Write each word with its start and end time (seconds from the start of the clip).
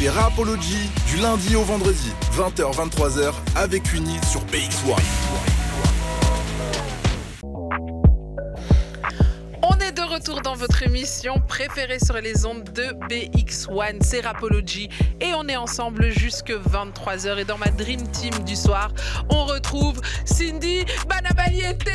C'est 0.00 0.08
Rapology 0.08 0.88
du 1.08 1.18
lundi 1.18 1.54
au 1.56 1.62
vendredi, 1.62 2.10
20h-23h 2.32 3.34
avec 3.54 3.92
Uni 3.92 4.16
sur 4.26 4.40
BX1. 4.46 4.96
On 9.62 9.78
est 9.78 9.92
de 9.92 10.00
retour 10.00 10.40
dans 10.40 10.54
votre 10.54 10.82
émission 10.84 11.38
préférée 11.46 11.98
sur 11.98 12.14
les 12.14 12.46
ondes 12.46 12.64
de 12.72 12.84
BX1, 13.10 13.98
c'est 14.00 14.22
Rapology. 14.22 14.88
Et 15.20 15.34
on 15.34 15.46
est 15.48 15.56
ensemble 15.56 16.08
jusque 16.08 16.50
23h. 16.50 17.36
Et 17.36 17.44
dans 17.44 17.58
ma 17.58 17.68
Dream 17.68 18.00
Team 18.08 18.32
du 18.44 18.56
soir, 18.56 18.94
on 19.28 19.44
retrouve 19.44 20.00
Cindy 20.24 20.86
Banabaliete 21.10 21.84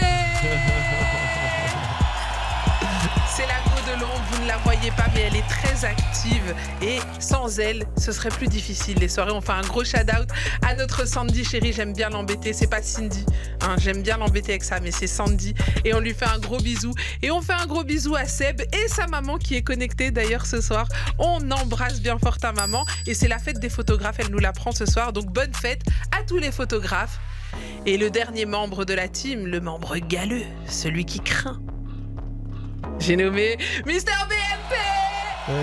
C'est 3.35 3.47
la 3.47 3.74
de 3.85 3.91
l'ombre, 3.99 4.23
vous 4.31 4.41
ne 4.43 4.47
la 4.47 4.57
voyez 4.57 4.89
pas, 4.91 5.05
mais 5.13 5.21
elle 5.21 5.35
est 5.35 5.47
très 5.47 5.85
active. 5.85 6.55
Et 6.81 6.97
sans 7.19 7.59
elle, 7.59 7.85
ce 7.97 8.11
serait 8.11 8.29
plus 8.29 8.47
difficile. 8.47 8.97
Les 8.99 9.07
soirées, 9.09 9.31
on 9.31 9.41
fait 9.41 9.51
un 9.51 9.61
gros 9.61 9.83
shout-out 9.83 10.27
à 10.65 10.75
notre 10.75 11.07
Sandy 11.07 11.43
chérie. 11.43 11.71
J'aime 11.73 11.93
bien 11.93 12.09
l'embêter. 12.09 12.53
C'est 12.53 12.67
pas 12.67 12.81
Cindy. 12.81 13.25
hein, 13.61 13.75
J'aime 13.77 14.01
bien 14.01 14.17
l'embêter 14.17 14.53
avec 14.53 14.63
ça, 14.63 14.79
mais 14.79 14.91
c'est 14.91 15.07
Sandy. 15.07 15.53
Et 15.83 15.93
on 15.93 15.99
lui 15.99 16.13
fait 16.13 16.25
un 16.25 16.39
gros 16.39 16.57
bisou. 16.57 16.93
Et 17.21 17.31
on 17.31 17.41
fait 17.41 17.53
un 17.53 17.65
gros 17.67 17.83
bisou 17.83 18.15
à 18.15 18.25
Seb 18.25 18.61
et 18.61 18.87
sa 18.87 19.07
maman 19.07 19.37
qui 19.37 19.55
est 19.55 19.61
connectée 19.63 20.11
d'ailleurs 20.11 20.45
ce 20.45 20.61
soir. 20.61 20.87
On 21.19 21.51
embrasse 21.51 22.01
bien 22.01 22.17
fort 22.17 22.37
ta 22.37 22.51
maman. 22.51 22.85
Et 23.05 23.13
c'est 23.13 23.27
la 23.27 23.39
fête 23.39 23.59
des 23.59 23.69
photographes. 23.69 24.15
Elle 24.19 24.31
nous 24.31 24.39
l'apprend 24.39 24.71
ce 24.71 24.85
soir. 24.85 25.13
Donc 25.13 25.27
bonne 25.31 25.53
fête 25.53 25.83
à 26.17 26.23
tous 26.23 26.37
les 26.37 26.51
photographes. 26.51 27.19
Et 27.85 27.97
le 27.97 28.09
dernier 28.09 28.45
membre 28.45 28.83
de 28.85 28.93
la 28.93 29.07
team, 29.07 29.45
le 29.45 29.59
membre 29.61 29.97
galeux, 29.97 30.43
celui 30.67 31.05
qui 31.05 31.19
craint. 31.21 31.59
J'ai 32.99 33.15
nommé 33.15 33.57
Mister 33.85 34.11
BMP 34.29 34.94
Eh, 35.49 35.51
yo, 35.51 35.57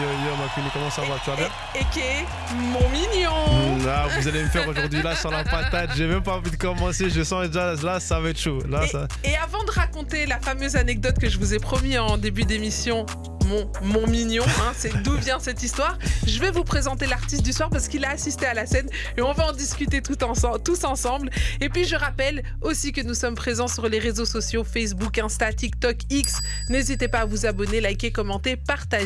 yo, 0.00 0.30
yo, 0.30 0.36
ma 0.38 0.48
fille, 0.54 0.64
comment 0.72 0.90
ça 0.90 1.02
va 1.02 1.18
Tu 1.22 1.28
vas 1.30 1.36
bien? 1.36 1.48
Et, 1.74 1.80
et 1.80 1.84
qui 1.92 2.00
est 2.00 2.24
mon 2.54 2.88
mignon. 2.88 3.76
Mm, 3.78 3.84
Là, 3.84 4.06
vous 4.18 4.26
allez 4.26 4.42
me 4.42 4.48
faire 4.48 4.66
aujourd'hui 4.66 5.02
là 5.02 5.14
sur 5.14 5.30
la 5.30 5.44
patate. 5.44 5.90
J'ai 5.96 6.06
même 6.06 6.22
pas 6.22 6.36
envie 6.36 6.50
de 6.50 6.56
commencer. 6.56 7.10
Je 7.10 7.22
sens 7.22 7.46
déjà 7.48 7.74
là, 7.74 8.00
ça 8.00 8.20
va 8.20 8.30
être 8.30 8.38
chaud. 8.40 8.60
Là, 8.70 8.84
Et, 8.84 8.88
ça. 8.88 9.08
et 9.24 9.36
avant 9.36 9.64
de 9.64 9.70
raconter 9.70 10.24
la 10.24 10.40
fameuse 10.40 10.76
anecdote 10.76 11.18
que 11.18 11.28
je 11.28 11.38
vous 11.38 11.52
ai 11.52 11.58
promis 11.58 11.98
en 11.98 12.16
début 12.16 12.44
d'émission, 12.44 13.04
mon, 13.46 13.70
mon 13.82 14.06
mignon, 14.06 14.44
hein, 14.46 14.72
c'est 14.74 15.02
d'où 15.02 15.12
vient 15.16 15.38
cette 15.40 15.62
histoire, 15.62 15.98
je 16.26 16.38
vais 16.38 16.50
vous 16.52 16.62
présenter 16.64 17.06
l'artiste 17.06 17.42
du 17.42 17.52
soir 17.52 17.68
parce 17.70 17.88
qu'il 17.88 18.04
a 18.04 18.10
assisté 18.10 18.46
à 18.46 18.54
la 18.54 18.64
scène 18.66 18.88
et 19.18 19.20
on 19.20 19.32
va 19.32 19.48
en 19.48 19.52
discuter 19.52 20.00
tout 20.00 20.22
ensemble, 20.24 20.62
tous 20.62 20.84
ensemble. 20.84 21.28
Et 21.60 21.68
puis 21.68 21.84
je 21.84 21.96
rappelle 21.96 22.44
aussi 22.62 22.92
que 22.92 23.00
nous 23.02 23.14
sommes 23.14 23.34
présents 23.34 23.66
sur 23.68 23.88
les 23.88 23.98
réseaux 23.98 24.24
sociaux 24.26 24.64
Facebook, 24.64 25.18
Insta, 25.18 25.52
TikTok, 25.52 25.96
X. 26.08 26.40
N'hésitez 26.70 27.08
pas 27.08 27.18
à 27.20 27.24
vous 27.26 27.44
abonner, 27.44 27.80
liker, 27.82 28.10
commenter, 28.12 28.56
partager. 28.56 29.01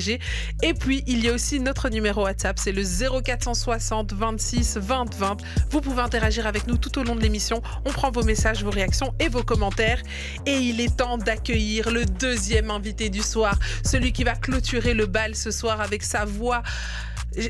Et 0.63 0.75
puis 0.75 1.03
il 1.07 1.25
y 1.25 1.29
a 1.29 1.33
aussi 1.33 1.61
notre 1.61 1.89
numéro 1.89 2.23
WhatsApp, 2.25 2.59
c'est 2.59 2.73
le 2.73 2.83
0460 2.83 4.13
26 4.13 4.77
20 4.79 5.15
20. 5.15 5.37
Vous 5.71 5.81
pouvez 5.81 6.03
interagir 6.03 6.47
avec 6.47 6.67
nous 6.67 6.77
tout 6.77 6.99
au 6.99 7.03
long 7.05 7.15
de 7.17 7.21
l'émission. 7.21 7.63
On 7.85 7.93
prend 7.93 8.11
vos 8.11 8.23
messages, 8.23 8.63
vos 8.63 8.71
réactions 8.71 9.15
et 9.21 9.29
vos 9.29 9.43
commentaires. 9.43 10.01
Et 10.45 10.57
il 10.59 10.81
est 10.81 10.97
temps 10.97 11.19
d'accueillir 11.19 11.91
le 11.91 12.05
deuxième 12.05 12.71
invité 12.71 13.09
du 13.09 13.23
soir, 13.23 13.59
celui 13.85 14.13
qui 14.13 14.25
va 14.25 14.35
clôturer 14.35 14.95
le 14.95 15.07
bal 15.07 15.35
ce 15.35 15.51
soir 15.51 15.81
avec 15.81 16.03
sa 16.03 16.25
voix. 16.25 16.63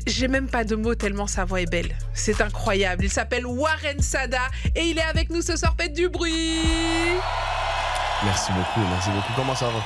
J'ai 0.05 0.27
même 0.27 0.47
pas 0.47 0.63
de 0.63 0.75
mots 0.75 0.95
tellement 0.95 1.27
sa 1.27 1.45
voix 1.45 1.61
est 1.61 1.65
belle. 1.69 1.95
C'est 2.13 2.41
incroyable. 2.41 3.05
Il 3.05 3.11
s'appelle 3.11 3.45
Warren 3.45 4.01
Sada 4.01 4.41
et 4.75 4.83
il 4.85 4.97
est 4.97 5.03
avec 5.03 5.29
nous 5.29 5.41
ce 5.41 5.55
soir. 5.55 5.75
Faites 5.79 5.93
du 5.93 6.09
bruit. 6.09 6.59
Merci 8.23 8.51
beaucoup, 8.51 8.85
merci 8.89 9.09
beaucoup. 9.11 9.33
Comment 9.35 9.55
ça 9.55 9.67
va? 9.67 9.79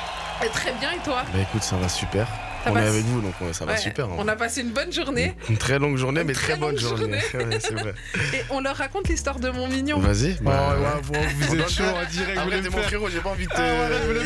Eh, 0.44 0.50
Très 0.50 0.72
bien 0.74 0.92
et 0.94 1.04
toi? 1.04 1.24
Bah 1.34 1.40
écoute, 1.42 1.64
ça 1.64 1.76
va 1.76 1.88
super. 1.90 2.28
Ça 2.64 2.72
on 2.72 2.76
est 2.78 2.82
avec 2.88 3.04
vous, 3.06 3.22
donc 3.22 3.34
ça 3.54 3.66
va 3.66 3.72
Ouais, 3.74 3.78
super. 3.78 4.06
hein. 4.06 4.16
On 4.18 4.28
a 4.28 4.36
passé 4.36 4.62
une 4.62 4.70
bonne 4.72 4.92
journée 4.94 5.34
Une 5.50 5.58
très 5.58 5.80
longue 5.80 5.98
journée, 5.98 6.24
mais 6.24 6.34
Une 6.34 6.38
très, 6.40 6.54
très 6.54 6.60
bonne 6.60 6.78
journée. 6.78 7.18
Ouais, 7.34 7.60
c'est 7.60 7.74
vrai. 7.74 7.94
et 8.34 8.42
on 8.50 8.60
leur 8.62 8.76
raconte 8.76 9.08
l'histoire 9.10 9.40
de 9.40 9.50
mon 9.50 9.68
mignon. 9.68 10.00
Vas-y. 10.00 10.36
Oh, 10.40 10.44
bah, 10.44 10.76
ouais, 10.80 11.20
vous, 11.40 11.56
êtes 11.60 11.70
chaud 11.70 11.84
en 11.84 12.10
direct. 12.12 12.36
Vous 12.36 12.40
Après, 12.42 12.62
t'es 12.62 12.70
mon 12.70 12.82
frérot, 12.84 13.10
j'ai 13.10 13.20
pas 13.20 13.30
envie 13.30 13.46
de 13.46 13.50
te. 13.52 13.56
Ah, 13.58 13.76
voilà, 13.78 13.96
je 14.02 14.08
voulais 14.08 14.26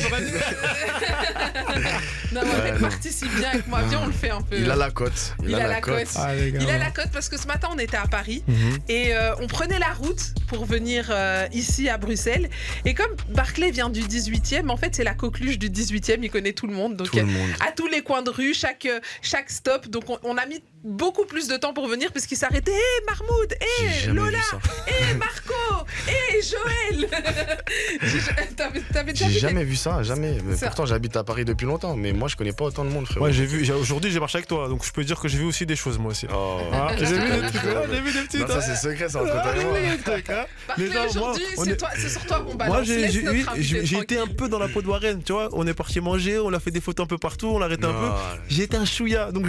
Non, 2.34 2.42
mais 2.64 2.72
non. 2.74 2.80
participe 2.80 3.34
bien 3.38 3.50
avec 3.50 3.68
moi. 3.68 3.82
Viens, 3.88 4.02
on 4.04 4.08
le 4.08 4.12
fait 4.12 4.30
un 4.32 4.42
peu. 4.42 4.58
Il 4.58 4.70
a 4.70 4.76
la 4.76 4.92
cote. 4.92 5.36
Il 5.46 5.56
a 5.56 5.68
la 5.68 5.80
cote. 5.82 6.08
Ah. 6.18 6.36
Il 6.36 6.70
a 6.70 6.78
la 6.78 6.92
cote 6.92 7.10
parce 7.14 7.30
que 7.30 7.38
ce 7.40 7.48
matin 7.48 7.70
on 7.74 7.78
était 7.80 7.98
à 7.98 8.08
Paris 8.08 8.44
Mhm. 8.48 8.78
et 8.90 9.16
euh, 9.16 9.34
on 9.40 9.48
prenait 9.48 9.80
la 9.80 9.94
route 9.94 10.34
pour 10.48 10.66
venir 10.66 11.08
euh, 11.10 11.48
ici 11.54 11.88
à 11.90 11.98
Bruxelles. 11.98 12.50
Et 12.84 12.94
comme 12.94 13.12
Barclay 13.30 13.72
vient 13.72 13.90
du 13.90 14.02
18e, 14.02 14.70
en 14.70 14.78
fait 14.78 14.96
c'est 14.96 15.04
la 15.04 15.14
coqueluche 15.14 15.58
du 15.58 15.70
18e, 15.70 16.20
il 16.24 16.30
connaît 16.30 16.54
tout 16.54 16.68
le 16.68 16.74
monde. 16.74 16.96
Donc 16.98 17.10
Tout 17.12 17.18
le 17.18 17.26
monde. 17.26 17.50
à 17.66 17.72
tous 17.72 17.88
les 17.88 18.02
coins 18.02 18.22
de 18.26 18.32
rue, 18.32 18.54
chaque, 18.54 18.86
euh, 18.86 19.00
chaque 19.22 19.50
stop. 19.50 19.88
Donc 19.88 20.10
on, 20.10 20.20
on 20.24 20.38
a 20.38 20.46
mis 20.46 20.62
beaucoup 20.86 21.26
plus 21.26 21.48
de 21.48 21.58
temps 21.58 21.74
pour 21.74 21.88
venir 21.88 22.12
parce 22.14 22.26
qu'il 22.26 22.38
s'arrêtait. 22.38 22.72
Hé 22.72 23.06
Marmoud, 23.08 23.56
J'ai 23.80 23.86
hé 23.86 23.90
jamais 24.06 24.20
Lola, 24.20 24.38
vu 24.38 24.44
ça. 24.44 24.58
hé 24.88 25.14
Marco, 25.16 25.86
hé 26.08 26.42
Joël. 26.42 27.10
J'ai- 28.02 28.56
T'avais 28.56 28.80
t'avais 28.94 29.12
déjà 29.14 29.26
J'ai 29.28 29.34
vu 29.34 29.40
jamais 29.40 29.64
vu 29.64 29.76
ça, 29.76 30.02
jamais. 30.04 30.38
Mais 30.46 30.56
pourtant, 30.56 30.86
j'habite 30.86 31.16
à 31.18 31.24
Paris 31.24 31.44
depuis 31.46 31.66
longtemps, 31.66 31.96
mais 31.96 32.14
moi, 32.14 32.28
je 32.30 32.36
connais 32.36 32.54
pas 32.54 32.66
autant 32.66 32.86
de 32.86 32.90
monde, 32.90 33.06
frérot. 33.06 33.26
Ouais, 33.26 33.34
j'ai 33.34 33.46
vu. 33.46 33.70
Aujourd'hui, 33.74 34.12
j'ai 34.12 34.20
marché 34.20 34.38
avec 34.38 34.48
toi, 34.48 34.70
donc 34.70 34.86
je 34.86 34.92
peux 34.92 35.04
dire 35.04 35.20
que 35.20 35.28
j'ai 35.28 35.38
vu 35.38 35.46
aussi 35.46 35.66
des 35.66 35.76
choses 35.76 35.98
moi 35.98 36.12
aussi. 36.12 36.28
Oh. 36.34 36.60
Ah, 36.72 36.92
j'ai 36.98 37.06
vu 37.06 37.14
vu 37.16 38.14
des 38.14 38.22
petits. 38.28 38.38
Non, 38.38 38.48
ça, 38.48 38.62
c'est 38.62 38.76
secret, 38.76 39.10
ça, 39.10 39.22
entre 39.24 39.34
Ah, 39.36 39.42
toi 39.42 39.62
et 39.62 39.66
moi. 39.66 39.74
hein. 40.30 40.46
Aujourd'hui, 41.10 41.44
c'est 41.58 41.70
est- 41.72 41.78
toi- 41.78 41.90
c'est 41.98 42.10
sur 42.10 42.26
toi 42.26 42.40
qu'on 42.42 42.56
balance. 42.56 42.76
Moi, 42.76 42.84
j'ai 43.58 43.98
été 43.98 44.18
un 44.18 44.28
peu 44.28 44.48
dans 44.50 44.60
la 44.60 44.68
peau 44.68 44.82
de 44.82 44.88
Warren, 44.88 45.22
tu 45.24 45.34
vois. 45.34 45.50
On 45.54 45.66
est 45.68 45.74
parti 45.74 46.00
manger, 46.00 46.40
on 46.40 46.54
a 46.54 46.60
fait 46.60 46.72
des 46.72 46.82
photos 46.82 47.04
un 47.06 47.08
peu 47.08 47.18
partout, 47.18 47.48
on 47.48 47.60
l'a 47.60 47.66
arrêté 47.66 47.86
un 47.86 47.94
peu. 47.94 48.10
Été 48.66 48.78
un 48.78 48.86
chouïa, 48.86 49.32
donc 49.32 49.46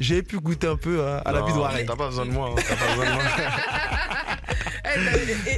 j'avais 0.00 0.22
pu 0.22 0.38
goûter 0.40 0.66
un 0.66 0.76
peu 0.76 1.02
à, 1.04 1.18
à 1.18 1.32
la 1.32 1.40
non, 1.40 1.58
Warren. 1.58 1.86
T'as 1.86 1.96
pas 1.96 2.08
besoin 2.08 2.26
de 2.26 2.30
moi, 2.30 2.50
hein, 2.56 2.62
t'as 2.68 2.76
pas 2.76 2.90
besoin 2.90 3.04
de 3.06 3.12
moi. 3.12 3.22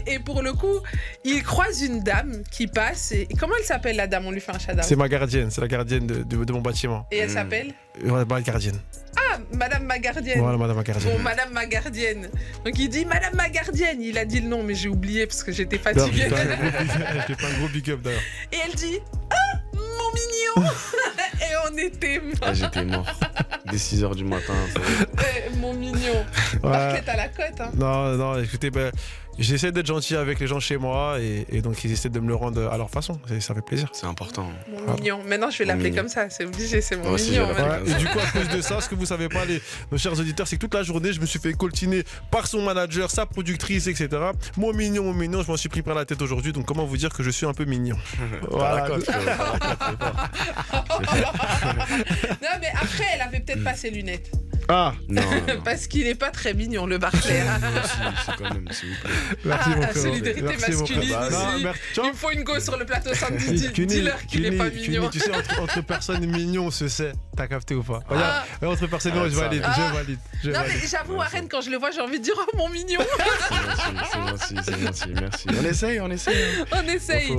Et, 0.06 0.14
et 0.14 0.18
pour 0.18 0.42
le 0.42 0.52
coup, 0.52 0.80
il 1.24 1.42
croise 1.44 1.82
une 1.82 2.02
dame 2.02 2.42
qui 2.50 2.66
passe. 2.66 3.12
Et, 3.12 3.28
comment 3.38 3.54
elle 3.58 3.64
s'appelle 3.64 3.94
la 3.96 4.06
dame? 4.08 4.26
On 4.26 4.30
lui 4.32 4.40
fait 4.40 4.50
un 4.52 4.58
shout 4.58 4.72
C'est 4.82 4.96
ma 4.96 5.08
gardienne, 5.08 5.50
c'est 5.50 5.60
la 5.60 5.68
gardienne 5.68 6.06
de, 6.06 6.22
de- 6.24 6.44
de 6.44 6.52
mon 6.52 6.60
bâtiment. 6.60 7.06
Et 7.12 7.18
elle 7.18 7.30
Mm. 7.30 7.34
s'appelle 7.34 7.74
Ouais, 8.04 8.24
ma 8.24 8.40
gardienne. 8.40 8.80
Ah, 9.16 9.38
Madame 9.52 9.84
ma 9.84 9.98
gardienne. 9.98 10.40
Voilà, 10.40 10.56
madame 10.58 10.76
ma 10.76 10.82
gardienne. 10.82 11.12
Bon, 11.16 11.22
Madame 11.22 11.52
ma 11.52 11.66
gardienne. 11.66 12.30
Donc 12.64 12.78
il 12.78 12.88
dit 12.88 13.04
Madame 13.04 13.34
ma 13.36 13.48
gardienne. 13.48 14.00
Il 14.02 14.18
a 14.18 14.24
dit 14.24 14.40
le 14.40 14.48
nom, 14.48 14.62
mais 14.64 14.74
j'ai 14.74 14.88
oublié 14.88 15.26
parce 15.26 15.44
que 15.44 15.52
j'étais 15.52 15.78
fatiguée. 15.78 16.28
je 16.28 17.26
t'ai 17.26 17.34
fait 17.34 17.46
un 17.46 17.58
gros 17.58 17.68
big- 17.68 17.90
up 17.90 18.00
d'ailleurs. 18.02 18.20
Et 18.52 18.56
elle 18.66 18.74
dit 18.74 18.98
Ah, 19.30 19.58
mignon 20.14 20.70
Et 21.40 21.54
on 21.72 21.76
était 21.78 22.20
morts. 22.20 22.34
Ah, 22.42 22.52
J'étais 22.54 22.84
mort. 22.84 23.06
Dès 23.70 23.76
6h 23.76 24.14
du 24.14 24.24
matin. 24.24 24.54
ça 24.74 24.80
va. 24.80 25.22
Eh, 25.46 25.56
Mon 25.56 25.74
mignon. 25.74 26.14
Ouais. 26.54 26.58
Barclay, 26.70 27.02
t'as 27.04 27.16
la 27.16 27.28
cote, 27.28 27.60
hein. 27.60 27.70
Non, 27.76 28.16
non, 28.16 28.38
écoutez, 28.42 28.70
ben, 28.70 28.90
j'essaie 29.38 29.72
d'être 29.72 29.86
gentil 29.86 30.16
avec 30.16 30.40
les 30.40 30.46
gens 30.46 30.60
chez 30.60 30.76
moi 30.76 31.18
et, 31.20 31.46
et 31.50 31.62
donc 31.62 31.84
ils 31.84 31.92
essaient 31.92 32.08
de 32.08 32.20
me 32.20 32.28
le 32.28 32.34
rendre 32.34 32.68
à 32.68 32.76
leur 32.76 32.90
façon. 32.90 33.18
Et 33.30 33.40
ça 33.40 33.54
fait 33.54 33.62
plaisir. 33.62 33.88
C'est 33.92 34.06
important. 34.06 34.50
Mon 34.70 34.94
mignon. 34.94 35.20
Maintenant, 35.26 35.50
je 35.50 35.58
vais 35.58 35.64
l'appeler 35.64 35.92
comme 35.92 36.08
ça. 36.08 36.30
C'est 36.30 36.44
obligé, 36.44 36.80
c'est 36.80 36.96
mon 36.96 37.10
aussi, 37.10 37.30
mignon. 37.30 37.48
Ouais, 37.48 37.80
et 37.86 37.94
du 37.94 38.06
coup, 38.06 38.18
à 38.18 38.26
cause 38.30 38.48
de 38.48 38.60
ça, 38.68 38.80
ce 38.80 38.88
que 38.88 38.94
vous 38.94 39.06
savez 39.06 39.28
pas, 39.28 39.44
les, 39.44 39.60
nos 39.90 39.98
chers 39.98 40.18
auditeurs, 40.18 40.46
c'est 40.46 40.56
que 40.56 40.60
toute 40.60 40.74
la 40.74 40.82
journée, 40.82 41.12
je 41.12 41.20
me 41.20 41.26
suis 41.26 41.38
fait 41.38 41.52
coltiner 41.52 42.02
par 42.30 42.46
son 42.46 42.62
manager, 42.62 43.10
sa 43.10 43.26
productrice, 43.26 43.86
etc. 43.86 44.08
Mon 44.56 44.72
mignon, 44.72 45.04
mon 45.04 45.14
mignon, 45.14 45.42
je 45.42 45.50
m'en 45.50 45.56
suis 45.56 45.68
pris 45.68 45.82
plein 45.82 45.94
la 45.94 46.04
tête 46.04 46.20
aujourd'hui. 46.22 46.52
Donc, 46.52 46.66
comment 46.66 46.84
vous 46.84 46.96
dire 46.96 47.12
que 47.12 47.22
je 47.22 47.30
suis 47.30 47.46
un 47.46 47.54
peu 47.54 47.64
mignon 47.64 47.96
Voilà. 48.50 48.88
Non, 52.42 52.48
mais 52.60 52.68
après, 52.74 53.04
elle 53.14 53.20
avait 53.20 53.40
peut-être 53.40 53.62
pas 53.62 53.74
ses 53.74 53.90
lunettes. 53.90 54.30
Ah, 54.68 54.92
Non, 55.08 55.22
non. 55.22 55.60
Parce 55.64 55.86
qu'il 55.86 56.06
est 56.06 56.14
pas 56.14 56.30
très 56.30 56.52
mignon, 56.54 56.86
le 56.86 56.98
Barclay. 56.98 57.42
c'est 58.26 58.36
quand 58.36 58.52
même, 58.54 58.68
s'il 58.70 58.90
vous 58.90 58.94
plaît. 59.02 59.10
merci 59.44 59.70
Ah, 59.72 59.76
mon 59.76 59.82
frère. 59.82 59.96
solidarité 60.02 60.42
Merci, 60.42 60.70
masculine 60.70 61.00
Non, 61.10 61.26
ici. 61.26 61.62
merci. 61.64 61.80
Tu 61.94 62.00
Il 62.06 62.12
faut 62.14 62.30
une 62.30 62.42
go 62.44 62.60
sur 62.60 62.76
le 62.76 62.84
plateau 62.84 63.14
samedi. 63.14 63.68
Dis- 63.70 63.86
Dis-leur 63.86 64.24
qu'il 64.26 64.44
est 64.44 64.50
Cuny, 64.50 64.58
pas 64.58 64.70
mignon. 64.70 65.08
tu 65.10 65.20
sais, 65.20 65.34
entre, 65.34 65.62
entre 65.62 65.80
personnes 65.82 66.26
mignons, 66.26 66.66
on 66.66 66.70
se 66.70 66.88
sait. 66.88 67.12
T'as 67.36 67.46
capté 67.46 67.74
ou 67.74 67.82
pas? 67.82 68.00
Regarde, 68.08 68.44
Ah. 68.62 68.66
Entre 68.66 68.86
personnes 68.88 69.12
Ah, 69.14 69.18
mignons, 69.20 69.30
je 69.30 69.36
ça, 69.36 69.42
valide, 69.48 69.62
ah. 69.64 69.74
je 69.76 69.94
valide. 69.96 70.18
Je 70.42 70.50
Non, 70.50 70.60
valide. 70.60 70.76
mais 70.82 70.88
j'avoue, 70.88 71.14
Warren, 71.14 71.48
quand 71.48 71.60
je 71.62 71.70
le 71.70 71.76
vois, 71.78 71.90
j'ai 71.90 72.00
envie 72.00 72.18
de 72.18 72.24
dire 72.24 72.34
Oh 72.36 72.56
mon 72.56 72.68
mignon 72.68 73.00
C'est 74.38 74.54
gentil, 74.54 74.56
c'est 74.92 75.20
merci. 75.20 75.46
On 75.48 75.64
essaye, 75.64 76.00
on 76.00 76.10
essaye. 76.10 76.34
hein. 76.60 76.64
On 76.72 76.88
essaye. 76.88 77.36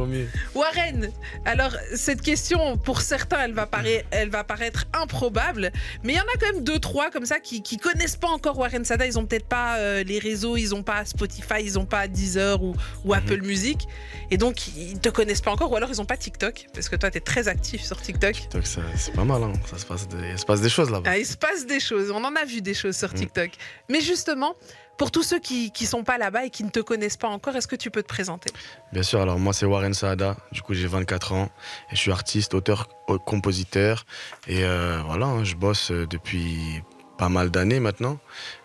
Warren, 0.56 1.12
alors 1.46 1.72
cette 1.96 2.22
question, 2.22 2.78
pour 2.78 3.02
certains, 3.02 3.42
elle 3.44 3.54
va, 3.54 3.66
paraître, 3.66 4.06
elle 4.12 4.30
va 4.30 4.44
paraître 4.44 4.86
improbable, 4.94 5.72
mais 6.04 6.14
il 6.14 6.16
y 6.16 6.20
en 6.20 6.24
a 6.24 6.38
quand 6.40 6.54
même 6.54 6.64
deux, 6.64 6.80
trois 6.80 7.10
comme 7.12 7.19
ça 7.26 7.40
qui, 7.40 7.62
qui 7.64 7.78
connaissent 7.78 8.16
pas 8.18 8.28
encore 8.30 8.58
Warren 8.58 8.86
Sada. 8.86 9.06
Ils 9.06 9.18
ont 9.20 9.26
peut-être 9.26 9.48
pas 9.48 9.78
euh, 9.78 10.04
les 10.04 10.20
réseaux, 10.20 10.58
ils 10.58 10.74
ont 10.76 10.84
pas 10.84 11.06
Spotify, 11.06 11.62
ils 11.64 11.78
ont 11.80 11.86
pas 11.86 12.08
Deezer 12.08 12.62
ou, 12.64 12.76
ou 13.06 13.14
Apple 13.14 13.42
Music, 13.42 13.88
et 14.32 14.38
donc 14.38 14.68
ils 14.76 15.00
te 15.00 15.10
connaissent 15.10 15.42
pas 15.42 15.52
encore, 15.52 15.72
ou 15.72 15.76
alors 15.76 15.90
ils 15.90 16.02
ont 16.02 16.06
pas 16.06 16.18
TikTok, 16.18 16.68
parce 16.74 16.90
que 16.90 16.96
toi, 16.96 17.10
tu 17.12 17.18
es 17.18 17.22
très 17.22 17.48
actif 17.48 17.84
sur 17.84 18.02
TikTok. 18.02 18.50
Donc 18.52 18.66
ça, 18.66 18.82
c'est 18.96 19.14
pas 19.14 19.24
mal, 19.26 19.44
hein. 19.44 19.54
ça 19.70 19.78
se 19.78 19.86
passe 19.86 20.08
des, 20.08 20.32
il 20.32 20.40
se 20.40 20.46
passe 20.46 20.62
des 20.62 20.70
choses 20.70 20.90
là-bas. 20.90 21.10
Ah, 21.12 21.18
il 21.18 21.26
se 21.26 21.38
passe 21.38 21.66
des 21.66 21.80
choses, 21.80 22.12
on 22.12 22.24
en 22.24 22.36
a 22.36 22.46
vu 22.46 22.62
des 22.62 22.74
choses 22.74 22.96
sur 22.98 23.10
Mm. 23.10 23.16
TikTok. 23.16 23.50
Mais 23.90 24.02
justement, 24.02 24.56
pour 24.98 25.12
tous 25.12 25.24
ceux 25.24 25.40
qui 25.40 25.72
qui 25.72 25.86
sont 25.86 26.04
pas 26.04 26.18
là-bas 26.18 26.46
et 26.46 26.50
qui 26.50 26.64
ne 26.64 26.70
te 26.70 26.80
connaissent 26.82 27.16
pas 27.18 27.30
encore, 27.30 27.56
est-ce 27.56 27.68
que 27.68 27.76
tu 27.78 27.90
peux 27.90 28.04
te 28.04 28.08
présenter? 28.08 28.52
Bien 28.92 29.02
sûr, 29.04 29.22
alors 29.22 29.40
moi 29.40 29.54
c'est 29.54 29.66
Warren 29.66 29.94
Saada, 29.94 30.36
du 30.52 30.62
coup 30.62 30.74
j'ai 30.74 30.88
24 30.88 31.32
ans 31.34 31.50
et 31.92 31.96
je 31.96 32.00
suis 32.02 32.12
artiste, 32.12 32.54
auteur, 32.54 32.88
euh, 33.10 33.18
compositeur 33.18 34.06
et 34.48 34.64
euh, 34.66 35.02
voilà, 35.06 35.28
hein, 35.28 35.44
je 35.46 35.56
bosse 35.56 35.92
depuis 35.92 36.84
pas 37.20 37.28
mal 37.28 37.52
d'années 37.52 37.82
maintenant. 37.82 38.18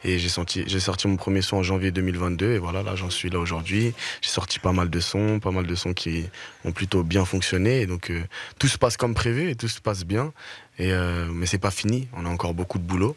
Et 0.04 0.20
j'ai 0.20 0.28
sorti, 0.28 0.64
mon 1.08 1.16
premier 1.16 1.42
son 1.42 1.56
en 1.56 1.62
janvier 1.64 1.90
2022. 1.90 2.52
Et 2.52 2.58
voilà, 2.58 2.84
là, 2.84 2.94
j'en 2.94 3.10
suis 3.10 3.28
là 3.28 3.40
aujourd'hui. 3.40 3.92
J'ai 4.22 4.30
sorti 4.30 4.60
pas 4.60 4.70
mal 4.70 4.88
de 4.88 5.00
sons, 5.00 5.40
pas 5.40 5.50
mal 5.50 5.66
de 5.66 5.74
sons 5.74 5.92
qui 5.92 6.26
ont 6.64 6.70
plutôt 6.70 7.02
bien 7.02 7.24
fonctionné. 7.24 7.80
Et 7.80 7.86
donc, 7.86 8.10
euh, 8.10 8.22
tout 8.60 8.68
se 8.68 8.78
passe 8.78 8.96
comme 8.96 9.12
prévu 9.12 9.50
et 9.50 9.56
tout 9.56 9.66
se 9.66 9.80
passe 9.80 10.04
bien. 10.04 10.32
Et 10.78 10.92
euh, 10.92 11.26
mais 11.32 11.46
c'est 11.46 11.58
pas 11.58 11.72
fini. 11.72 12.06
On 12.12 12.26
a 12.26 12.28
encore 12.28 12.54
beaucoup 12.54 12.78
de 12.78 12.84
boulot. 12.84 13.16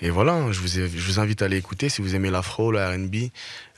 Et 0.00 0.08
voilà, 0.08 0.50
je 0.52 0.60
vous, 0.60 0.68
je 0.68 1.06
vous 1.06 1.20
invite 1.20 1.42
à 1.42 1.44
aller 1.44 1.58
écouter 1.58 1.90
si 1.90 2.00
vous 2.00 2.14
aimez 2.14 2.30
l'afro, 2.30 2.72
la 2.72 2.90
R&B, 2.90 3.28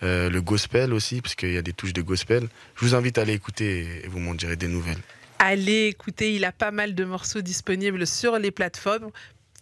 euh, 0.05 0.31
le 0.31 0.41
gospel 0.41 0.93
aussi, 0.93 1.21
parce 1.21 1.35
qu'il 1.35 1.53
y 1.53 1.59
a 1.59 1.63
des 1.63 1.73
touches 1.73 1.93
de 1.93 2.03
gospel. 2.03 2.49
Je 2.77 2.85
vous 2.85 2.95
invite 2.95 3.19
à 3.19 3.23
aller 3.23 3.35
écouter 3.35 4.05
et 4.05 4.07
vous 4.07 4.21
m'en 4.21 4.35
direz 4.35 4.55
des 4.55 4.69
nouvelles. 4.69 5.01
Allez 5.41 5.87
écoutez, 5.87 6.37
il 6.37 6.45
a 6.45 6.53
pas 6.53 6.71
mal 6.71 6.95
de 6.95 7.05
morceaux 7.05 7.41
disponibles 7.41 8.07
sur 8.07 8.39
les 8.39 8.53
plateformes. 8.53 9.11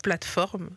Plateformes. 0.02 0.68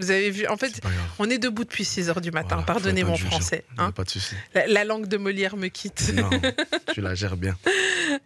Vous 0.00 0.10
avez 0.10 0.30
vu, 0.30 0.46
en 0.46 0.56
fait, 0.56 0.80
on 1.18 1.28
est 1.30 1.38
debout 1.38 1.64
depuis 1.64 1.84
6 1.84 2.08
heures 2.10 2.20
du 2.20 2.30
matin. 2.30 2.56
Voilà, 2.56 2.64
Pardonnez 2.64 3.04
mon 3.04 3.16
français. 3.16 3.64
Hein. 3.78 3.92
Pas 3.92 4.04
de 4.04 4.10
souci. 4.10 4.34
La, 4.54 4.66
la 4.66 4.84
langue 4.84 5.06
de 5.06 5.16
Molière 5.16 5.56
me 5.56 5.68
quitte. 5.68 6.12
Non, 6.14 6.28
tu 6.94 7.00
la 7.00 7.14
gères 7.14 7.36
bien. 7.36 7.56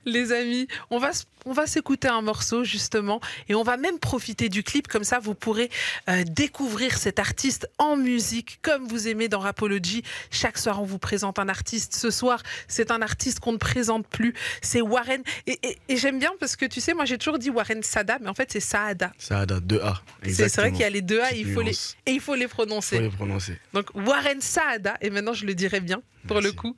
Les 0.07 0.33
amis, 0.33 0.67
on 0.91 0.99
va, 0.99 1.11
on 1.45 1.53
va 1.53 1.67
s'écouter 1.67 2.09
un 2.09 2.23
morceau 2.23 2.65
justement 2.65 3.21
et 3.49 3.55
on 3.55 3.63
va 3.63 3.77
même 3.77 3.99
profiter 3.99 4.49
du 4.49 4.63
clip. 4.63 4.89
Comme 4.89 5.05
ça, 5.05 5.19
vous 5.19 5.35
pourrez 5.35 5.71
euh, 6.09 6.25
découvrir 6.25 6.97
cet 6.97 7.19
artiste 7.19 7.69
en 7.79 7.97
musique 7.97 8.59
comme 8.63 8.87
vous 8.87 9.09
aimez 9.09 9.29
dans 9.29 9.41
Rapology. 9.41 10.03
Chaque 10.31 10.59
soir, 10.59 10.81
on 10.81 10.85
vous 10.85 10.99
présente 10.99 11.39
un 11.39 11.49
artiste. 11.49 11.95
Ce 11.95 12.11
soir, 12.11 12.43
c'est 12.69 12.91
un 12.91 13.03
artiste 13.03 13.41
qu'on 13.41 13.53
ne 13.53 13.59
présente 13.59 14.07
plus. 14.07 14.35
C'est 14.63 14.81
Warren. 14.81 15.23
Et, 15.47 15.59
et- 15.63 15.79
et 15.89 15.97
j'aime 15.97 16.19
bien 16.19 16.33
parce 16.41 16.57
que 16.57 16.65
tu 16.67 16.81
sais, 16.81 16.95
moi 16.95 17.05
j'ai 17.05 17.19
toujours 17.19 17.39
dit 17.39 17.51
Warren 17.51 17.83
Sada, 17.83 18.19
mais 18.21 18.29
en 18.29 18.35
fait 18.35 18.51
c'est 18.53 18.61
Saada. 18.61 19.13
Ça 19.19 19.41
a 19.41 19.47
2A. 19.47 19.97
C'est 20.33 20.57
vrai 20.57 20.71
qu'il 20.73 20.81
y 20.81 20.85
a 20.85 20.91
les 20.91 21.03
deux 21.03 21.21
A 21.21 21.31
et 21.33 21.35
Petite 21.35 21.47
il 21.47 21.53
faut 21.55 21.61
les, 21.65 21.73
et 22.07 22.13
il 22.13 22.21
faut 22.21 22.35
les 22.35 22.49
Faut 22.49 22.55
prononcer. 22.55 23.01
les 23.01 23.09
prononcer. 23.11 23.59
Donc 23.73 23.87
Warren 23.95 24.41
Saada, 24.41 24.97
et 25.01 25.11
maintenant 25.11 25.33
je 25.33 25.47
le 25.47 25.55
dirai 25.55 25.81
bien 25.81 26.03
pour 26.29 26.41
le 26.41 26.53
coup. 26.53 26.77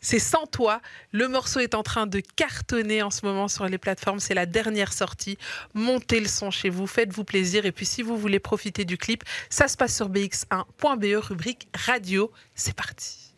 C'est 0.00 0.18
sans 0.18 0.46
toi. 0.46 0.82
Le 1.12 1.28
morceau 1.28 1.60
est 1.60 1.74
en 1.74 1.82
train 1.82 2.06
de 2.06 2.20
cartonner 2.20 3.02
en 3.02 3.10
ce 3.10 3.24
moment 3.24 3.48
sur 3.48 3.66
les 3.66 3.78
plateformes. 3.78 4.20
C'est 4.20 4.34
la 4.34 4.44
dernière 4.44 4.92
sortie. 4.92 5.38
Montez 5.72 6.20
le 6.20 6.28
son 6.28 6.50
chez 6.50 6.68
vous, 6.68 6.86
faites-vous 6.86 7.24
plaisir. 7.24 7.64
Et 7.64 7.72
puis 7.72 7.86
si 7.86 8.02
vous 8.02 8.18
voulez 8.18 8.38
profiter 8.38 8.84
du 8.84 8.98
clip, 8.98 9.24
ça 9.48 9.66
se 9.66 9.78
passe 9.78 9.96
sur 9.96 10.10
bx1.be, 10.10 11.04
E, 11.04 11.16
rubrique 11.16 11.68
radio. 11.74 12.30
C'est 12.54 12.74
parti. 12.76 13.34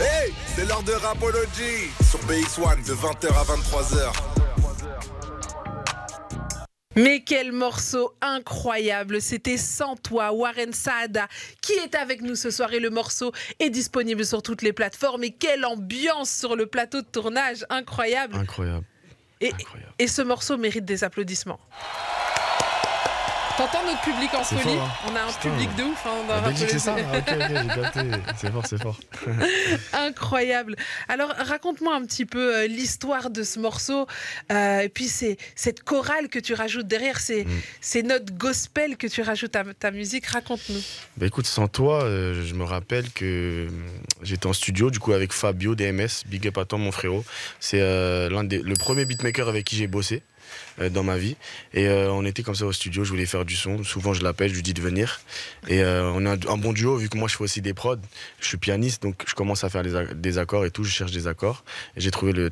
Hey, 0.00 0.32
c'est 0.56 0.66
l'heure 0.66 0.82
de 0.84 0.92
Rapology 0.92 1.90
sur 2.10 2.18
BX1 2.20 2.86
de 2.86 2.94
20h 2.94 3.28
à 3.28 3.44
23h. 3.44 4.43
Mais 6.96 7.22
quel 7.22 7.52
morceau 7.52 8.12
incroyable 8.20 9.20
C'était 9.20 9.56
Sans 9.56 9.96
toi, 9.96 10.32
Warren 10.32 10.72
Saada, 10.72 11.28
qui 11.60 11.72
est 11.72 11.94
avec 11.94 12.22
nous 12.22 12.36
ce 12.36 12.50
soir 12.50 12.72
et 12.72 12.80
le 12.80 12.90
morceau 12.90 13.32
est 13.58 13.70
disponible 13.70 14.24
sur 14.24 14.42
toutes 14.42 14.62
les 14.62 14.72
plateformes. 14.72 15.24
Et 15.24 15.30
quelle 15.30 15.64
ambiance 15.64 16.30
sur 16.30 16.56
le 16.56 16.66
plateau 16.66 17.00
de 17.00 17.06
tournage 17.06 17.64
Incroyable 17.70 18.36
Incroyable. 18.36 18.84
Et, 19.40 19.52
Incroyable. 19.52 19.92
et 19.98 20.06
ce 20.06 20.22
morceau 20.22 20.56
mérite 20.56 20.84
des 20.84 21.04
applaudissements. 21.04 21.60
T'entends 23.56 23.84
notre 23.86 24.00
public 24.02 24.34
en 24.34 24.42
folie 24.42 24.60
fort, 24.62 24.82
hein. 24.82 25.08
On 25.12 25.14
a 25.14 25.20
un 25.22 25.26
Putain. 25.28 25.50
public 25.50 25.76
de 25.76 25.82
ouf 25.84 26.06
hein, 26.06 26.10
La 26.28 26.40
Belgique, 26.40 26.70
c'est 26.70 26.78
ça. 26.80 26.96
Ah, 26.98 27.18
Ok, 27.18 27.24
ok, 27.28 27.46
j'ai 27.48 27.80
capté. 27.80 28.00
C'est 28.36 28.50
fort, 28.50 28.66
c'est 28.66 28.82
fort. 28.82 28.98
Incroyable. 29.92 30.74
Alors, 31.08 31.30
raconte-moi 31.38 31.94
un 31.94 32.04
petit 32.04 32.26
peu 32.26 32.56
euh, 32.56 32.66
l'histoire 32.66 33.30
de 33.30 33.44
ce 33.44 33.60
morceau. 33.60 34.08
euh, 34.50 34.80
et 34.80 34.88
puis, 34.88 35.06
c'est 35.06 35.36
cette 35.54 35.84
chorale 35.84 36.28
que 36.28 36.40
tu 36.40 36.52
rajoutes 36.54 36.88
derrière. 36.88 37.20
C'est 37.20 37.44
Mm. 37.44 37.48
ces 37.80 38.02
notes 38.02 38.32
gospel 38.32 38.96
que 38.96 39.06
tu 39.06 39.22
rajoutes 39.22 39.54
à 39.54 39.62
ta 39.78 39.90
musique. 39.92 40.26
Raconte-nous. 40.26 40.80
Bah 41.16 41.26
écoute, 41.26 41.46
sans 41.46 41.68
toi, 41.68 42.02
euh, 42.02 42.44
je 42.44 42.54
me 42.54 42.64
rappelle 42.64 43.10
que 43.12 43.68
j'étais 44.22 44.46
en 44.46 44.52
studio 44.52 44.90
du 44.90 44.98
coup 44.98 45.12
avec 45.12 45.32
Fabio 45.32 45.74
DMS, 45.76 46.24
Big 46.26 46.46
Up 46.48 46.58
à 46.58 46.64
toi 46.64 46.78
mon 46.78 46.90
frérot. 46.90 47.24
C'est 47.60 47.80
l'un 48.30 48.42
des 48.44 48.58
le 48.58 48.74
premier 48.74 49.04
beatmaker 49.04 49.48
avec 49.48 49.64
qui 49.64 49.76
j'ai 49.76 49.86
bossé 49.86 50.22
dans 50.90 51.02
ma 51.02 51.16
vie. 51.16 51.36
Et 51.72 51.88
euh, 51.88 52.10
on 52.12 52.24
était 52.24 52.42
comme 52.42 52.54
ça 52.54 52.66
au 52.66 52.72
studio, 52.72 53.04
je 53.04 53.10
voulais 53.10 53.26
faire 53.26 53.44
du 53.44 53.56
son. 53.56 53.84
Souvent 53.84 54.12
je 54.14 54.22
l'appelle, 54.22 54.50
je 54.50 54.54
lui 54.54 54.62
dis 54.62 54.74
de 54.74 54.80
venir. 54.80 55.20
Et 55.68 55.82
euh, 55.82 56.10
on 56.14 56.24
a 56.26 56.32
un, 56.32 56.56
bon 56.56 56.72
duo 56.72 56.96
vu 56.96 57.08
que 57.08 57.16
moi 57.16 57.28
je 57.28 57.36
fais 57.36 57.44
aussi 57.44 57.60
des 57.60 57.74
prods. 57.74 57.96
Je 58.40 58.46
suis 58.46 58.56
pianiste 58.56 59.02
donc 59.02 59.22
je 59.26 59.34
commence 59.34 59.64
à 59.64 59.70
faire 59.70 59.82
des, 59.82 59.94
ac- 59.94 60.14
des 60.14 60.38
accords 60.38 60.64
et 60.64 60.70
tout, 60.70 60.84
je 60.84 60.92
cherche 60.92 61.12
des 61.12 61.26
accords. 61.26 61.64
J'ai 61.96 62.10
trouvé 62.10 62.32
le. 62.32 62.50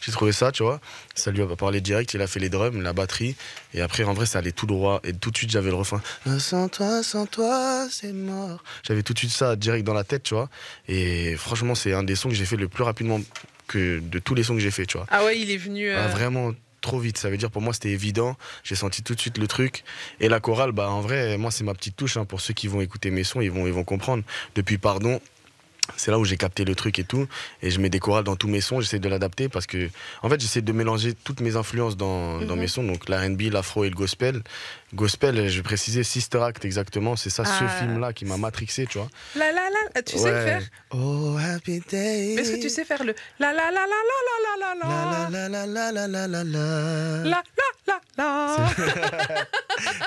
J'ai 0.00 0.12
trouvé 0.12 0.32
ça, 0.32 0.52
tu 0.52 0.62
vois. 0.62 0.80
Ça 1.14 1.30
lui 1.30 1.42
a 1.42 1.46
parlé 1.56 1.80
direct, 1.80 2.14
il 2.14 2.22
a 2.22 2.26
fait 2.26 2.40
les 2.40 2.48
drums, 2.48 2.80
la 2.82 2.92
batterie. 2.92 3.36
Et 3.74 3.80
après, 3.80 4.04
en 4.04 4.14
vrai, 4.14 4.26
ça 4.26 4.38
allait 4.38 4.52
tout 4.52 4.66
droit. 4.66 5.00
Et 5.04 5.12
tout 5.12 5.30
de 5.30 5.36
suite, 5.36 5.50
j'avais 5.50 5.70
le 5.70 5.76
refrain. 5.76 6.02
Sans 6.38 6.68
toi, 6.68 7.02
sans 7.02 7.26
toi, 7.26 7.86
c'est 7.90 8.12
mort. 8.12 8.62
J'avais 8.86 9.02
tout 9.02 9.12
de 9.12 9.18
suite 9.18 9.32
ça 9.32 9.56
direct 9.56 9.84
dans 9.86 9.94
la 9.94 10.04
tête, 10.04 10.22
tu 10.22 10.34
vois. 10.34 10.48
Et 10.88 11.36
franchement, 11.36 11.74
c'est 11.74 11.92
un 11.92 12.02
des 12.02 12.16
sons 12.16 12.28
que 12.28 12.34
j'ai 12.34 12.46
fait 12.46 12.56
le 12.56 12.68
plus 12.68 12.84
rapidement 12.84 13.20
que 13.66 13.98
de 14.00 14.18
tous 14.18 14.34
les 14.34 14.42
sons 14.42 14.54
que 14.54 14.60
j'ai 14.60 14.70
fait, 14.70 14.86
tu 14.86 14.96
vois. 14.96 15.06
Ah 15.10 15.24
ouais, 15.24 15.38
il 15.38 15.50
est 15.50 15.56
venu. 15.56 15.88
euh, 15.88 16.04
Ah, 16.04 16.08
vraiment 16.08 16.52
trop 16.80 16.98
vite. 17.00 17.18
Ça 17.18 17.30
veut 17.30 17.36
dire 17.36 17.50
pour 17.50 17.62
moi, 17.62 17.72
c'était 17.72 17.90
évident. 17.90 18.36
J'ai 18.62 18.76
senti 18.76 19.02
tout 19.02 19.14
de 19.14 19.20
suite 19.20 19.38
le 19.38 19.48
truc. 19.48 19.82
Et 20.20 20.28
la 20.28 20.38
chorale, 20.40 20.72
bah, 20.72 20.88
en 20.90 21.00
vrai, 21.00 21.36
moi, 21.36 21.50
c'est 21.50 21.64
ma 21.64 21.74
petite 21.74 21.96
touche. 21.96 22.16
hein. 22.16 22.24
Pour 22.24 22.40
ceux 22.40 22.54
qui 22.54 22.68
vont 22.68 22.80
écouter 22.80 23.10
mes 23.10 23.24
sons, 23.24 23.40
ils 23.40 23.50
vont, 23.50 23.66
ils 23.66 23.72
vont 23.72 23.84
comprendre. 23.84 24.22
Depuis 24.54 24.78
Pardon. 24.78 25.20
C'est 25.96 26.10
là 26.10 26.18
où 26.18 26.24
j'ai 26.24 26.36
capté 26.36 26.64
le 26.64 26.74
truc 26.74 26.98
et 26.98 27.04
tout. 27.04 27.28
Et 27.62 27.70
je 27.70 27.78
mets 27.78 27.88
des 27.90 28.00
chorales 28.00 28.24
dans 28.24 28.34
tous 28.34 28.48
mes 28.48 28.60
sons. 28.60 28.80
J'essaie 28.80 28.98
de 28.98 29.08
l'adapter 29.08 29.48
parce 29.48 29.66
que, 29.68 29.88
en 30.24 30.28
fait, 30.28 30.40
j'essaie 30.40 30.60
de 30.60 30.72
mélanger 30.72 31.14
toutes 31.14 31.40
mes 31.40 31.54
influences 31.54 31.96
dans, 31.96 32.40
dans 32.40 32.54
Mhm. 32.56 32.60
mes 32.60 32.66
sons. 32.66 32.82
Donc, 32.82 33.08
l'R&B, 33.08 33.42
l'afro 33.52 33.84
et 33.84 33.88
le 33.88 33.94
gospel. 33.94 34.42
Gospel, 34.94 35.48
je 35.48 35.56
vais 35.56 35.62
préciser 35.62 36.04
Sister 36.04 36.38
Act 36.42 36.64
exactement. 36.64 37.16
C'est 37.16 37.30
ça, 37.30 37.42
Ah. 37.44 37.58
ce 37.58 37.64
film-là 37.84 38.12
qui 38.12 38.24
m'a 38.24 38.36
matrixé, 38.36 38.86
tu 38.86 38.98
vois. 38.98 39.08
La 39.34 39.50
la 39.52 39.62
la. 39.94 40.02
Tu 40.02 40.16
sais 40.18 40.30
le 40.30 40.44
faire 40.44 40.62
Oh, 40.92 41.36
happy 41.38 41.80
day. 41.80 42.34
Mais 42.36 42.42
est-ce 42.42 42.52
que 42.52 42.60
tu 42.62 42.70
sais 42.70 42.84
faire 42.84 43.02
le 43.04 43.14
la 43.40 43.52
la 43.52 43.70
la 43.70 43.70
la 43.72 43.86
la 43.86 44.18
la 44.36 44.74
la 44.74 44.74
la 44.74 45.28
La 45.28 45.48
la 45.48 45.48
la 45.48 45.66
la 45.66 45.92
la 45.92 46.06
la 46.06 46.06
la 46.06 46.06
la 46.06 46.26
la 46.26 46.44
la 46.46 47.46
la 47.46 47.64
la 47.86 48.00
la 48.16 48.66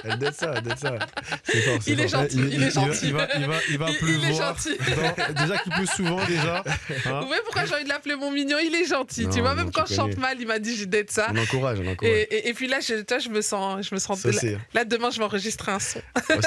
Elle 0.03 0.17
donne 0.17 0.33
ça, 0.33 0.53
elle 0.55 0.61
donne 0.63 0.77
ça. 0.77 0.95
C'est 1.43 1.61
fort, 1.61 1.77
c'est 1.81 1.91
Il 1.91 1.99
est 1.99 2.07
fort. 2.07 2.21
gentil, 2.21 2.37
il 2.37 2.63
est 2.63 2.69
va- 2.69 2.81
gentil. 2.87 3.07
Il 3.07 3.13
va, 3.13 3.27
il 3.37 3.47
va, 3.47 3.55
il 3.69 3.77
va 3.77 3.85
Il- 3.89 3.91
il 3.91 4.15
est 4.15 4.17
pleuvoir. 4.19 4.55
gentil. 4.55 4.77
dans- 4.77 5.41
déjà 5.41 5.57
qu'il 5.59 5.71
pleut 5.73 5.85
souvent 5.85 6.25
déjà. 6.25 6.63
hein. 7.05 7.27
Ouais, 7.29 7.37
pourquoi 7.43 7.65
j'ai 7.65 7.75
envie 7.75 7.83
de 7.83 7.89
l'appeler 7.89 8.15
mon 8.15 8.31
mignon 8.31 8.57
Il 8.63 8.73
est 8.75 8.85
gentil. 8.85 9.27
tu 9.29 9.37
Non, 9.37 9.41
vois, 9.41 9.49
non, 9.51 9.55
même 9.57 9.65
tu 9.67 9.71
quand 9.73 9.85
je 9.85 9.93
chante 9.93 10.09
connais. 10.11 10.21
mal, 10.21 10.37
il 10.39 10.47
m'a 10.47 10.59
dit 10.59 10.75
j'ai 10.75 10.85
d'être 10.85 11.11
ça. 11.11 11.27
On 11.33 11.37
encourage, 11.37 11.79
on 11.79 11.83
Et, 11.83 11.89
encourage. 11.91 12.13
et, 12.31 12.49
et 12.49 12.53
puis 12.53 12.67
là, 12.67 12.79
je, 12.79 13.01
toi, 13.01 13.19
je 13.19 13.29
me 13.29 13.41
sens, 13.41 13.87
je 13.87 13.93
me 13.95 13.99
sens. 13.99 14.19
Ça, 14.21 14.31
là, 14.73 14.85
demain, 14.85 15.09
je 15.11 15.19
vais 15.19 15.25
enregistrer 15.25 15.71
un 15.71 15.79
son. 15.79 16.01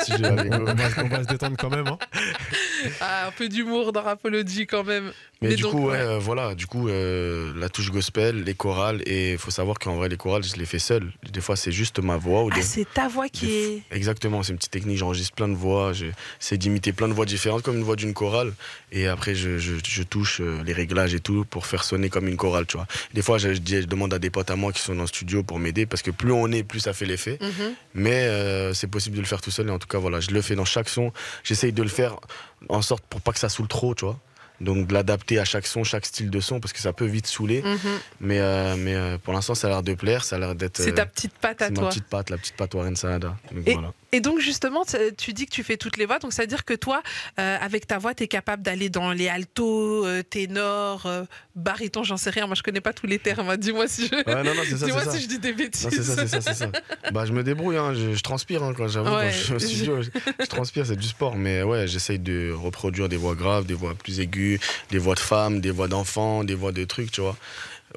Si 0.04 0.12
On, 0.12 0.34
va, 0.64 0.88
on 1.04 1.08
va 1.08 1.22
se 1.22 1.28
détendre 1.28 1.56
quand 1.58 1.70
même. 1.70 1.86
hein. 1.88 1.98
Ah, 3.00 3.28
un 3.28 3.30
peu 3.30 3.48
d'humour 3.48 3.92
dans 3.92 4.02
Rapology 4.02 4.66
quand 4.66 4.82
même. 4.82 5.12
Mais, 5.40 5.50
Mais 5.50 5.54
du 5.54 5.62
donc, 5.62 5.72
coup, 5.72 5.84
ouais, 5.86 5.92
ouais. 5.92 5.98
euh, 6.00 6.18
voilà, 6.18 6.54
du 6.56 6.66
coup, 6.66 6.88
euh, 6.88 7.52
la 7.56 7.68
touche 7.68 7.90
gospel, 7.92 8.42
les 8.42 8.54
chorales, 8.54 9.02
et 9.06 9.32
il 9.32 9.38
faut 9.38 9.50
savoir 9.52 9.78
qu'en 9.78 9.94
vrai, 9.96 10.08
les 10.08 10.16
chorales, 10.16 10.42
je 10.44 10.56
les 10.56 10.66
fais 10.66 10.78
seul. 10.80 11.12
Des 11.32 11.40
fois, 11.40 11.54
c'est 11.56 11.70
juste 11.72 12.00
ma 12.00 12.16
voix. 12.16 12.42
Ou 12.44 12.50
Ah, 12.52 12.56
des... 12.56 12.62
c'est 12.62 12.86
ta 12.92 13.06
voix 13.08 13.28
qui 13.28 13.46
des- 13.46 13.82
est. 13.90 13.96
Exactement, 13.96 14.42
c'est 14.42 14.50
une 14.52 14.58
petite 14.58 14.72
technique, 14.72 14.98
j'enregistre 14.98 15.34
plein 15.34 15.48
de 15.48 15.54
voix, 15.54 15.92
j'essaie 15.92 16.56
d'imiter 16.58 16.92
plein 16.92 17.06
de 17.08 17.12
voix 17.12 17.24
différentes 17.24 17.62
comme 17.62 17.76
une 17.76 17.84
voix 17.84 17.96
d'une 17.96 18.14
chorale, 18.14 18.52
et 18.90 19.06
après 19.06 19.34
je, 19.36 19.58
je- 19.58 19.74
je 19.84 20.02
touche 20.02 20.40
euh, 20.40 20.60
les 20.64 20.72
réglages 20.72 21.14
et 21.14 21.20
tout 21.20 21.44
pour 21.48 21.66
faire 21.66 21.84
sonner 21.84 22.08
comme 22.08 22.26
une 22.28 22.36
chorale, 22.36 22.66
tu 22.66 22.76
vois. 22.76 22.86
Des 23.14 23.22
fois, 23.22 23.38
je, 23.38 23.54
je 23.54 23.58
dis- 23.60 23.82
je 23.82 23.86
demande 23.86 24.12
à 24.14 24.18
des 24.18 24.30
potes 24.30 24.50
à 24.50 24.56
moi 24.56 24.72
qui 24.72 24.80
sont 24.80 24.94
dans 24.94 25.02
le 25.02 25.06
studio 25.08 25.42
pour 25.44 25.58
m'aider, 25.60 25.86
parce 25.86 26.02
que 26.02 26.10
plus 26.10 26.32
on 26.32 26.50
est, 26.52 26.62
plus 26.64 26.80
ça 26.80 26.92
fait 26.92 27.06
l'effet. 27.06 27.38
Mhm. 27.40 27.74
Mais 27.94 28.11
euh, 28.12 28.72
c'est 28.74 28.86
possible 28.86 29.16
de 29.16 29.20
le 29.22 29.26
faire 29.26 29.40
tout 29.40 29.50
seul. 29.50 29.68
Et 29.68 29.70
en 29.70 29.78
tout 29.78 29.88
cas, 29.88 29.98
voilà, 29.98 30.20
je 30.20 30.30
le 30.30 30.42
fais 30.42 30.54
dans 30.54 30.64
chaque 30.64 30.88
son. 30.88 31.12
J'essaye 31.44 31.72
de 31.72 31.82
le 31.82 31.88
faire 31.88 32.16
en 32.68 32.82
sorte 32.82 33.04
pour 33.08 33.20
pas 33.20 33.32
que 33.32 33.38
ça 33.38 33.48
saoule 33.48 33.68
trop, 33.68 33.94
tu 33.94 34.04
vois. 34.04 34.18
Donc 34.60 34.86
de 34.86 34.94
l'adapter 34.94 35.40
à 35.40 35.44
chaque 35.44 35.66
son, 35.66 35.82
chaque 35.82 36.06
style 36.06 36.30
de 36.30 36.38
son, 36.40 36.60
parce 36.60 36.72
que 36.72 36.78
ça 36.78 36.92
peut 36.92 37.06
vite 37.06 37.26
saouler. 37.26 37.62
Mhm. 37.62 37.78
Mais, 38.20 38.38
euh, 38.40 38.76
mais 38.78 38.94
euh, 38.94 39.18
pour 39.18 39.32
l'instant, 39.32 39.54
ça 39.56 39.66
a 39.66 39.70
l'air 39.70 39.82
de 39.82 39.94
plaire, 39.94 40.22
ça 40.24 40.36
a 40.36 40.38
l'air 40.38 40.54
d'être. 40.54 40.76
C'est 40.80 40.92
ta 40.94 41.06
petite 41.06 41.32
patte 41.34 41.62
à 41.62 41.66
c'est 41.66 41.72
ma 41.72 41.80
toi. 41.80 41.88
petite 41.88 42.04
patte, 42.06 42.30
la 42.30 42.36
petite 42.38 42.56
patte 42.56 42.74
Warren 42.74 42.94
Sanada. 42.94 43.36
Donc 43.52 43.66
Et- 43.66 43.72
voilà. 43.72 43.92
Et 44.14 44.20
donc 44.20 44.40
justement, 44.40 44.82
tu 45.16 45.32
dis 45.32 45.46
que 45.46 45.50
tu 45.50 45.64
fais 45.64 45.78
toutes 45.78 45.96
les 45.96 46.04
voix, 46.04 46.18
donc 46.18 46.34
ça 46.34 46.42
veut 46.42 46.46
dire 46.46 46.66
que 46.66 46.74
toi, 46.74 47.02
euh, 47.40 47.56
avec 47.58 47.86
ta 47.86 47.96
voix, 47.96 48.12
tu 48.14 48.24
es 48.24 48.28
capable 48.28 48.62
d'aller 48.62 48.90
dans 48.90 49.10
les 49.10 49.28
altos, 49.28 50.04
euh, 50.04 50.22
ténors, 50.22 51.06
euh, 51.06 51.24
barytons, 51.56 52.04
j'en 52.04 52.18
sais 52.18 52.28
rien, 52.28 52.46
moi 52.46 52.54
je 52.54 52.62
connais 52.62 52.82
pas 52.82 52.92
tous 52.92 53.06
les 53.06 53.18
termes, 53.18 53.48
hein. 53.48 53.56
dis-moi 53.56 53.88
si 53.88 54.08
je... 54.08 54.14
Ouais, 54.14 54.44
non, 54.44 54.54
non, 54.54 54.64
ça, 54.64 55.04
ça. 55.04 55.12
si 55.12 55.22
je 55.22 55.28
dis 55.28 55.38
des 55.38 55.54
bêtises. 55.54 55.88
C'est 55.88 56.02
ça, 56.02 56.14
c'est 56.14 56.28
ça, 56.28 56.40
c'est 56.42 56.54
ça. 56.54 56.70
Bah, 57.12 57.24
je 57.24 57.32
me 57.32 57.42
débrouille, 57.42 57.78
hein, 57.78 57.94
je, 57.94 58.14
je 58.14 58.22
transpire 58.22 58.62
hein, 58.62 58.74
quand 58.76 58.86
j'avoue, 58.86 59.14
Ouais, 59.14 59.30
quand 59.48 59.58
je 59.58 59.66
je, 59.66 60.10
je 60.40 60.46
transpire, 60.46 60.84
c'est 60.84 60.96
du 60.96 61.08
sport. 61.08 61.34
Mais 61.36 61.62
ouais, 61.62 61.86
j'essaye 61.88 62.18
de 62.18 62.52
reproduire 62.52 63.08
des 63.08 63.16
voix 63.16 63.34
graves, 63.34 63.64
des 63.64 63.74
voix 63.74 63.94
plus 63.94 64.20
aiguës, 64.20 64.60
des 64.90 64.98
voix 64.98 65.14
de 65.14 65.20
femmes, 65.20 65.60
des 65.60 65.70
voix 65.70 65.88
d'enfants, 65.88 66.44
des 66.44 66.54
voix 66.54 66.72
de 66.72 66.84
trucs, 66.84 67.10
tu 67.10 67.22
vois. 67.22 67.36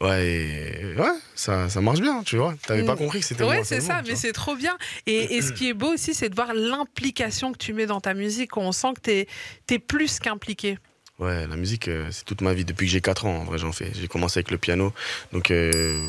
Ouais, 0.02 0.28
et 0.28 0.96
ouais, 1.00 1.14
ça, 1.36 1.70
ça 1.70 1.80
marche 1.82 2.02
bien, 2.02 2.22
tu 2.24 2.38
vois. 2.38 2.54
T'avais 2.68 2.84
Mm. 2.84 2.86
pas 2.86 2.96
compris 2.98 3.20
que 3.22 3.26
c'était 3.26 3.44
Ouais, 3.44 3.62
c'est 3.64 3.82
ça, 3.82 4.02
mais 4.06 4.16
c'est 4.16 4.34
trop 4.34 4.56
bien. 4.56 4.76
Et, 5.06 5.38
et 5.38 5.42
ce 5.42 5.52
qui 5.54 5.70
est 5.70 5.74
beau 5.74 5.94
aussi, 5.94 6.14
c'est 6.14 6.30
de 6.30 6.36
voir 6.36 6.54
l'implication 6.54 7.52
que 7.54 7.58
tu 7.58 7.74
mets 7.74 7.86
dans 7.86 8.02
ta 8.02 8.14
musique. 8.14 8.58
On 8.58 8.72
sent 8.72 8.94
que 9.02 9.26
tu 9.68 9.74
es, 9.74 9.80
plus 9.80 10.20
qu'impliqué. 10.20 10.78
Ouais, 11.20 11.48
la 11.48 11.56
musique, 11.56 11.88
euh, 11.88 12.08
c'est 12.12 12.26
toute 12.26 12.42
ma 12.42 12.54
vie. 12.54 12.66
Depuis 12.66 12.88
que 12.88 12.92
j'ai 12.92 13.00
4 13.00 13.26
ans, 13.26 13.38
en 13.38 13.44
vrai, 13.46 13.58
j'en 13.58 13.72
fais. 13.72 13.90
J'ai 13.94 14.10
commencé 14.10 14.40
avec 14.40 14.52
le 14.52 14.58
piano. 14.58 14.94
Donc, 15.32 15.52
euh, 15.52 16.06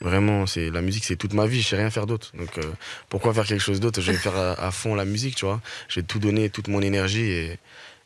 Vraiment, 0.00 0.44
c'est 0.46 0.68
la 0.70 0.82
musique, 0.82 1.04
c'est 1.04 1.16
toute 1.16 1.32
ma 1.32 1.46
vie. 1.46 1.62
Je 1.62 1.68
sais 1.68 1.76
rien 1.76 1.88
faire 1.88 2.06
d'autre. 2.06 2.32
Donc, 2.36 2.58
euh, 2.58 2.62
pourquoi 3.08 3.32
faire 3.32 3.46
quelque 3.46 3.62
chose 3.62 3.80
d'autre? 3.80 4.02
Je 4.02 4.12
vais 4.12 4.18
faire 4.18 4.36
à, 4.36 4.52
à 4.66 4.70
fond 4.70 4.94
la 4.94 5.06
musique, 5.06 5.34
tu 5.36 5.46
vois. 5.46 5.62
Je 5.88 6.00
vais 6.00 6.06
tout 6.06 6.18
donner, 6.18 6.50
toute 6.50 6.68
mon 6.68 6.82
énergie 6.82 7.22
et, 7.30 7.58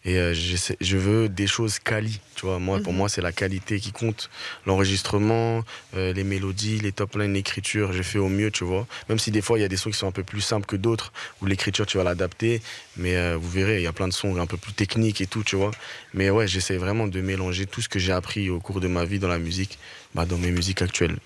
et 0.08 0.16
euh, 0.18 0.32
je 0.34 0.96
veux 0.96 1.28
des 1.28 1.46
choses 1.46 1.78
quali, 1.78 2.18
tu 2.34 2.46
vois. 2.46 2.58
Moi, 2.58 2.80
pour 2.80 2.92
Mhm. 2.92 2.98
moi, 2.98 3.08
c'est 3.10 3.20
la 3.20 3.30
qualité 3.32 3.78
qui 3.78 3.92
compte. 3.92 4.30
L'enregistrement, 4.64 5.62
euh, 5.96 6.14
les 6.14 6.24
mélodies, 6.24 6.78
les 6.78 6.92
top 6.92 7.14
lines, 7.16 7.34
l'écriture, 7.34 7.92
je 7.92 8.02
fais 8.02 8.18
au 8.18 8.28
mieux, 8.30 8.50
tu 8.50 8.64
vois. 8.64 8.86
Même 9.10 9.18
si 9.18 9.30
des 9.30 9.42
fois, 9.42 9.58
il 9.58 9.62
y 9.62 9.64
a 9.64 9.68
des 9.68 9.76
sons 9.76 9.90
qui 9.90 9.98
sont 9.98 10.06
un 10.08 10.12
peu 10.12 10.22
plus 10.24 10.40
simples 10.40 10.64
que 10.66 10.76
d'autres, 10.76 11.12
où 11.42 11.46
l'écriture, 11.46 11.84
tu 11.84 11.98
vas 11.98 12.04
l'adapter. 12.04 12.62
Mais 12.96 13.16
euh, 13.16 13.36
vous 13.36 13.50
verrez, 13.50 13.76
il 13.80 13.82
y 13.82 13.86
a 13.86 13.92
plein 13.92 14.08
de 14.08 14.14
sons 14.14 14.36
un 14.38 14.46
peu 14.46 14.56
plus 14.56 14.72
techniques 14.72 15.20
et 15.20 15.26
tout, 15.26 15.42
tu 15.44 15.56
vois. 15.56 15.72
Mais 16.14 16.30
ouais, 16.30 16.48
j'essaie 16.48 16.78
vraiment 16.78 17.06
de 17.06 17.20
mélanger 17.20 17.66
tout 17.66 17.82
ce 17.82 17.88
que 17.90 17.98
j'ai 17.98 18.12
appris 18.12 18.48
au 18.48 18.60
cours 18.60 18.80
de 18.80 18.88
ma 18.88 19.04
vie 19.04 19.18
dans 19.18 19.28
la 19.28 19.38
musique, 19.38 19.78
bah, 20.14 20.24
dans 20.24 20.38
mes 20.38 20.50
musiques 20.50 20.80
actuelles. 20.80 21.18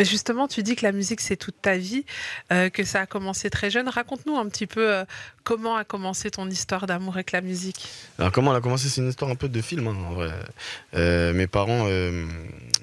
Mais 0.00 0.06
justement, 0.06 0.48
tu 0.48 0.62
dis 0.62 0.76
que 0.76 0.82
la 0.86 0.92
musique, 0.92 1.20
c'est 1.20 1.36
toute 1.36 1.60
ta 1.60 1.76
vie, 1.76 2.06
euh, 2.52 2.70
que 2.70 2.84
ça 2.84 3.02
a 3.02 3.06
commencé 3.06 3.50
très 3.50 3.70
jeune. 3.70 3.86
Raconte-nous 3.86 4.34
un 4.34 4.48
petit 4.48 4.66
peu 4.66 4.90
euh, 4.90 5.04
comment 5.44 5.76
a 5.76 5.84
commencé 5.84 6.30
ton 6.30 6.48
histoire 6.48 6.86
d'amour 6.86 7.12
avec 7.14 7.32
la 7.32 7.42
musique. 7.42 7.86
Alors 8.18 8.32
comment 8.32 8.50
elle 8.52 8.56
a 8.56 8.60
commencé 8.62 8.88
C'est 8.88 9.02
une 9.02 9.10
histoire 9.10 9.30
un 9.30 9.34
peu 9.34 9.50
de 9.50 9.60
film, 9.60 9.86
hein, 9.88 9.96
en 10.08 10.14
vrai. 10.14 10.30
Euh, 10.94 11.34
mes 11.34 11.46
parents, 11.46 11.86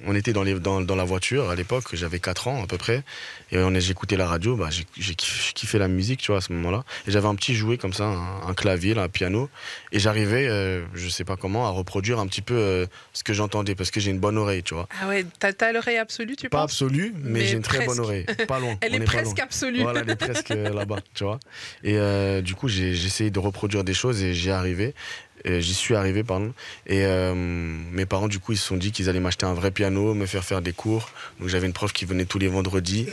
on 0.05 0.15
était 0.15 0.31
dans, 0.31 0.43
les, 0.43 0.59
dans, 0.59 0.81
dans 0.81 0.95
la 0.95 1.03
voiture 1.05 1.49
à 1.49 1.55
l'époque, 1.55 1.85
j'avais 1.95 2.19
4 2.19 2.49
ans 2.49 2.63
à 2.63 2.67
peu 2.67 2.77
près, 2.77 3.03
et 3.51 3.57
j'écoutais 3.79 4.15
la 4.17 4.27
radio, 4.27 4.55
bah, 4.55 4.67
j'ai 4.69 4.85
j'ai 4.97 5.13
kiff- 5.13 5.47
j'ai 5.47 5.53
kiffé 5.53 5.79
la 5.79 5.87
musique, 5.87 6.19
tu 6.21 6.27
vois, 6.31 6.37
à 6.37 6.41
ce 6.41 6.53
moment-là. 6.53 6.83
Et 7.07 7.11
j'avais 7.11 7.27
un 7.27 7.35
petit 7.35 7.55
jouet 7.55 7.77
comme 7.79 7.93
ça, 7.93 8.03
un, 8.05 8.47
un 8.47 8.53
clavier, 8.53 8.93
là, 8.93 9.03
un 9.03 9.09
piano, 9.09 9.49
et 9.91 9.97
j'arrivais, 9.97 10.47
je 10.93 11.09
sais 11.09 11.23
pas 11.23 11.35
comment, 11.35 11.65
à 11.65 11.71
reproduire 11.71 12.19
un 12.19 12.27
petit 12.27 12.41
peu 12.43 12.87
ce 13.13 13.23
que 13.23 13.33
j'entendais, 13.33 13.73
parce 13.73 13.89
que 13.89 13.99
j'ai 13.99 14.11
une 14.11 14.19
bonne 14.19 14.37
oreille, 14.37 14.61
tu 14.61 14.75
vois. 14.75 14.87
Ah 15.01 15.07
ouais, 15.07 15.25
t'as 15.39 15.71
l'oreille 15.71 15.97
absolue, 15.97 16.35
tu 16.35 16.49
Pas 16.49 16.59
penses? 16.59 16.71
absolue, 16.73 17.06
mais, 17.15 17.39
Mais 17.39 17.45
j'ai 17.45 17.57
une 17.57 17.61
très 17.61 17.85
bonne 17.85 17.99
oreille, 17.99 18.25
pas 18.47 18.59
loin. 18.59 18.77
Elle 18.81 18.93
on 18.93 18.95
est 18.95 19.05
presque 19.05 19.39
absolue. 19.39 19.81
Voilà, 19.81 20.01
elle 20.01 20.09
est 20.11 20.15
presque 20.15 20.51
euh, 20.51 20.69
là-bas, 20.69 20.97
tu 21.13 21.23
vois. 21.23 21.39
Et 21.83 21.97
euh, 21.97 22.41
du 22.41 22.55
coup, 22.55 22.67
j'ai 22.67 22.93
j'ai 22.93 23.07
essayé 23.07 23.31
de 23.31 23.39
reproduire 23.39 23.83
des 23.83 23.93
choses 23.93 24.23
et 24.23 24.33
j'y 24.33 24.51
arrivé. 24.51 24.93
J'y 25.61 25.73
suis 25.73 25.95
arrivé, 25.95 26.23
pardon. 26.23 26.53
Et 26.85 27.05
euh, 27.05 27.33
mes 27.35 28.05
parents, 28.05 28.27
du 28.27 28.39
coup, 28.39 28.51
ils 28.53 28.57
se 28.57 28.65
sont 28.67 28.77
dit 28.77 28.91
qu'ils 28.91 29.09
allaient 29.09 29.19
m'acheter 29.19 29.45
un 29.45 29.53
vrai 29.53 29.71
piano, 29.71 30.13
me 30.13 30.25
faire 30.25 30.43
faire 30.43 30.61
des 30.61 30.73
cours. 30.73 31.09
Donc 31.39 31.49
j'avais 31.49 31.65
une 31.67 31.73
prof 31.73 31.93
qui 31.93 32.05
venait 32.05 32.25
tous 32.25 32.39
les 32.39 32.47
vendredis. 32.47 33.07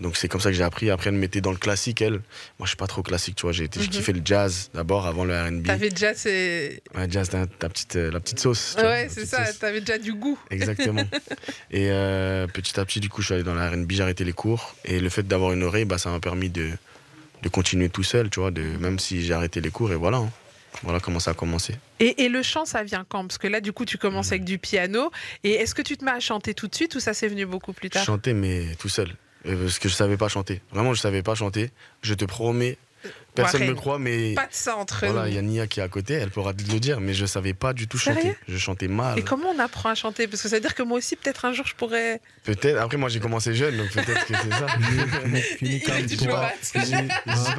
Donc 0.00 0.16
c'est 0.16 0.28
comme 0.28 0.40
ça 0.40 0.50
que 0.50 0.56
j'ai 0.56 0.62
appris. 0.62 0.90
Après, 0.90 1.08
elle 1.10 1.16
me 1.16 1.20
mettait 1.20 1.40
dans 1.40 1.50
le 1.52 1.56
classique, 1.58 2.00
elle. 2.02 2.12
Moi, 2.58 2.64
je 2.64 2.68
suis 2.68 2.76
pas 2.76 2.86
trop 2.86 3.02
classique, 3.02 3.36
tu 3.36 3.42
vois. 3.42 3.52
J'ai 3.52 3.64
été- 3.64 3.80
j'ai 3.80 3.86
Mhm. 3.86 3.92
kiffé 3.92 4.12
le 4.12 4.22
jazz 4.24 4.70
d'abord, 4.74 5.06
avant 5.06 5.24
le 5.24 5.34
R&B. 5.34 5.66
T'avais 5.66 5.90
déjà 5.90 6.14
ces... 6.14 6.82
Ouais, 6.94 7.06
jazz, 7.10 7.28
ta, 7.28 7.46
ta 7.46 7.68
petite, 7.68 7.96
euh, 7.96 8.10
la 8.10 8.20
petite 8.20 8.38
sauce. 8.40 8.74
vois, 8.78 8.84
Ouais, 8.88 9.08
c'est 9.10 9.26
ça, 9.26 9.52
t'avais 9.52 9.80
déjà 9.80 9.98
du 9.98 10.12
goût. 10.14 10.38
Exactement. 10.50 11.02
et 11.70 11.88
euh, 11.90 12.46
petit 12.46 12.78
à 12.78 12.84
petit, 12.84 13.00
du 13.00 13.08
coup, 13.08 13.20
je 13.22 13.26
suis 13.26 13.34
allé 13.34 13.42
dans 13.44 13.54
la 13.54 13.68
R&B, 13.70 13.90
j'ai 13.92 14.02
arrêté 14.02 14.24
les 14.24 14.32
cours. 14.32 14.74
Et 14.84 15.00
le 15.00 15.08
fait 15.08 15.26
d'avoir 15.26 15.52
une 15.52 15.62
oreille, 15.62 15.84
bah, 15.84 15.98
ça 15.98 16.10
m'a 16.10 16.20
permis 16.20 16.50
de, 16.50 16.70
de 17.42 17.48
continuer 17.48 17.88
tout 17.88 18.02
seul, 18.02 18.30
tu 18.30 18.40
vois, 18.40 18.50
de, 18.50 18.62
même 18.62 18.98
si 18.98 19.22
j'ai 19.24 19.32
arrêté 19.34 19.60
les 19.60 19.70
cours. 19.70 19.92
Et 19.92 19.96
voilà. 19.96 20.18
hein. 20.18 20.30
Voilà 20.82 21.00
comment 21.00 21.20
ça 21.20 21.32
a 21.32 21.34
commencé. 21.34 21.74
Et, 21.98 22.24
et 22.24 22.28
le 22.28 22.42
chant, 22.42 22.64
ça 22.64 22.82
vient 22.82 23.04
quand? 23.08 23.26
Parce 23.26 23.38
que 23.38 23.46
là, 23.48 23.60
du 23.60 23.72
coup, 23.72 23.84
tu 23.84 23.98
commences 23.98 24.28
avec 24.32 24.44
du 24.44 24.58
piano. 24.58 25.10
Et 25.44 25.52
est-ce 25.52 25.74
que 25.74 25.82
tu 25.82 25.96
te 25.96 26.04
mets 26.04 26.10
à 26.12 26.20
chanter 26.20 26.54
tout 26.54 26.68
de 26.68 26.74
suite 26.74 26.94
ou 26.94 27.00
ça 27.00 27.12
s'est 27.12 27.28
venu 27.28 27.44
beaucoup 27.46 27.72
plus 27.72 27.90
tard? 27.90 28.04
Chantais, 28.04 28.32
mais 28.32 28.74
tout 28.78 28.88
seul. 28.88 29.14
Euh, 29.46 29.64
Parce 29.64 29.78
que 29.78 29.88
je 29.88 29.94
savais 29.94 30.16
pas 30.16 30.28
chanter. 30.28 30.62
Vraiment, 30.72 30.94
je 30.94 31.00
savais 31.00 31.22
pas 31.22 31.34
chanter. 31.34 31.70
Je 32.02 32.14
te 32.14 32.24
promets, 32.24 32.78
personne 33.34 33.62
ne 33.62 33.68
me 33.68 33.74
croit, 33.74 33.98
mais 33.98 34.34
Pas 34.34 34.46
de 34.46 34.52
ça 34.52 34.76
entre 34.76 35.06
voilà, 35.06 35.28
il 35.28 35.34
y 35.34 35.38
a 35.38 35.42
Nia 35.42 35.66
qui 35.66 35.80
est 35.80 35.82
à 35.82 35.88
côté, 35.88 36.14
elle 36.14 36.30
pourra 36.30 36.52
te 36.52 36.62
le 36.70 36.80
dire, 36.80 37.00
mais 37.00 37.14
je 37.14 37.26
savais 37.26 37.54
pas 37.54 37.72
du 37.72 37.88
tout 37.88 37.98
Sérieux? 37.98 38.20
Chanter. 38.20 38.36
Je 38.48 38.58
chantais 38.58 38.88
mal. 38.88 39.18
Et 39.18 39.22
comment 39.22 39.50
on 39.50 39.58
apprend 39.58 39.90
à 39.90 39.94
chanter? 39.94 40.26
Parce 40.26 40.42
que 40.42 40.48
ça 40.48 40.56
veut 40.56 40.60
dire 40.60 40.74
que 40.74 40.82
moi 40.82 40.98
aussi, 40.98 41.16
peut-être 41.16 41.44
un 41.44 41.52
jour, 41.52 41.66
je 41.66 41.74
pourrais. 41.74 42.20
Peut-être. 42.44 42.78
Après, 42.78 42.96
moi, 42.96 43.08
j'ai 43.08 43.20
commencé 43.20 43.54
jeune, 43.54 43.76
donc 43.76 43.90
peut-être 43.90 44.26
que 44.26 44.34
c'est 44.34 44.50
ça. 44.50 44.66
Fini, 45.58 45.80
je 45.80 46.02
dis 46.02 46.26
pas 46.26 46.52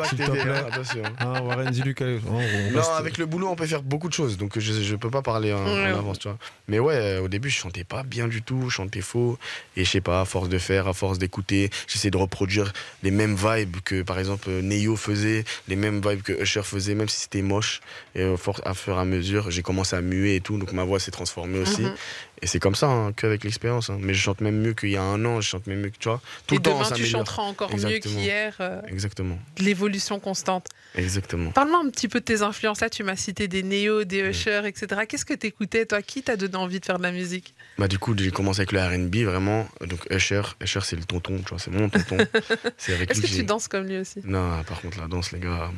que 0.07 0.49
hein, 0.49 0.65
attention. 0.71 1.03
Ah, 1.19 1.41
Warren, 1.41 1.69
dis-lui 1.69 1.95
oh, 1.99 2.03
on 2.29 2.71
Non, 2.71 2.83
avec 2.97 3.17
le 3.17 3.25
boulot, 3.25 3.47
on 3.49 3.55
peut 3.55 3.65
faire 3.65 3.81
beaucoup 3.81 4.07
de 4.07 4.13
choses, 4.13 4.37
donc 4.37 4.57
je, 4.57 4.73
je 4.81 4.95
peux 4.95 5.09
pas 5.09 5.21
parler 5.21 5.53
en, 5.53 5.65
avance, 5.65 6.19
tu 6.19 6.27
vois. 6.27 6.37
Mais 6.67 6.79
ouais, 6.79 6.95
euh, 6.95 7.21
au 7.21 7.27
début, 7.27 7.49
je 7.49 7.57
chantais 7.57 7.83
pas 7.83 8.03
bien 8.03 8.27
du 8.27 8.41
tout, 8.41 8.69
je 8.69 8.75
chantais 8.75 9.01
faux. 9.01 9.37
Et 9.77 9.85
je 9.85 9.89
sais 9.89 10.01
pas, 10.01 10.21
à 10.21 10.25
force 10.25 10.49
de 10.49 10.57
faire, 10.57 10.87
à 10.87 10.93
force 10.93 11.17
d'écouter, 11.17 11.69
j'essayais 11.87 12.11
de 12.11 12.17
reproduire 12.17 12.73
les 13.03 13.11
mêmes 13.11 13.35
vibes 13.35 13.77
que, 13.83 14.01
par 14.01 14.19
exemple, 14.19 14.49
Neo 14.49 14.95
faisait, 14.95 15.43
les 15.67 15.75
mêmes 15.75 16.01
vibes 16.05 16.21
que 16.21 16.33
Usher 16.41 16.63
faisait, 16.63 16.95
même 16.95 17.09
si 17.09 17.19
c'était 17.21 17.41
moche. 17.41 17.81
Et 18.15 18.25
au 18.25 18.37
à 18.65 18.73
fur 18.73 18.97
et 18.97 18.99
à 18.99 19.05
mesure, 19.05 19.51
j'ai 19.51 19.61
commencé 19.61 19.95
à 19.95 20.01
muer 20.01 20.35
et 20.35 20.41
tout, 20.41 20.57
donc 20.57 20.71
ma 20.73 20.83
voix 20.83 20.99
s'est 20.99 21.11
transformée 21.11 21.59
aussi. 21.59 21.81
Mhm. 21.81 21.95
Et 22.43 22.47
c'est 22.47 22.59
comme 22.59 22.73
ça, 22.75 22.87
hein, 22.87 23.13
qu'avec 23.13 23.43
l'expérience. 23.43 23.89
hein. 23.89 23.97
Mais 24.01 24.13
je 24.13 24.21
chante 24.21 24.41
même 24.41 24.59
mieux 24.59 24.73
qu'il 24.73 24.89
y 24.89 24.97
a 24.97 25.03
un 25.03 25.23
an, 25.25 25.41
je 25.41 25.47
chante 25.49 25.67
même 25.67 25.79
mieux 25.81 25.89
que, 25.89 25.97
tu 25.99 26.09
vois. 26.09 26.21
Tout 26.47 26.55
Et 26.55 26.57
le 26.57 26.63
temps, 26.63 26.71
on 26.71 26.73
demain, 26.79 26.83
tu 26.85 26.89
s'améliore. 26.95 27.19
chanteras 27.21 27.43
encore 27.43 27.69
mieux 27.75 27.99
qu'hier. 27.99 28.55
euh, 28.59 28.81
Exactement, 28.87 29.37
L'évolution 29.59 30.19
constante. 30.19 30.67
Exactement. 30.95 31.51
Parle-moi 31.51 31.81
un 31.83 31.89
petit 31.89 32.07
peu 32.07 32.19
de 32.19 32.25
tes 32.25 32.41
influences. 32.41 32.81
Là, 32.81 32.89
tu 32.89 33.03
m'as 33.03 33.15
cité 33.15 33.47
des 33.47 33.63
Néo, 33.63 34.03
des 34.03 34.19
Usher, 34.19 34.61
etc. 34.65 35.01
Qu'est-ce 35.07 35.25
que 35.25 35.33
t'écoutais, 35.33 35.85
toi? 35.85 36.01
Qui 36.01 36.23
t'a 36.23 36.35
donné 36.35 36.55
envie 36.55 36.79
de 36.79 36.85
faire 36.85 36.97
de 36.97 37.03
la 37.03 37.11
musique? 37.11 37.53
Bah 37.77 37.87
du 37.87 37.97
coup 37.97 38.13
j'ai 38.15 38.31
commencé 38.31 38.61
avec 38.61 38.73
le 38.73 38.79
R&B 38.79 39.27
vraiment. 39.27 39.67
Donc 39.81 40.05
Usher. 40.11 40.41
Usher 40.61 40.81
c'est 40.83 40.95
le 40.95 41.03
tonton 41.03 41.37
tu 41.39 41.49
vois 41.49 41.59
c'est 41.59 41.71
mon 41.71 41.89
tonton. 41.89 42.17
Est-ce 42.87 43.21
que 43.21 43.27
que 43.27 43.27
tu 43.27 43.43
danses 43.43 43.67
comme 43.67 43.87
lui 43.87 43.97
aussi? 43.97 44.19
Non 44.23 44.63
par 44.63 44.81
contre 44.81 44.99
la 44.99 45.07
danse 45.07 45.31
les 45.31 45.39
gars 45.39 45.71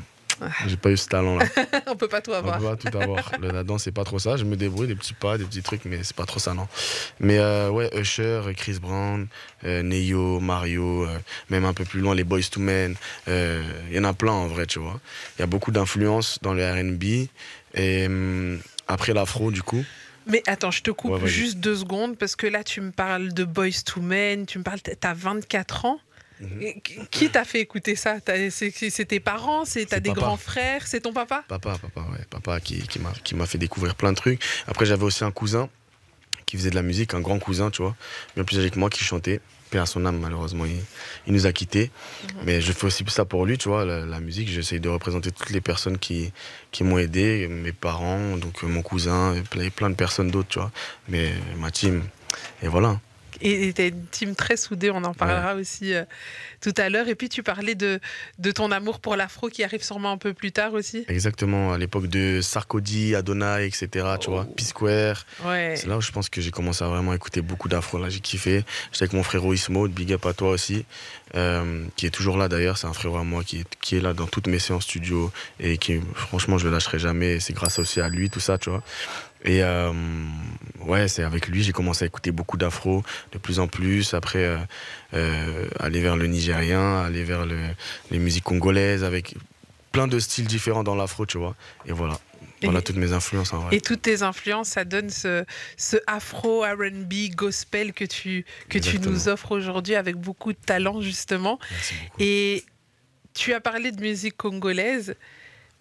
j'ai 0.68 0.78
pas 0.78 0.90
eu 0.92 0.98
ce 0.98 1.08
talent 1.08 1.38
là 1.38 1.46
On 1.88 1.96
peut 1.96 2.08
pas 2.08 2.22
tout 2.22 2.32
on 2.32 2.36
avoir. 2.36 2.58
peut 2.60 2.66
pas 2.66 2.76
tout 2.76 2.98
avoir. 2.98 3.32
Le- 3.40 3.52
la 3.52 3.64
danse 3.64 3.84
c'est 3.84 3.92
pas 3.92 4.04
trop 4.04 4.20
ça. 4.20 4.38
Je 4.38 4.44
me 4.44 4.56
débrouille 4.56 4.88
des 4.88 4.96
petits 4.96 5.14
pas 5.14 5.38
des 5.38 5.46
petits 5.46 5.62
trucs 5.62 5.86
mais 5.86 6.04
c'est 6.04 6.16
pas 6.16 6.26
trop 6.26 6.40
ça 6.40 6.54
non. 6.54 6.68
Mais 7.20 7.38
euh, 7.40 7.70
ouais 7.70 7.90
Usher 8.00 8.42
Chris 8.56 8.80
Brown 8.82 9.28
euh, 9.66 9.82
Neo 9.84 10.40
Mario 10.40 11.06
euh, 11.06 11.18
même 11.50 11.66
un 11.66 11.74
peu 11.74 11.86
plus 11.86 12.00
loin 12.02 12.16
les 12.16 12.24
Boys 12.24 12.42
to 12.52 12.60
Men 12.60 12.96
euh, 13.28 13.64
il 13.90 13.96
y 13.96 14.00
en 14.00 14.04
a 14.04 14.14
plein 14.14 14.32
en 14.32 14.48
vrai 14.48 14.66
tu 14.66 14.80
vois. 14.80 15.00
Il 15.38 15.42
y 15.42 15.44
a 15.44 15.48
beaucoup 15.48 15.72
d'influence 15.72 16.40
dans 16.42 16.54
le 16.54 16.64
R&B 16.64 17.28
et 17.76 18.06
hum, 18.08 18.60
après 18.88 19.14
l'afro 19.14 19.52
du 19.52 19.62
coup. 19.64 19.84
Mais 20.26 20.42
attends, 20.48 20.72
je 20.72 20.82
te 20.82 20.90
coupe 20.92 21.22
Ouais, 21.22 21.28
juste 21.28 21.58
deux 21.58 21.76
secondes 21.76 22.18
parce 22.18 22.38
que 22.38 22.48
là, 22.48 22.64
tu 22.64 22.80
me 22.80 22.92
parles 22.92 23.34
de 23.34 23.44
Boys 23.44 23.82
to 23.86 24.00
Men, 24.00 24.46
tu 24.46 24.58
me 24.58 24.64
parles, 24.64 24.80
t'as 24.80 25.14
24 25.14 25.84
ans. 25.86 26.00
Mhm. 26.44 27.08
Qui- 27.10 27.30
t'a 27.30 27.44
fait 27.46 27.60
écouter 27.62 27.96
ça? 27.96 28.18
C'est 28.50 29.06
tes 29.08 29.20
parents 29.20 29.66
C'est 29.66 29.86
t'as 29.86 30.00
des 30.00 30.10
papa. 30.10 30.22
grands 30.22 30.38
frères 30.38 30.86
C'est 30.88 31.02
ton 31.02 31.14
papa? 31.14 31.44
Papa, 31.48 31.78
papa, 31.82 32.02
ouais, 32.12 32.26
papa 32.30 32.60
qui, 32.60 32.82
qui 33.24 33.36
m'a 33.36 33.46
fait 33.46 33.58
découvrir 33.58 33.96
plein 33.96 34.12
de 34.12 34.18
trucs. 34.18 34.42
Après, 34.68 34.86
j'avais 34.86 35.04
aussi 35.04 35.24
un 35.24 35.32
cousin 35.32 35.70
qui 36.46 36.58
faisait 36.58 36.70
de 36.70 36.76
la 36.76 36.82
musique, 36.84 37.14
un 37.14 37.22
grand 37.22 37.40
cousin, 37.40 37.72
tu 37.72 37.82
vois, 37.82 37.96
bien 38.36 38.44
plus 38.44 38.60
âgé 38.60 38.70
que 38.70 38.78
moi, 38.78 38.90
qui 38.90 39.04
chantait. 39.04 39.40
Père 39.72 39.84
à 39.84 39.86
son 39.88 40.06
âme, 40.06 40.20
malheureusement, 40.20 40.66
il, 40.66 40.78
il 41.26 41.34
nous 41.34 41.48
a 41.48 41.52
quittés. 41.52 41.90
Mais 42.44 42.62
je 42.62 42.72
fais 42.74 42.86
aussi 42.86 43.04
ça 43.08 43.26
pour 43.26 43.46
lui, 43.48 43.58
tu 43.58 43.70
vois, 43.70 43.86
la, 43.86 44.06
la 44.06 44.20
musique. 44.20 44.48
J'essaye 44.50 44.80
de 44.80 44.90
représenter 44.90 45.32
toutes 45.32 45.50
les 45.50 45.62
personnes 45.62 45.98
qui, 45.98 46.32
qui 46.72 46.84
m'ont 46.84 47.00
aidé, 47.00 47.48
mes 47.48 47.72
parents, 47.72 48.38
donc 48.38 48.64
euh, 48.64 48.68
mon 48.68 48.84
cousin, 48.84 49.34
et 49.34 49.70
plein, 49.72 49.90
de 49.90 49.96
personnes 49.96 50.30
d'autres, 50.30 50.50
tu 50.50 50.60
vois. 50.60 50.72
Mais 51.08 51.34
ma 51.58 51.72
team. 51.72 52.04
Et 52.62 52.68
voilà. 52.68 53.00
Et 53.44 53.68
et 53.68 53.74
t'as 53.74 53.88
une 53.88 54.06
team 54.08 54.36
très 54.36 54.58
soudée, 54.58 54.92
on 54.92 55.04
en 55.04 55.14
parlera 55.14 55.56
aussi 55.56 55.94
euh, 55.94 56.04
tout 56.62 56.74
à 56.78 56.90
l'heure. 56.90 57.08
Et 57.08 57.16
puis 57.16 57.30
tu 57.30 57.44
parlais 57.44 57.76
de, 57.76 58.00
de 58.40 58.52
ton 58.52 58.72
amour 58.72 59.00
pour 59.00 59.16
l'afro 59.16 59.50
qui 59.50 59.64
arrive 59.64 59.84
sûrement 59.84 60.12
un 60.12 60.18
peu 60.18 60.34
plus 60.34 60.52
tard 60.52 60.74
aussi. 60.74 61.06
Exactement, 61.08 61.74
à 61.74 61.78
l'époque 61.78 62.08
de 62.08 62.42
Sarkozy, 62.42 63.16
Adonai, 63.16 63.68
etc., 63.68 63.88
tu 64.20 64.30
vois, 64.30 64.46
P-Square. 64.46 65.26
Ouais. 65.46 65.76
C'est 65.78 65.88
là 65.88 65.98
où 65.98 66.02
je 66.02 66.12
pense 66.12 66.30
que 66.30 66.42
j'ai 66.42 66.52
commencé 66.52 66.84
à 66.84 66.88
vraiment 66.88 67.14
écouter 67.14 67.42
beaucoup 67.42 67.70
d'afro. 67.70 68.00
Là, 68.00 68.10
j'ai 68.10 68.20
kiffé. 68.20 68.64
J'étais 68.92 69.04
avec 69.04 69.14
mon 69.14 69.24
frérot 69.24 69.54
Ismo, 69.54 69.88
big 69.88 70.14
up 70.14 70.26
à 70.26 70.34
toi 70.34 70.50
aussi, 70.50 70.86
euh, 71.36 71.86
qui 71.96 72.06
est 72.06 72.12
toujours 72.12 72.38
là 72.38 72.50
d'ailleurs. 72.50 72.78
C'est 72.78 72.88
un 72.88 72.94
frérot 72.94 73.18
à 73.18 73.24
moi 73.24 73.44
qui 73.44 73.60
est, 73.60 73.76
qui 73.82 73.98
est 73.98 74.02
là 74.02 74.14
dans 74.14 74.28
toutes 74.28 74.48
mes 74.48 74.60
séances 74.60 74.84
studio 74.84 75.32
et 75.60 75.78
qui, 75.78 76.00
franchement, 76.16 76.58
je 76.58 76.66
le 76.66 76.74
lâcherai 76.74 77.00
jamais. 77.00 77.40
C'est 77.40 77.54
grâce 77.54 77.80
aussi 77.80 78.02
à 78.02 78.10
lui, 78.10 78.30
tout 78.30 78.40
ça, 78.40 78.58
tu 78.58 78.70
vois. 78.70 78.84
Et 79.44 79.62
euh, 79.64 79.92
ouais, 80.82 81.08
c'est 81.08 81.24
avec 81.24 81.48
lui 81.48 81.64
j'ai 81.64 81.72
commencé 81.74 82.04
à 82.04 82.08
écouter 82.08 82.32
beaucoup 82.32 82.58
d'afro, 82.58 83.04
de 83.32 83.38
plus 83.38 83.60
en 83.60 83.68
plus. 83.68 84.14
Après, 84.14 84.44
euh, 84.44 84.58
euh, 85.14 85.68
aller 85.80 86.02
vers 86.02 86.16
le 86.18 86.28
nigérien, 86.28 87.02
aller 87.02 87.24
vers 87.24 87.46
le- 87.46 87.60
les 88.12 88.20
musiques 88.20 88.44
congolaises, 88.46 89.04
avec 89.04 89.36
plein 89.92 90.08
de 90.08 90.20
styles 90.20 90.48
différents 90.48 90.84
dans 90.84 90.96
l'afro, 90.96 91.26
tu 91.26 91.38
vois. 91.38 91.56
Et 91.86 91.92
voilà. 91.92 92.20
Voilà 92.64 92.80
Et- 92.80 92.84
toutes 92.84 92.96
mes 92.96 93.12
influences 93.12 93.52
en 93.52 93.60
vrai. 93.60 93.76
Et 93.76 93.82
toutes 93.82 94.02
tes 94.04 94.22
influences, 94.24 94.70
ça 94.70 94.86
donne 94.86 95.10
ce, 95.10 95.44
ce 95.76 95.98
afro 96.08 96.62
RB 96.64 97.14
gospel 97.36 97.92
que 97.92 98.06
tu, 98.06 98.46
que 98.70 98.80
tu 98.80 99.00
nous 99.00 99.28
offres 99.28 99.52
aujourd'hui 99.52 99.96
avec 99.96 100.16
beaucoup 100.16 100.54
de 100.54 100.58
talent, 100.58 101.02
justement. 101.02 101.60
Merci 101.70 101.94
beaucoup. 101.96 102.16
Et 102.20 102.64
tu 103.34 103.54
as 103.54 103.60
parlé 103.60 103.92
de 103.92 104.00
musique 104.00 104.38
congolaise. 104.38 105.16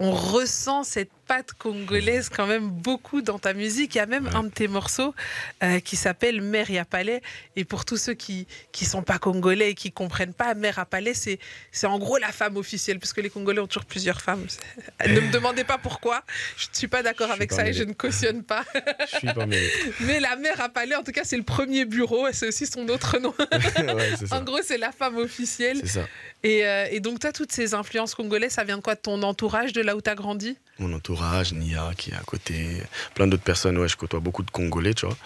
On 0.00 0.11
ressent 0.11 0.83
cette 0.83 1.12
pattes 1.33 1.55
congolaises 1.55 2.29
quand 2.29 2.47
même 2.47 2.69
beaucoup 2.69 3.23
dans 3.23 3.39
ta 3.39 3.55
musique. 3.55 3.95
Il 3.95 3.99
y 3.99 4.03
a 4.03 4.07
même 4.07 4.29
un 4.35 4.43
de 4.43 4.51
tes 4.51 4.69
morceaux 4.69 5.15
euh, 5.62 5.81
qui 5.81 5.97
s'appelle 5.97 6.43
Mère 6.43 6.69
à 6.79 6.85
Palais. 6.85 7.23
Et 7.57 7.65
pour 7.65 7.87
tous 7.87 7.97
ceux 7.97 8.12
qui 8.12 8.47
qui 8.71 8.85
sont 8.85 9.03
pas 9.03 9.19
congolais 9.19 9.71
et 9.71 9.75
qui 9.75 9.93
comprennent 9.93 10.35
pas, 10.35 10.53
Mère 10.53 10.79
à 10.79 10.85
Palais, 10.85 11.15
c'est 11.15 11.39
c'est 11.71 11.87
en 11.87 11.99
gros 11.99 12.19
la 12.19 12.33
femme 12.33 12.59
officielle, 12.59 12.99
puisque 12.99 13.17
les 13.17 13.31
Congolais 13.31 13.61
ont 13.61 13.67
toujours 13.67 13.87
plusieurs 13.87 14.21
femmes. 14.21 14.45
ne 15.07 15.21
me 15.21 15.33
demandez 15.33 15.65
pas 15.65 15.79
pourquoi. 15.79 16.23
Je 16.59 16.67
ne 16.69 16.75
suis 16.75 16.89
pas 16.89 17.03
d'accord 17.03 17.31
avec 17.31 17.51
ça 17.51 17.67
et 17.67 17.73
je 17.73 17.85
ne 17.85 17.95
cautionne 17.95 18.43
pas. 18.43 18.67
Je 19.11 19.17
suis 19.17 19.33
pas. 19.33 19.47
Mais 20.01 20.21
la 20.21 20.37
Mère 20.37 20.61
à 20.61 20.69
Palais, 20.69 20.97
en 20.97 21.03
tout 21.03 21.12
cas, 21.12 21.25
c'est 21.25 21.39
le 21.39 21.45
premier 21.45 21.87
bureau 21.87 22.27
c'est 22.33 22.49
aussi 22.49 22.67
son 22.67 22.87
autre 22.91 23.19
nom. 23.19 23.35
Ouais, 23.39 24.11
c'est 24.19 24.27
ça. 24.27 24.37
En 24.37 24.43
gros, 24.43 24.61
c'est 24.62 24.77
la 24.77 24.93
femme 24.93 25.17
officielle. 25.17 25.79
C'est 25.81 26.01
ça. 26.01 26.07
Et, 26.43 26.67
euh, 26.67 26.87
et 26.91 27.01
donc, 27.01 27.21
tu 27.21 27.27
as 27.27 27.33
toutes 27.33 27.53
ces 27.53 27.73
influences 27.73 28.15
congolaises, 28.15 28.53
ça 28.53 28.65
vient 28.65 28.77
de 28.77 28.83
quoi 28.83 28.97
De 28.97 29.01
ton 29.01 29.23
entourage, 29.23 29.73
de 29.73 29.81
là 29.81 29.97
où 29.97 30.03
tu 30.03 30.11
as 30.11 30.15
grandi? 30.15 30.57
Mon 30.79 30.93
entourage, 30.93 31.22
Nia 31.52 31.91
qui 31.97 32.11
est 32.11 32.14
à 32.14 32.21
côté, 32.26 32.83
plein 33.14 33.26
d'autres 33.26 33.43
personnes. 33.43 33.79
Ouais, 33.79 33.88
je 33.88 33.97
côtoie 33.97 34.21
beaucoup 34.21 34.43
de 34.43 34.50
Congolais, 34.50 34.95
tu 34.95 35.07
vois. 35.07 35.17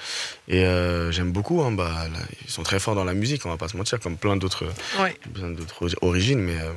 Et 0.49 0.65
euh, 0.65 1.11
j'aime 1.13 1.33
beaucoup. 1.33 1.63
hein, 1.63 1.73
bah, 1.73 2.07
là, 2.13 2.19
ils 2.45 2.51
sont 2.51 2.63
très 2.63 2.79
forts 2.79 2.95
dans 2.95 3.05
la 3.05 3.15
musique, 3.15 3.45
on 3.47 3.51
va 3.51 3.57
pas 3.57 3.69
se 3.69 3.77
mentir, 3.77 3.99
comme 4.01 4.17
plein 4.17 4.37
d'autres 4.37 4.65
Ouais. 5.01 5.17
origines. 6.03 6.41
Mais, 6.41 6.61
euh, 6.61 6.73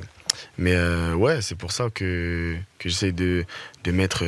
mais 0.58 0.74
euh, 0.74 1.14
ouais, 1.14 1.42
c'est 1.42 1.54
pour 1.56 1.72
ça 1.72 1.88
que, 1.90 2.56
que 2.78 2.88
j'essaie 2.88 3.12
de, 3.12 3.44
de 3.84 3.92
mettre 3.92 4.24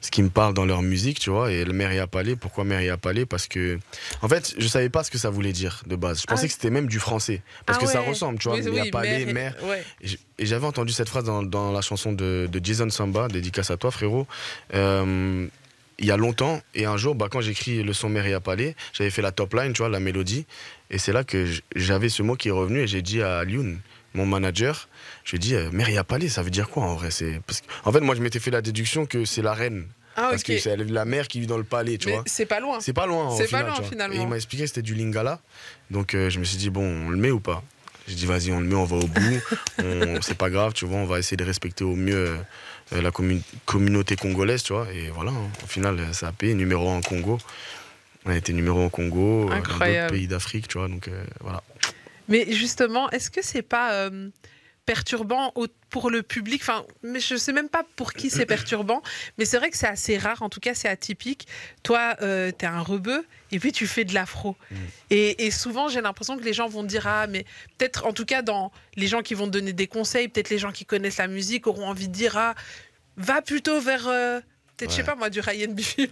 ce 0.00 0.10
qui 0.10 0.22
me 0.22 0.28
parle 0.28 0.54
dans 0.54 0.64
leur 0.64 0.82
musique, 0.82 1.18
tu 1.18 1.30
vois. 1.30 1.50
Et 1.50 1.64
le 1.64 1.72
Meria 1.72 2.06
Palais, 2.06 2.36
pourquoi 2.36 2.64
Meria 2.64 2.96
Palais 2.96 3.26
Parce 3.26 3.48
que, 3.48 3.78
en 4.22 4.28
fait, 4.28 4.54
je 4.56 4.68
savais 4.68 4.88
pas 4.88 5.02
ce 5.02 5.10
que 5.10 5.18
ça 5.18 5.28
voulait 5.30 5.52
dire 5.52 5.82
de 5.86 5.96
base. 5.96 6.18
Je 6.20 6.24
Ah 6.28 6.32
pensais 6.32 6.42
ouais. 6.42 6.48
que 6.48 6.54
c'était 6.54 6.70
même 6.70 6.86
du 6.86 6.98
français. 7.00 7.42
Parce 7.66 7.78
Ah 7.80 7.84
que 7.84 7.90
ça 7.90 8.00
ressemble, 8.00 8.38
tu 8.38 8.48
vois. 8.48 8.58
Meria 8.58 8.82
oui, 8.84 8.90
Palais, 8.90 9.24
mère 9.32 9.56
et- 9.62 9.66
ouais. 9.66 10.16
J'avais 10.38 10.66
entendu 10.66 10.92
cette 10.92 11.08
phrase 11.08 11.24
dans, 11.24 11.42
dans 11.42 11.72
la 11.72 11.80
chanson 11.80 12.12
de, 12.12 12.48
de 12.50 12.64
Jason 12.64 12.88
Samba, 12.90 13.26
dédicace 13.28 13.70
à 13.72 13.76
toi 13.76 13.90
frérot, 13.90 14.26
euh, 14.74 15.46
il 15.98 16.06
y 16.06 16.12
a 16.12 16.16
longtemps. 16.16 16.60
Et 16.76 16.84
un 16.84 16.96
jour, 16.96 17.16
bah, 17.16 17.26
quand 17.28 17.40
j'écris 17.40 17.82
le 17.82 17.92
son 17.92 18.08
Meria 18.08 18.38
Palais, 18.40 18.76
j'avais 18.92 19.10
fait 19.10 19.22
la 19.22 19.32
top 19.32 19.52
line, 19.54 19.72
tu 19.72 19.78
vois, 19.82 19.88
la 19.88 19.98
mélodie. 20.00 20.46
Et 20.90 20.98
c'est 20.98 21.12
là 21.12 21.24
que 21.24 21.46
j'avais 21.74 22.08
ce 22.08 22.22
mot 22.22 22.36
qui 22.36 22.48
est 22.48 22.52
revenu 22.52 22.78
et 22.80 22.86
j'ai 22.86 23.02
dit 23.02 23.20
à 23.20 23.42
Lyoun, 23.44 23.80
mon 24.14 24.26
manager, 24.26 24.88
je 25.24 25.32
lui 25.32 25.36
ai 25.36 25.38
dit, 25.40 25.54
euh, 25.54 25.70
Meria 25.72 26.02
Palais, 26.04 26.28
ça 26.28 26.42
veut 26.42 26.50
dire 26.50 26.68
quoi 26.70 26.84
en 26.84 26.94
vrai 26.94 27.10
c'est 27.10 27.40
parce 27.46 27.60
que- 27.60 27.66
En 27.84 27.92
fait, 27.92 28.00
moi, 28.00 28.14
je 28.14 28.20
m'étais 28.22 28.40
fait 28.40 28.50
la 28.50 28.62
déduction 28.62 29.06
que 29.06 29.24
c'est 29.24 29.42
la 29.42 29.52
reine. 29.54 29.86
Ah, 30.16 30.28
Parce 30.30 30.42
que 30.42 30.58
c'est 30.58 30.76
la 30.76 31.04
mère 31.04 31.28
qui 31.28 31.38
vit 31.38 31.46
dans 31.46 31.58
le 31.58 31.62
palais, 31.64 31.96
tu 31.96 32.08
Mais 32.08 32.14
vois. 32.14 32.24
c'est 32.26 32.46
pas 32.46 32.58
loin. 32.58 32.80
C'est 32.80 32.92
pas 32.92 33.06
loin. 33.06 33.30
C'est 33.36 33.44
pas 33.48 33.58
final, 33.58 33.66
loin, 33.78 33.82
finalement. 33.88 34.16
Et 34.16 34.18
il 34.22 34.26
m'a 34.26 34.34
expliqué 34.34 34.64
que 34.64 34.68
c'était 34.68 34.82
du 34.82 34.94
lingala. 34.94 35.38
Donc 35.92 36.12
euh, 36.14 36.28
je 36.28 36.40
me 36.40 36.44
suis 36.44 36.56
dit, 36.58 36.70
bon, 36.70 36.82
on 37.06 37.10
le 37.10 37.16
met 37.16 37.30
ou 37.30 37.38
pas? 37.38 37.62
J'ai 38.08 38.16
dit, 38.16 38.26
vas-y, 38.26 38.50
on 38.50 38.58
le 38.58 38.66
met, 38.66 38.74
on 38.74 38.84
va 38.84 38.96
au 38.96 39.06
bout. 39.06 39.40
C'est 40.22 40.36
pas 40.36 40.50
grave, 40.50 40.72
tu 40.72 40.86
vois, 40.86 40.98
on 40.98 41.04
va 41.04 41.20
essayer 41.20 41.36
de 41.36 41.44
respecter 41.44 41.84
au 41.84 41.94
mieux 41.94 42.36
euh, 42.94 43.00
la 43.02 43.10
commu- 43.10 43.42
communauté 43.64 44.16
congolaise, 44.16 44.64
tu 44.64 44.72
vois. 44.72 44.88
Et 44.92 45.10
voilà, 45.10 45.30
hein. 45.30 45.50
au 45.62 45.66
final, 45.68 46.00
ça 46.12 46.28
a 46.28 46.32
payé 46.32 46.54
numéro 46.54 46.88
1 46.90 46.96
en 46.96 47.00
Congo. 47.00 47.38
On 48.24 48.30
a 48.30 48.36
été 48.36 48.52
numéro 48.52 48.80
1 48.80 48.86
au 48.86 48.90
Congo, 48.90 49.48
dans 49.50 49.56
d'autres 49.56 50.06
pays 50.08 50.26
d'Afrique, 50.26 50.66
tu 50.66 50.78
vois. 50.78 50.88
Donc 50.88 51.06
euh, 51.06 51.22
voilà. 51.40 51.62
Mais 52.28 52.52
justement, 52.52 53.10
est-ce 53.10 53.30
que 53.30 53.42
c'est 53.42 53.62
pas 53.62 53.92
euh, 53.92 54.30
perturbant 54.86 55.52
au- 55.54 55.66
pour 55.90 56.10
le 56.10 56.22
public? 56.22 56.60
Enfin, 56.62 56.84
mais 57.02 57.20
je 57.20 57.36
sais 57.36 57.52
même 57.52 57.68
pas 57.68 57.84
pour 57.96 58.12
qui 58.12 58.30
c'est 58.30 58.46
perturbant, 58.46 59.02
mais 59.38 59.44
c'est 59.44 59.58
vrai 59.58 59.70
que 59.70 59.76
c'est 59.76 59.86
assez 59.86 60.16
rare, 60.18 60.42
en 60.42 60.48
tout 60.48 60.60
cas 60.60 60.74
c'est 60.74 60.88
atypique. 60.88 61.46
Toi, 61.82 62.16
euh, 62.22 62.50
t'es 62.52 62.66
un 62.66 62.80
rebeu 62.80 63.26
et 63.52 63.58
puis 63.58 63.72
tu 63.72 63.86
fais 63.86 64.04
de 64.04 64.14
l'afro. 64.14 64.56
Mm. 64.70 64.76
Et, 65.10 65.46
et 65.46 65.50
souvent, 65.50 65.88
j'ai 65.88 66.00
l'impression 66.00 66.36
que 66.38 66.44
les 66.44 66.52
gens 66.52 66.68
vont 66.68 66.84
dire 66.84 67.06
ah, 67.06 67.26
mais 67.26 67.44
peut-être, 67.76 68.06
en 68.06 68.12
tout 68.12 68.24
cas, 68.24 68.42
dans 68.42 68.72
les 68.96 69.06
gens 69.06 69.22
qui 69.22 69.34
vont 69.34 69.46
te 69.46 69.52
donner 69.52 69.72
des 69.72 69.86
conseils, 69.86 70.28
peut-être 70.28 70.50
les 70.50 70.58
gens 70.58 70.72
qui 70.72 70.84
connaissent 70.84 71.18
la 71.18 71.28
musique 71.28 71.66
auront 71.66 71.86
envie 71.88 72.08
de 72.08 72.12
dire 72.14 72.36
ah, 72.36 72.54
va 73.16 73.42
plutôt 73.42 73.80
vers 73.80 74.06
euh, 74.08 74.40
peut-être, 74.78 74.90
je 74.92 74.96
sais 74.96 75.02
pas 75.04 75.14
moi, 75.16 75.28
du 75.30 75.40
Ryan 75.40 75.68
B. 75.72 75.80
Ouais, 75.98 76.08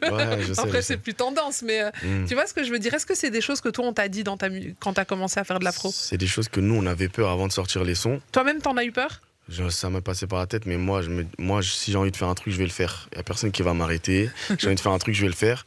Après, 0.58 0.82
c'est 0.82 0.96
plus 0.98 1.14
tendance, 1.14 1.62
mais 1.62 1.82
euh, 1.82 1.90
Mm. 2.02 2.26
tu 2.26 2.34
vois 2.34 2.46
ce 2.46 2.52
que 2.54 2.62
je 2.64 2.70
veux 2.70 2.78
dire? 2.78 2.92
Est-ce 2.92 3.06
que 3.06 3.14
c'est 3.14 3.30
des 3.30 3.40
choses 3.40 3.60
que 3.60 3.68
toi 3.70 3.86
on 3.86 3.92
t'a 3.92 4.08
dit 4.08 4.22
dans 4.24 4.36
ta 4.36 4.48
mu- 4.48 4.74
quand 4.80 4.92
t'as 4.92 5.04
commencé 5.04 5.40
à 5.40 5.44
faire 5.44 5.58
de 5.58 5.64
l'afro? 5.64 5.90
C'est 5.92 6.18
des 6.18 6.26
choses 6.26 6.48
que 6.48 6.60
nous, 6.60 6.74
on 6.74 6.84
avait 6.86 7.08
peur 7.08 7.30
avant 7.30 7.46
de 7.46 7.52
sortir 7.52 7.84
les 7.84 7.94
sons. 7.94 8.20
Toi-même, 8.32 8.60
t'en 8.60 8.76
as 8.76 8.84
eu 8.84 8.92
peur? 8.92 9.22
Je- 9.48 9.68
ça 9.68 9.88
m'a 9.90 10.00
passé 10.00 10.26
par 10.26 10.40
la 10.40 10.46
tête, 10.46 10.66
mais 10.66 10.76
moi, 10.76 11.02
je 11.02 11.08
me, 11.10 11.24
moi 11.38 11.60
je- 11.62 11.70
si 11.70 11.92
j'ai 11.92 11.98
envie 11.98 12.10
de 12.10 12.16
faire 12.16 12.28
un 12.28 12.34
truc, 12.34 12.52
je 12.52 12.58
vais 12.58 12.64
le 12.64 12.70
faire. 12.70 13.08
Il 13.12 13.16
n'y 13.16 13.20
a 13.20 13.22
personne 13.22 13.52
qui 13.52 13.62
va 13.62 13.72
m'arrêter. 13.74 14.28
j'ai 14.58 14.66
envie 14.66 14.74
de 14.76 14.80
faire 14.80 14.92
un 14.92 14.98
truc, 14.98 15.14
je 15.14 15.20
vais 15.22 15.28
le 15.28 15.34
faire. 15.34 15.64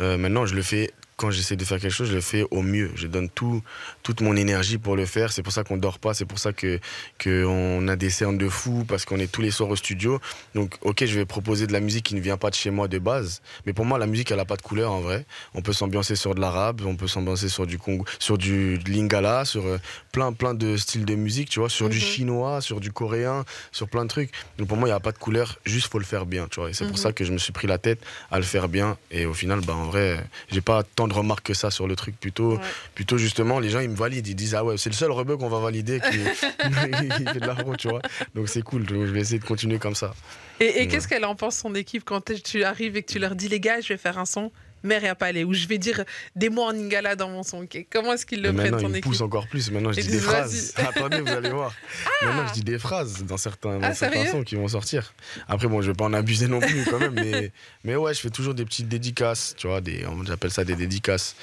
Euh, 0.00 0.16
maintenant, 0.16 0.46
je 0.46 0.54
le 0.54 0.62
fais. 0.62 0.90
Quand 1.20 1.30
j'essaie 1.30 1.54
de 1.56 1.66
faire 1.66 1.78
quelque 1.78 1.92
chose, 1.92 2.08
je 2.08 2.14
le 2.14 2.22
fais 2.22 2.46
au 2.50 2.62
mieux. 2.62 2.90
Je 2.94 3.06
donne 3.06 3.28
tout, 3.28 3.62
toute 4.02 4.22
mon 4.22 4.36
énergie 4.36 4.78
pour 4.78 4.96
le 4.96 5.04
faire. 5.04 5.32
C'est 5.32 5.42
pour 5.42 5.52
ça 5.52 5.64
qu'on 5.64 5.76
dort 5.76 5.98
pas. 5.98 6.14
C'est 6.14 6.24
pour 6.24 6.38
ça 6.38 6.54
que 6.54 6.80
qu'on 7.22 7.86
a 7.88 7.96
des 7.96 8.08
cernes 8.08 8.38
de 8.38 8.48
fou 8.48 8.86
parce 8.88 9.04
qu'on 9.04 9.18
est 9.18 9.30
tous 9.30 9.42
les 9.42 9.50
soirs 9.50 9.68
au 9.68 9.76
studio. 9.76 10.18
Donc, 10.54 10.76
ok, 10.80 11.04
je 11.04 11.14
vais 11.18 11.26
proposer 11.26 11.66
de 11.66 11.74
la 11.74 11.80
musique 11.80 12.06
qui 12.06 12.14
ne 12.14 12.20
vient 12.20 12.38
pas 12.38 12.48
de 12.48 12.54
chez 12.54 12.70
moi 12.70 12.88
de 12.88 12.98
base. 12.98 13.42
Mais 13.66 13.74
pour 13.74 13.84
moi, 13.84 13.98
la 13.98 14.06
musique, 14.06 14.30
elle 14.30 14.40
a 14.40 14.46
pas 14.46 14.56
de 14.56 14.62
couleur 14.62 14.92
en 14.92 15.00
vrai. 15.00 15.26
On 15.52 15.60
peut 15.60 15.74
s'ambiancer 15.74 16.16
sur 16.16 16.34
de 16.34 16.40
l'arabe, 16.40 16.80
on 16.86 16.96
peut 16.96 17.06
s'ambiancer 17.06 17.50
sur 17.50 17.66
du 17.66 17.76
Congo, 17.76 18.06
sur 18.18 18.38
du 18.38 18.78
lingala, 18.78 19.44
sur 19.44 19.66
euh, 19.66 19.76
plein, 20.12 20.32
plein 20.32 20.54
de 20.54 20.78
styles 20.78 21.04
de 21.04 21.16
musique, 21.16 21.50
tu 21.50 21.60
vois, 21.60 21.68
sur 21.68 21.90
du 21.90 21.98
Mhm. 21.98 22.02
chinois, 22.02 22.60
sur 22.62 22.80
du 22.80 22.92
coréen, 22.92 23.44
sur 23.72 23.88
plein 23.90 24.04
de 24.04 24.08
trucs. 24.08 24.30
Donc 24.56 24.68
pour 24.68 24.78
moi, 24.78 24.88
il 24.88 24.92
n'y 24.92 24.96
a 24.96 25.00
pas 25.00 25.12
de 25.12 25.18
couleur, 25.18 25.58
juste 25.66 25.88
faut 25.92 25.98
le 25.98 26.06
faire 26.06 26.24
bien, 26.24 26.48
tu 26.50 26.60
vois. 26.60 26.70
Et 26.70 26.72
c'est 26.72 26.84
Mhm. 26.84 26.90
pour 26.90 26.98
ça 26.98 27.12
que 27.12 27.26
je 27.26 27.32
me 27.32 27.36
suis 27.38 27.52
pris 27.52 27.66
la 27.66 27.76
tête 27.76 28.00
à 28.30 28.38
le 28.38 28.44
faire 28.44 28.68
bien. 28.70 28.96
Et 29.10 29.26
au 29.26 29.34
final, 29.34 29.60
bah, 29.60 29.74
en 29.74 29.84
vrai, 29.84 30.24
j'ai 30.50 30.62
pas 30.62 30.82
tant 30.82 31.09
de 31.10 31.14
remarques 31.14 31.44
que 31.46 31.54
ça 31.54 31.70
sur 31.70 31.86
le 31.86 31.94
truc. 31.96 32.18
Plutôt, 32.18 32.52
Ouais. 32.54 32.58
plutôt 32.94 33.18
justement, 33.18 33.60
les 33.60 33.68
gens, 33.68 33.80
ils 33.80 33.90
me 33.90 33.96
valident. 33.96 34.26
Ils 34.26 34.34
disent, 34.34 34.54
ah 34.54 34.64
ouais, 34.64 34.78
c'est 34.78 34.88
le 34.90 34.94
seul 34.96 35.10
rebeu 35.10 35.36
qu'on 35.36 35.48
va 35.50 35.58
valider 35.60 36.00
qui, 36.00 36.06
qui 37.18 37.24
fait 37.26 37.40
de 37.40 37.46
la 37.46 37.54
route, 37.54 37.78
tu 37.78 37.88
vois. 37.88 38.00
Donc 38.34 38.48
c'est 38.48 38.62
cool. 38.62 38.86
Donc, 38.86 39.04
je 39.06 39.10
vais 39.12 39.20
essayer 39.20 39.38
de 39.38 39.44
continuer 39.44 39.78
comme 39.78 39.94
ça. 39.94 40.14
Et, 40.60 40.64
et 40.64 40.80
Ouais. 40.80 40.86
qu'est-ce 40.88 41.08
qu'elle 41.08 41.24
en 41.24 41.34
pense, 41.34 41.56
son 41.56 41.74
équipe, 41.74 42.04
quand 42.04 42.32
tu 42.42 42.64
arrives 42.64 42.96
et 42.96 43.02
que 43.02 43.12
tu 43.12 43.18
leur 43.18 43.34
dis, 43.34 43.48
les 43.48 43.60
gars, 43.60 43.80
je 43.80 43.88
vais 43.88 43.96
faire 43.98 44.18
un 44.18 44.24
son? 44.26 44.50
Mère 44.82 45.04
et 45.04 45.08
à 45.08 45.14
palais, 45.14 45.44
ou 45.44 45.54
je 45.54 45.66
vais 45.66 45.78
dire 45.78 46.04
des 46.36 46.48
mots 46.48 46.62
en 46.64 46.72
lingala 46.72 47.16
dans 47.16 47.28
mon 47.28 47.42
son. 47.42 47.62
ok 47.62 47.86
Comment 47.90 48.14
est-ce 48.14 48.26
qu'ils 48.26 48.42
le 48.42 48.50
Et 48.50 48.52
prennent, 48.52 48.70
maintenant, 48.72 48.78
ton 48.78 48.88
ils 48.88 48.92
me 48.92 48.96
équipe 48.98 49.10
poussent 49.10 49.20
encore 49.20 49.46
plus. 49.48 49.70
Maintenant, 49.70 49.92
je 49.92 50.00
dis 50.00 50.08
des 50.08 50.18
phrases. 50.18 50.74
Attendez, 50.76 51.20
vous 51.20 51.28
allez 51.28 51.50
voir. 51.50 51.74
Maintenant, 52.22 52.46
je 52.48 52.52
dis 52.54 52.64
des 52.64 52.78
phrases 52.78 53.24
dans 53.24 53.36
certains, 53.36 53.78
dans 53.78 53.88
Ah, 53.88 53.94
certains 53.94 54.16
sérieux 54.16 54.30
sons 54.30 54.42
qui 54.44 54.54
vont 54.56 54.68
sortir. 54.68 55.14
Après, 55.48 55.68
bon, 55.68 55.82
je 55.82 55.90
vais 55.90 55.96
pas 55.96 56.04
en 56.04 56.12
abuser 56.12 56.48
non 56.48 56.60
plus 56.60 56.84
quand 56.84 56.98
même, 56.98 57.14
mais, 57.14 57.52
mais 57.84 57.96
ouais, 57.96 58.14
je 58.14 58.20
fais 58.20 58.30
toujours 58.30 58.54
des 58.54 58.64
petites 58.64 58.88
dédicaces, 58.88 59.54
tu 59.56 59.66
vois, 59.66 59.80
des, 59.80 60.04
j'appelle 60.26 60.50
ça 60.50 60.64
des 60.64 60.76
dédicaces 60.76 61.36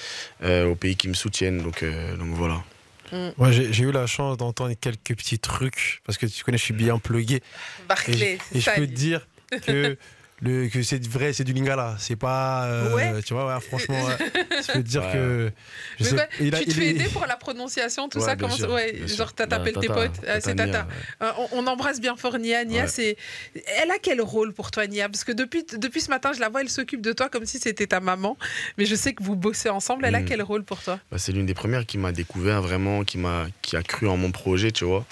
euh, 0.44 0.68
aux 0.68 0.76
pays 0.76 0.96
qui 0.96 1.08
me 1.08 1.14
soutiennent. 1.14 1.62
Donc, 1.62 1.84
euh, 1.84 2.16
donc 2.18 2.30
voilà. 2.34 2.64
Moi, 3.38 3.52
j'ai 3.52 3.72
j'ai 3.72 3.84
eu 3.86 3.92
la 3.92 4.06
chance 4.06 4.38
d'entendre 4.38 4.74
quelques 4.80 5.16
petits 5.16 5.40
trucs 5.40 6.02
parce 6.06 6.18
que 6.18 6.26
tu 6.26 6.44
connais, 6.44 6.58
je 6.58 6.64
suis 6.64 6.74
bien 6.74 7.00
plugué. 7.00 7.36
Et, 7.36 7.42
Barclay, 7.88 8.38
et 8.54 8.60
je 8.60 8.60
ça, 8.60 8.72
peux 8.74 8.86
te 8.86 8.92
dire 8.92 9.26
que, 9.66 9.98
le, 10.42 10.68
que 10.68 10.84
c'est 10.84 11.04
vrai, 11.08 11.34
c'est 11.34 11.44
du 11.44 11.54
lingala. 11.54 11.96
C'est 12.00 12.16
pas. 12.16 12.66
euh, 12.66 12.94
Ouais. 12.94 13.22
Tu 13.24 13.34
vois, 13.34 13.48
ouais, 13.54 13.60
franchement, 13.62 14.04
ouais. 14.06 14.18
je 14.68 14.72
peux 14.72 14.84
te 14.84 14.88
dire 14.88 15.02
Ouais. 15.06 15.12
que. 15.14 15.52
Je 16.00 16.04
Mais 16.04 16.10
sais- 16.10 16.16
quoi, 16.16 16.26
il 16.40 16.54
a- 16.56 16.60
tu 16.60 16.66
te 16.66 16.70
il 16.70 16.76
fais 16.76 16.86
est- 16.86 16.90
aider 16.92 17.06
pour 17.06 17.26
la 17.26 17.36
prononciation, 17.38 18.08
tout 18.08 18.20
Ouais, 18.20 18.26
ça 18.26 18.36
comment 18.36 18.54
sûr, 18.56 18.70
genre 19.08 19.34
t'as 19.34 19.48
t'appelles 19.48 19.76
tes 19.80 19.88
potes. 19.88 20.12
C'est 20.24 20.56
Tata 20.56 20.66
Tata. 20.66 20.66
Nia, 20.66 20.88
ouais. 20.88 21.28
Euh, 21.28 21.32
on, 21.54 21.64
on 21.64 21.68
embrasse 21.68 22.00
bien 22.00 22.16
fort 22.16 22.38
Nia. 22.38 22.64
Nia, 22.66 22.84
Ouais. 22.84 22.88
c'est. 22.88 23.18
Elle 23.82 23.90
a 23.92 23.98
quel 24.02 24.22
rôle 24.22 24.54
pour 24.54 24.70
toi, 24.72 24.86
Nia? 24.86 25.10
Parce 25.10 25.24
que 25.24 25.32
depuis, 25.32 25.66
depuis 25.76 26.02
ce 26.02 26.10
matin, 26.10 26.32
je 26.34 26.40
la 26.40 26.50
vois, 26.50 26.62
elle 26.62 26.70
s'occupe 26.70 27.02
de 27.02 27.14
toi 27.14 27.30
comme 27.30 27.46
si 27.46 27.58
c'était 27.58 27.88
ta 27.88 28.00
maman. 28.00 28.38
Mais 28.78 28.86
je 28.86 28.94
sais 28.96 29.14
que 29.14 29.24
vous 29.24 29.36
bossez 29.36 29.70
ensemble. 29.70 30.06
Elle 30.06 30.16
a 30.16 30.20
Mm. 30.22 30.26
quel 30.26 30.42
rôle 30.44 30.64
pour 30.64 30.82
toi? 30.84 31.00
Bah, 31.12 31.18
c'est 31.18 31.32
l'une 31.32 31.46
des 31.48 31.54
premières 31.56 31.86
qui 31.86 31.98
m'a 31.98 32.12
découvert 32.12 32.62
vraiment, 32.62 33.04
qui 33.04 33.18
m'a 33.18 33.48
qui 33.64 33.76
a 33.76 33.82
cru 33.84 34.08
en 34.08 34.18
mon 34.18 34.32
projet, 34.32 34.72
tu 34.72 34.86
vois. 34.86 35.06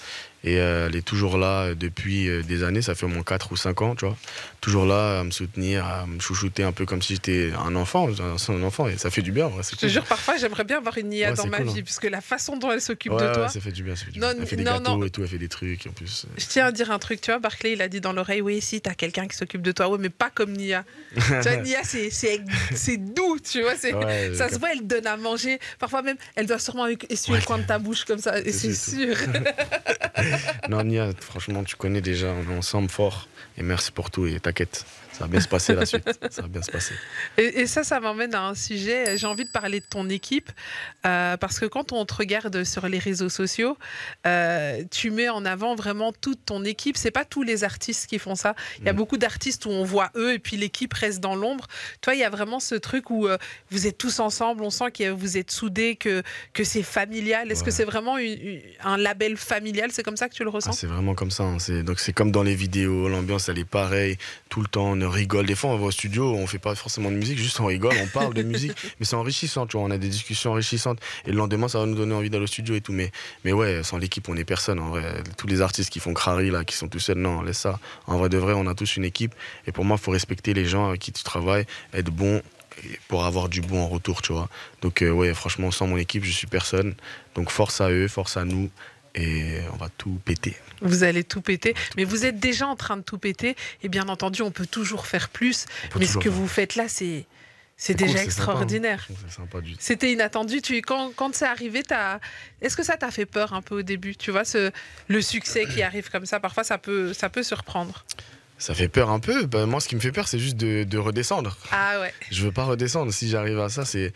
Et 0.46 0.58
euh, 0.60 0.86
elle 0.88 0.94
est 0.96 1.02
toujours 1.04 1.36
là 1.38 1.62
euh, 1.64 1.74
depuis 1.74 2.28
euh, 2.28 2.42
des 2.42 2.62
années, 2.62 2.80
ça 2.80 2.94
fait 2.94 3.04
au 3.04 3.08
moins 3.08 3.24
4 3.24 3.50
ou 3.52 3.56
5 3.56 3.82
ans, 3.82 3.94
tu 3.96 4.04
vois. 4.06 4.16
Toujours 4.60 4.86
là 4.86 5.20
à 5.20 5.24
me 5.24 5.32
soutenir, 5.32 5.84
à 5.84 6.06
me 6.06 6.20
chouchouter 6.20 6.62
un 6.62 6.70
peu 6.72 6.86
comme 6.86 7.02
si 7.02 7.14
j'étais 7.14 7.50
un 7.58 7.74
enfant, 7.74 8.08
un, 8.08 8.36
un 8.54 8.62
enfant, 8.62 8.86
et 8.88 8.96
ça 8.96 9.10
fait 9.10 9.22
du 9.22 9.32
bien, 9.32 9.50
c'est 9.62 9.74
Je 9.74 9.80
te 9.80 9.86
jure, 9.88 10.04
parfois, 10.04 10.36
j'aimerais 10.36 10.62
bien 10.64 10.78
avoir 10.78 10.96
une 10.98 11.08
Nia 11.08 11.30
Ouais, 11.30 11.36
dans 11.36 11.46
ma 11.48 11.58
cool, 11.58 11.68
hein. 11.68 11.72
vie. 11.74 11.82
Parce 11.82 11.98
que 11.98 12.06
la 12.06 12.20
façon 12.20 12.56
dont 12.56 12.70
elle 12.70 12.80
s'occupe 12.80 13.12
Ouais, 13.12 13.20
de 13.22 13.26
ouais, 13.26 13.32
toi. 13.34 13.48
ça 13.48 13.58
fait 13.60 13.72
du 13.72 13.82
bien, 13.82 13.96
ça 13.96 14.04
fait 14.04 14.12
du 14.12 14.20
Non, 14.20 14.28
bien. 14.32 14.36
Elle 14.40 14.46
fait 14.46 14.54
des 14.56 14.62
non, 14.64 14.72
gâteaux 14.78 14.96
non. 14.98 15.04
et 15.04 15.10
tout, 15.10 15.22
elle 15.22 15.28
fait 15.28 15.38
des 15.38 15.48
trucs, 15.48 15.84
en 15.88 15.90
plus. 15.90 16.26
Je 16.38 16.46
tiens 16.46 16.66
à 16.66 16.72
dire 16.72 16.90
un 16.92 16.98
truc, 17.00 17.20
tu 17.20 17.30
vois, 17.32 17.40
Barclay, 17.40 17.72
il 17.72 17.82
a 17.82 17.88
dit 17.88 18.00
dans 18.00 18.12
l'oreille, 18.12 18.40
oui, 18.40 18.60
si, 18.60 18.80
t'as 18.80 18.94
quelqu'un 18.94 19.26
qui 19.26 19.36
s'occupe 19.36 19.62
de 19.62 19.72
toi, 19.72 19.88
oui, 19.90 19.98
mais 20.00 20.10
pas 20.10 20.30
comme 20.32 20.52
Nia. 20.52 20.84
tu 21.14 21.20
vois, 21.22 21.56
Nia, 21.62 21.80
c'est- 21.82 22.96
doux, 22.98 23.38
tu 23.42 23.62
vois. 23.62 23.72
Ouais, 23.72 24.30
Ça 24.34 24.48
se 24.48 24.58
voit, 24.60 24.72
elle 24.72 24.86
donne 24.86 25.06
à 25.08 25.16
manger. 25.16 25.58
Parfois 25.80 26.02
même, 26.02 26.16
elle 26.36 26.46
doit 26.46 26.60
sûrement 26.60 26.86
essuyer 26.86 27.34
Ouais, 27.34 27.40
le 27.40 27.46
coin 27.46 27.58
de 27.58 27.64
ta 27.64 27.80
bouche 27.80 28.04
comme 28.04 28.18
ça. 28.20 28.38
Et 28.40 28.52
c'est 28.52 28.72
sûr. 28.74 29.16
Non, 30.68 30.84
Nia, 30.84 31.10
franchement, 31.20 31.64
tu 31.64 31.76
connais 31.76 32.00
déjà, 32.00 32.28
on 32.28 32.52
est 32.52 32.58
ensemble 32.58 32.88
fort. 32.88 33.28
Et 33.58 33.62
merci 33.62 33.92
pour 33.92 34.10
tout. 34.10 34.26
Et 34.26 34.38
t'inquiète, 34.40 34.84
ça 35.18 35.24
va 35.24 35.28
bien 35.28 35.40
se 35.40 35.48
passer 35.48 35.74
la 35.74 35.86
suite. 35.86 36.04
Ça 36.30 36.42
va 36.42 36.48
bien 36.48 36.62
se 36.62 36.70
passer. 36.70 36.94
Et, 37.38 37.60
et 37.60 37.66
ça, 37.66 37.84
ça 37.84 38.00
m'emmène 38.00 38.34
à 38.34 38.42
un 38.48 38.54
sujet. 38.54 39.16
J'ai 39.16 39.26
envie 39.26 39.44
de 39.44 39.50
parler 39.50 39.80
de 39.80 39.86
ton 39.88 40.08
équipe. 40.08 40.50
euh, 41.06 41.36
parce 41.36 41.58
que 41.58 41.66
quand 41.66 41.92
on 41.92 42.04
te 42.04 42.14
regarde 42.14 42.64
sur 42.64 42.88
les 42.88 42.98
réseaux 42.98 43.28
sociaux, 43.28 43.78
euh, 44.26 44.82
tu 44.90 45.10
mets 45.10 45.28
en 45.28 45.44
avant 45.44 45.74
vraiment 45.74 46.12
toute 46.12 46.44
ton 46.44 46.64
équipe. 46.64 46.96
C'est 46.96 47.10
pas 47.10 47.24
tous 47.24 47.42
les 47.42 47.64
artistes 47.64 48.06
qui 48.08 48.18
font 48.18 48.34
ça. 48.34 48.54
Il 48.80 48.84
y 48.84 48.88
a 48.88 48.92
Mm. 48.92 48.96
beaucoup 48.96 49.16
d'artistes 49.16 49.66
où 49.66 49.70
on 49.70 49.84
voit 49.84 50.10
eux 50.16 50.32
et 50.34 50.38
puis 50.38 50.56
l'équipe 50.56 50.92
reste 50.92 51.20
dans 51.20 51.34
l'ombre. 51.36 51.66
Toi, 52.00 52.14
il 52.14 52.20
y 52.20 52.24
a 52.24 52.30
vraiment 52.30 52.60
ce 52.60 52.74
truc 52.74 53.10
où 53.10 53.26
euh, 53.26 53.38
vous 53.70 53.86
êtes 53.86 53.96
tous 53.98 54.20
ensemble. 54.20 54.62
On 54.62 54.70
sent 54.70 54.90
que 54.92 55.08
vous 55.10 55.36
êtes 55.36 55.50
soudés, 55.50 55.96
que, 55.96 56.22
que 56.52 56.64
c'est 56.64 56.82
familial. 56.82 57.50
Est-ce 57.50 57.64
que 57.64 57.70
c'est 57.70 57.84
vraiment 57.84 58.18
une- 58.18 58.40
une- 58.40 58.60
un 58.84 58.96
label 58.96 59.36
familial? 59.36 59.90
C'est 59.92 60.02
comme 60.02 60.16
ça 60.16 60.26
ça 60.26 60.30
que 60.30 60.34
tu 60.34 60.44
le 60.44 60.48
ressens? 60.50 60.70
Ah, 60.70 60.72
c'est 60.72 60.86
vraiment 60.86 61.14
comme 61.14 61.30
ça. 61.30 61.42
hein. 61.42 61.58
C'est 61.58 61.82
donc 61.82 62.00
c'est 62.00 62.14
comme 62.14 62.32
dans 62.32 62.42
les 62.42 62.54
vidéos, 62.54 63.06
l'ambiance 63.06 63.50
elle 63.50 63.58
est 63.58 63.66
pareille 63.68 64.16
tout 64.48 64.62
le 64.62 64.66
temps. 64.66 64.86
On 64.92 65.00
rigole. 65.06 65.46
Des 65.46 65.54
fois 65.54 65.70
on 65.70 65.76
va 65.76 65.86
au 65.86 65.90
studio, 65.90 66.34
on 66.34 66.46
fait 66.46 66.58
pas 66.58 66.74
forcément 66.74 67.10
de 67.10 67.16
musique, 67.16 67.38
juste 67.38 67.60
on 67.60 67.66
rigole, 67.66 67.94
on 68.02 68.06
parle 68.06 68.34
de 68.34 68.42
musique, 68.44 68.72
mais 68.98 69.06
c'est 69.06 69.16
enrichissant. 69.16 69.66
Tu 69.66 69.76
vois, 69.76 69.86
on 69.86 69.90
a 69.90 69.98
des 69.98 70.08
discussions 70.08 70.52
enrichissantes 70.52 70.98
et 71.26 71.30
le 71.30 71.36
lendemain 71.36 71.68
ça 71.68 71.78
va 71.78 71.86
nous 71.86 71.94
donner 71.94 72.14
envie 72.14 72.30
d'aller 72.30 72.44
au 72.44 72.48
studio 72.48 72.74
et 72.74 72.80
tout. 72.80 72.92
Mais 72.92 73.10
mais 73.44 73.52
ouais, 73.52 73.82
sans 73.82 73.98
l'équipe 73.98 74.28
on 74.28 74.36
est 74.36 74.44
personne. 74.44 74.78
En 74.78 74.90
vrai, 74.90 75.22
tous 75.36 75.46
les 75.46 75.60
artistes 75.60 75.90
qui 75.90 76.00
font 76.00 76.14
crari 76.14 76.50
là, 76.50 76.64
qui 76.64 76.76
sont 76.76 76.88
tout 76.88 76.98
seuls, 76.98 77.18
non, 77.18 77.42
laisse 77.42 77.58
ça. 77.58 77.78
En 78.06 78.18
vrai 78.18 78.28
de 78.28 78.38
vrai, 78.38 78.54
on 78.54 78.66
a 78.66 78.74
tous 78.74 78.96
une 78.96 79.04
équipe 79.04 79.34
et 79.66 79.72
pour 79.72 79.84
moi 79.84 79.96
faut 79.96 80.10
respecter 80.10 80.54
les 80.54 80.66
gens 80.66 80.88
avec 80.88 81.00
qui 81.00 81.12
tu 81.12 81.22
travailles, 81.22 81.66
être 81.92 82.10
bon 82.10 82.42
pour 83.08 83.24
avoir 83.24 83.48
du 83.48 83.60
bon 83.60 83.82
en 83.82 83.88
retour, 83.88 84.22
tu 84.22 84.32
vois. 84.32 84.48
Donc 84.82 85.02
euh, 85.02 85.10
ouais, 85.10 85.32
franchement, 85.34 85.70
sans 85.70 85.86
mon 85.86 85.96
équipe, 85.96 86.24
je 86.24 86.30
suis 86.30 86.46
personne. 86.46 86.94
Donc 87.34 87.50
force 87.50 87.80
à 87.80 87.90
eux, 87.90 88.08
force 88.08 88.36
à 88.36 88.44
nous 88.44 88.70
et 89.16 89.60
on 89.72 89.76
va 89.76 89.88
tout 89.88 90.20
péter. 90.24 90.54
Vous 90.82 91.02
allez 91.02 91.24
tout 91.24 91.40
péter, 91.40 91.74
mais 91.96 92.04
vous 92.04 92.26
êtes 92.26 92.38
déjà 92.38 92.66
en 92.66 92.76
train 92.76 92.96
de 92.96 93.02
tout 93.02 93.18
péter. 93.18 93.56
Et 93.82 93.88
bien 93.88 94.08
entendu, 94.08 94.42
on 94.42 94.50
peut 94.50 94.66
toujours 94.66 95.06
faire 95.06 95.28
plus. 95.28 95.66
Mais 95.98 96.06
ce 96.06 96.18
que 96.18 96.24
faire. 96.24 96.32
vous 96.32 96.46
faites 96.46 96.76
là, 96.76 96.88
c'est 96.88 97.26
c'est 97.78 97.94
déjà 97.94 98.18
hein. 98.18 98.22
extraordinaire. 98.22 99.06
C'était 99.78 100.12
inattendu. 100.12 100.62
Tu, 100.62 100.80
quand 100.80 101.12
quand 101.14 101.34
c'est 101.34 101.46
arrivé, 101.46 101.82
est-ce 102.62 102.76
que 102.76 102.82
ça 102.82 102.96
t'a 102.96 103.10
fait 103.10 103.26
peur 103.26 103.52
un 103.52 103.62
peu 103.62 103.78
au 103.78 103.82
début? 103.82 104.16
Tu 104.16 104.30
vois, 104.30 104.44
ce, 104.44 104.70
le 105.08 105.20
succès 105.20 105.66
qui 105.66 105.82
arrive 105.82 106.10
comme 106.10 106.26
ça, 106.26 106.40
parfois 106.40 106.64
ça 106.64 106.78
peut, 106.78 107.12
ça 107.12 107.28
peut 107.28 107.42
surprendre. 107.42 108.04
Ça 108.58 108.74
fait 108.74 108.88
peur 108.88 109.10
un 109.10 109.20
peu. 109.20 109.44
Bah, 109.44 109.66
moi, 109.66 109.80
ce 109.80 109.88
qui 109.88 109.96
me 109.96 110.00
fait 110.00 110.12
peur, 110.12 110.28
c'est 110.28 110.38
juste 110.38 110.56
de, 110.56 110.84
de 110.84 110.98
redescendre. 110.98 111.58
Ah 111.70 112.00
ouais. 112.00 112.14
Je 112.30 112.42
veux 112.42 112.52
pas 112.52 112.64
redescendre. 112.64 113.12
Si 113.12 113.28
j'arrive 113.28 113.60
à 113.60 113.68
ça, 113.68 113.84
c'est. 113.84 114.14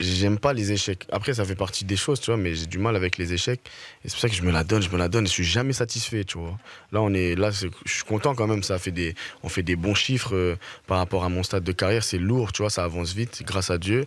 J'aime 0.00 0.38
pas 0.38 0.54
les 0.54 0.72
échecs. 0.72 1.06
Après, 1.12 1.34
ça 1.34 1.44
fait 1.44 1.54
partie 1.54 1.84
des 1.84 1.96
choses, 1.96 2.20
tu 2.20 2.30
vois, 2.30 2.38
mais 2.38 2.54
j'ai 2.54 2.64
du 2.66 2.78
mal 2.78 2.96
avec 2.96 3.18
les 3.18 3.34
échecs. 3.34 3.60
Et 4.02 4.08
c'est 4.08 4.12
pour 4.12 4.20
ça 4.20 4.28
que 4.30 4.34
je 4.34 4.42
me 4.42 4.50
la 4.50 4.64
donne, 4.64 4.82
je 4.82 4.88
me 4.88 4.96
la 4.96 5.08
donne. 5.08 5.26
Je 5.26 5.30
suis 5.32 5.44
jamais 5.44 5.74
satisfait, 5.74 6.24
tu 6.24 6.38
vois. 6.38 6.56
Là, 6.90 7.02
on 7.02 7.12
est, 7.12 7.34
là, 7.34 7.50
je 7.50 7.68
suis 7.84 8.04
content 8.04 8.34
quand 8.34 8.46
même. 8.46 8.62
Ça 8.62 8.78
fait 8.78 8.92
des, 8.92 9.14
on 9.42 9.50
fait 9.50 9.62
des 9.62 9.76
bons 9.76 9.94
chiffres 9.94 10.34
euh, 10.34 10.56
par 10.86 10.96
rapport 10.96 11.22
à 11.24 11.28
mon 11.28 11.42
stade 11.42 11.64
de 11.64 11.72
carrière. 11.72 12.02
C'est 12.02 12.18
lourd, 12.18 12.50
tu 12.52 12.62
vois, 12.62 12.70
ça 12.70 12.82
avance 12.82 13.12
vite, 13.12 13.42
grâce 13.44 13.70
à 13.70 13.76
Dieu. 13.76 14.06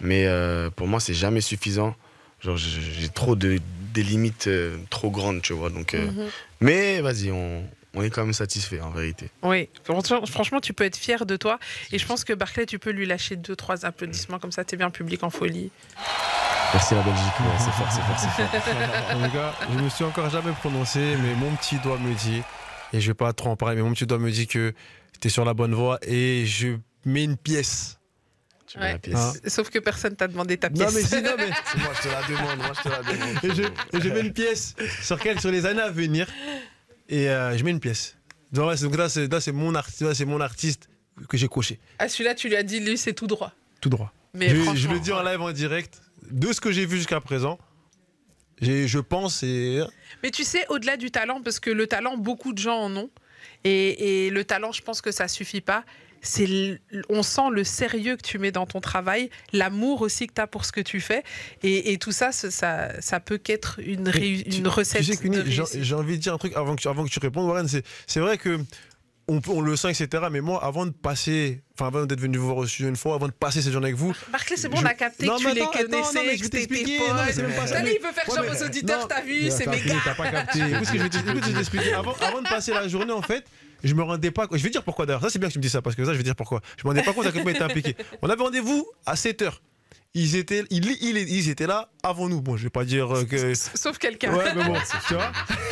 Mais 0.00 0.26
euh, 0.26 0.70
pour 0.70 0.88
moi, 0.88 0.98
c'est 0.98 1.14
jamais 1.14 1.40
suffisant. 1.40 1.94
Genre, 2.40 2.56
j'ai 2.56 3.08
trop 3.08 3.36
de, 3.36 3.58
des 3.94 4.02
limites 4.02 4.48
euh, 4.48 4.76
trop 4.90 5.10
grandes, 5.10 5.40
tu 5.42 5.52
vois. 5.52 5.70
Donc, 5.70 5.94
Mhm. 5.94 6.26
mais 6.60 7.00
vas-y, 7.00 7.30
on, 7.30 7.62
on 7.98 8.02
est 8.02 8.10
quand 8.10 8.24
même 8.24 8.32
satisfait 8.32 8.80
en 8.80 8.90
vérité. 8.90 9.30
Oui, 9.42 9.68
franchement, 10.26 10.60
tu 10.60 10.72
peux 10.72 10.84
être 10.84 10.96
fier 10.96 11.26
de 11.26 11.36
toi. 11.36 11.58
Et 11.92 11.98
je 11.98 12.06
pense 12.06 12.24
que 12.24 12.32
Barclay, 12.32 12.64
tu 12.66 12.78
peux 12.78 12.90
lui 12.90 13.06
lâcher 13.06 13.36
deux, 13.36 13.56
trois 13.56 13.84
applaudissements 13.84 14.38
comme 14.38 14.52
ça. 14.52 14.64
T'es 14.64 14.76
bien 14.76 14.90
public 14.90 15.22
en 15.24 15.30
folie. 15.30 15.70
Merci 16.72 16.94
la 16.94 17.02
Belgique. 17.02 17.40
Ouais, 17.40 17.46
c'est 17.58 17.70
fort, 17.72 17.88
c'est 17.90 18.00
fort, 18.02 18.18
c'est 18.18 18.28
fort. 18.28 19.16
En 19.16 19.24
tout 19.26 19.32
cas, 19.32 19.54
je 19.72 19.78
me 19.82 19.88
suis 19.88 20.04
encore 20.04 20.30
jamais 20.30 20.52
prononcé, 20.52 21.00
mais 21.22 21.34
mon 21.34 21.54
petit 21.56 21.76
doigt 21.78 21.98
me 21.98 22.14
dit, 22.14 22.42
et 22.92 23.00
je 23.00 23.06
vais 23.08 23.14
pas 23.14 23.32
trop 23.32 23.50
en 23.50 23.56
parler, 23.56 23.76
mais 23.76 23.82
mon 23.82 23.92
petit 23.92 24.06
doigt 24.06 24.18
me 24.18 24.30
dit 24.30 24.46
que 24.46 24.74
tu 25.20 25.28
es 25.28 25.30
sur 25.30 25.44
la 25.44 25.54
bonne 25.54 25.74
voie 25.74 25.98
et 26.02 26.44
je 26.46 26.76
mets 27.04 27.24
une 27.24 27.36
pièce. 27.36 27.98
Tu 28.66 28.78
mets 28.78 28.84
Ouais. 28.84 28.92
la 28.92 28.98
pièce. 28.98 29.16
Hein 29.16 29.32
Sauf 29.46 29.70
que 29.70 29.78
personne 29.78 30.14
t'a 30.14 30.28
demandé 30.28 30.58
ta 30.58 30.68
pièce. 30.68 30.86
Non 30.86 30.92
mais 30.94 31.02
si, 31.02 31.22
non 31.22 31.30
mais 31.38 31.46
moi, 31.82 31.90
je 31.96 32.02
te 32.02 32.08
la 32.12 32.22
demande, 32.28 32.58
moi 32.58 32.72
je 32.76 32.82
te 32.82 32.88
la 32.90 32.98
demande. 33.02 33.44
et 33.44 33.54
je, 33.54 33.62
et 33.98 34.00
je 34.02 34.08
mets 34.12 34.20
une 34.20 34.32
pièce 34.34 34.74
sur 35.02 35.18
quelle 35.18 35.40
sur 35.40 35.50
les 35.50 35.64
années 35.64 35.80
à 35.80 35.90
venir 35.90 36.26
et 37.08 37.28
euh, 37.28 37.56
je 37.56 37.64
mets 37.64 37.70
une 37.70 37.80
pièce. 37.80 38.16
Donc 38.52 38.66
là, 38.96 39.08
c'est- 39.08 39.28
là, 39.32 39.52
mon 39.52 39.70
là, 39.70 39.82
c'est 40.14 40.24
mon 40.24 40.40
artiste 40.40 40.88
que 41.28 41.36
j'ai 41.36 41.48
coché 41.48 41.78
Ah, 41.98 42.08
celui-là, 42.08 42.34
tu 42.34 42.48
lui 42.48 42.56
as 42.56 42.62
dit, 42.62 42.80
lui, 42.80 42.96
c'est 42.96 43.12
tout 43.12 43.26
droit. 43.26 43.52
tout 43.80 43.88
droit. 43.90 44.12
Mais 44.34 44.48
je, 44.50 44.88
le 44.88 45.00
dis 45.00 45.12
en 45.12 45.22
live 45.22 45.40
en 45.40 45.52
direct 45.52 46.00
de 46.30 46.52
ce 46.52 46.60
que 46.60 46.70
j'ai 46.70 46.86
vu 46.86 46.96
jusqu'à 46.96 47.20
présent. 47.20 47.58
Je 48.60 48.98
pense 48.98 49.42
et 49.42 49.80
Mais 50.22 50.30
tu 50.30 50.44
sais, 50.44 50.66
au-delà 50.68 50.96
du 50.96 51.10
talent, 51.10 51.40
parce 51.42 51.60
que 51.60 51.70
le 51.70 51.86
talent, 51.86 52.16
beaucoup 52.16 52.52
de 52.52 52.58
gens 52.58 52.76
en 52.78 52.96
ont. 52.96 53.10
Et, 53.64 54.26
et 54.26 54.30
le 54.30 54.44
talent, 54.44 54.72
je 54.72 54.82
pense 54.82 55.00
que 55.00 55.10
ça 55.12 55.28
suffit 55.28 55.60
pas. 55.60 55.84
C'est 56.22 56.80
on 57.08 57.22
sent 57.22 57.50
le 57.52 57.64
sérieux 57.64 58.16
que 58.16 58.22
tu 58.22 58.38
mets 58.38 58.52
dans 58.52 58.66
ton 58.66 58.80
travail, 58.80 59.30
l'amour 59.52 60.02
aussi 60.02 60.26
que 60.26 60.34
tu 60.34 60.40
as 60.40 60.46
pour 60.46 60.64
ce 60.64 60.72
que 60.72 60.80
tu 60.80 61.00
fais. 61.00 61.22
Et, 61.62 61.92
et 61.92 61.98
tout 61.98 62.12
ça, 62.12 62.32
ça, 62.32 63.00
ça 63.00 63.20
peut 63.20 63.38
qu'être 63.38 63.80
une, 63.84 64.08
réu- 64.08 64.42
tu- 64.44 64.58
une 64.58 64.68
recette. 64.68 65.02
Tu 65.02 65.12
sais, 65.66 65.82
j'ai 65.84 65.94
envie 65.94 66.16
de 66.16 66.22
dire 66.22 66.34
un 66.34 66.38
truc 66.38 66.54
avant 66.56 66.74
que 66.76 66.80
tu, 66.82 66.88
avant 66.88 67.04
que 67.04 67.10
tu 67.10 67.18
répondes, 67.18 67.46
Warren. 67.46 67.68
C'est 68.06 68.20
vrai 68.20 68.38
que 68.38 68.58
on, 69.28 69.60
le 69.60 69.76
sent, 69.76 69.90
etc. 69.90 70.24
Mais 70.30 70.40
moi, 70.40 70.64
avant 70.64 70.86
de 70.86 70.90
passer, 70.90 71.62
enfin, 71.74 71.88
avant 71.88 72.06
d'être 72.06 72.20
venu 72.20 72.38
vous 72.38 72.46
voir 72.46 72.56
au 72.58 72.66
studio 72.66 72.88
une 72.88 72.96
fois, 72.96 73.14
avant 73.14 73.26
de 73.26 73.32
passer 73.32 73.60
cette 73.62 73.72
journée 73.72 73.88
avec 73.88 73.98
vous, 73.98 74.14
Barclay, 74.32 74.56
c'est 74.56 74.68
bon, 74.68 74.78
Je- 74.78 74.82
on 74.84 74.86
a 74.86 74.94
capté 74.94 75.26
Non, 75.26 75.34
que 75.34 75.40
tu 75.40 75.46
mais 75.46 75.54
les 75.54 75.60
attends, 75.62 75.70
connaissais, 75.72 75.92
non, 76.18 76.22
mais 76.26 76.36
je 76.36 76.42
que 76.48 76.56
mais- 76.56 77.94
il 77.94 78.02
veut 78.02 78.12
faire 78.12 78.26
genre 78.34 78.44
aux 78.56 78.64
auditeurs, 78.64 79.08
t'as 79.08 79.20
vu, 79.22 79.50
c'est 79.50 79.66
gars. 79.66 79.94
T'as 80.04 80.14
pas 80.14 80.30
capté. 80.30 80.58
Écoute 80.70 80.86
ce 80.86 80.92
que 80.92 80.98
je 80.98 81.02
vais 81.02 81.52
t'expliquer. 81.54 81.92
Avant, 81.92 82.14
avant 82.20 82.42
de 82.42 82.48
passer 82.48 82.72
la 82.72 82.88
journée, 82.88 83.12
en 83.12 83.22
fait, 83.22 83.44
je 83.84 83.94
me 83.94 84.02
rendais 84.02 84.30
pas. 84.30 84.46
Je 84.50 84.62
vais 84.62 84.70
dire 84.70 84.82
pourquoi 84.82 85.06
d'ailleurs. 85.06 85.20
Ça, 85.22 85.30
c'est 85.30 85.38
bien 85.38 85.48
que 85.48 85.52
tu 85.52 85.58
me 85.58 85.62
dis 85.62 85.70
ça, 85.70 85.82
parce 85.82 85.94
que 85.94 86.04
ça, 86.04 86.12
je 86.12 86.16
vais 86.18 86.24
dire 86.24 86.34
pourquoi. 86.36 86.60
Je 86.76 86.84
me 86.84 86.88
rendais 86.88 87.02
pas 87.02 87.12
compte 87.12 87.26
à 87.26 87.32
quel 87.32 87.42
point 87.42 87.52
ils 87.52 87.56
étaient 87.56 87.64
impliqués. 87.64 87.96
On 88.22 88.28
avait 88.30 88.42
rendez-vous 88.42 88.86
à 89.06 89.14
7h. 89.14 89.52
Ils 90.14 90.36
étaient, 90.36 90.64
ils, 90.70 90.84
ils- 91.02 91.16
ils 91.28 91.48
étaient 91.50 91.66
là 91.66 91.90
avant 92.02 92.28
nous. 92.30 92.40
Bon, 92.40 92.56
je 92.56 92.62
vais 92.64 92.70
pas 92.70 92.84
dire 92.86 93.14
euh, 93.14 93.24
que. 93.24 93.52
Sauf 93.54 93.98
quelqu'un. 93.98 94.34
Ouais, 94.34 94.54
mais 94.54 94.64
bon, 94.64 94.74
tu 95.06 95.14
vois. 95.14 95.30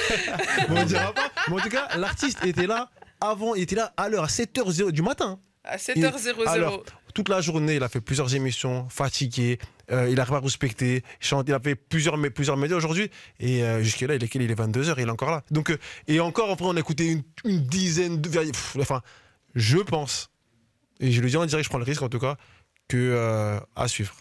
bon, 0.68 0.76
on 0.82 0.84
dira 0.84 1.12
pas. 1.14 1.30
Mais 1.48 1.54
en 1.54 1.58
tout 1.60 1.68
cas, 1.70 1.88
l'artiste 1.96 2.44
était 2.44 2.66
là 2.66 2.90
avant, 3.20 3.54
il 3.54 3.62
était 3.62 3.76
là 3.76 3.92
à 3.96 4.08
l'heure, 4.08 4.24
à 4.24 4.28
7h 4.28 4.90
du 4.90 5.02
matin. 5.02 5.38
À 5.64 5.76
7h00. 5.76 6.46
Alors, 6.46 6.84
toute 7.14 7.28
la 7.28 7.40
journée, 7.40 7.76
il 7.76 7.82
a 7.82 7.88
fait 7.88 8.00
plusieurs 8.00 8.34
émissions, 8.34 8.88
fatigué, 8.88 9.58
euh, 9.90 10.08
il 10.10 10.20
a 10.20 10.26
pas 10.26 10.38
respecté, 10.40 11.02
il 11.22 11.52
a 11.54 11.60
fait 11.60 11.74
plusieurs, 11.74 12.16
plusieurs 12.32 12.56
médias 12.56 12.76
aujourd'hui, 12.76 13.10
et 13.40 13.62
euh, 13.62 13.82
jusqu'à 13.82 14.06
là, 14.06 14.14
il 14.14 14.22
est, 14.22 14.34
il 14.34 14.50
est 14.50 14.54
22h, 14.54 14.94
il 14.98 15.08
est 15.08 15.10
encore 15.10 15.30
là. 15.30 15.42
Donc, 15.50 15.70
euh, 15.70 15.78
et 16.06 16.20
encore, 16.20 16.50
après, 16.50 16.66
on 16.66 16.76
a 16.76 16.80
écouté 16.80 17.06
une, 17.10 17.22
une 17.44 17.62
dizaine 17.62 18.20
de. 18.20 18.28
pff, 18.28 18.76
enfin, 18.80 19.02
je 19.54 19.78
pense, 19.78 20.30
et 21.00 21.10
je 21.10 21.20
le 21.20 21.28
dis 21.28 21.36
en 21.36 21.46
direct, 21.46 21.64
je 21.64 21.70
prends 21.70 21.78
le 21.78 21.84
risque 21.84 22.02
en 22.02 22.08
tout 22.08 22.18
cas, 22.18 22.36
que 22.88 22.96
euh, 22.96 23.58
à 23.74 23.88
suivre. 23.88 24.14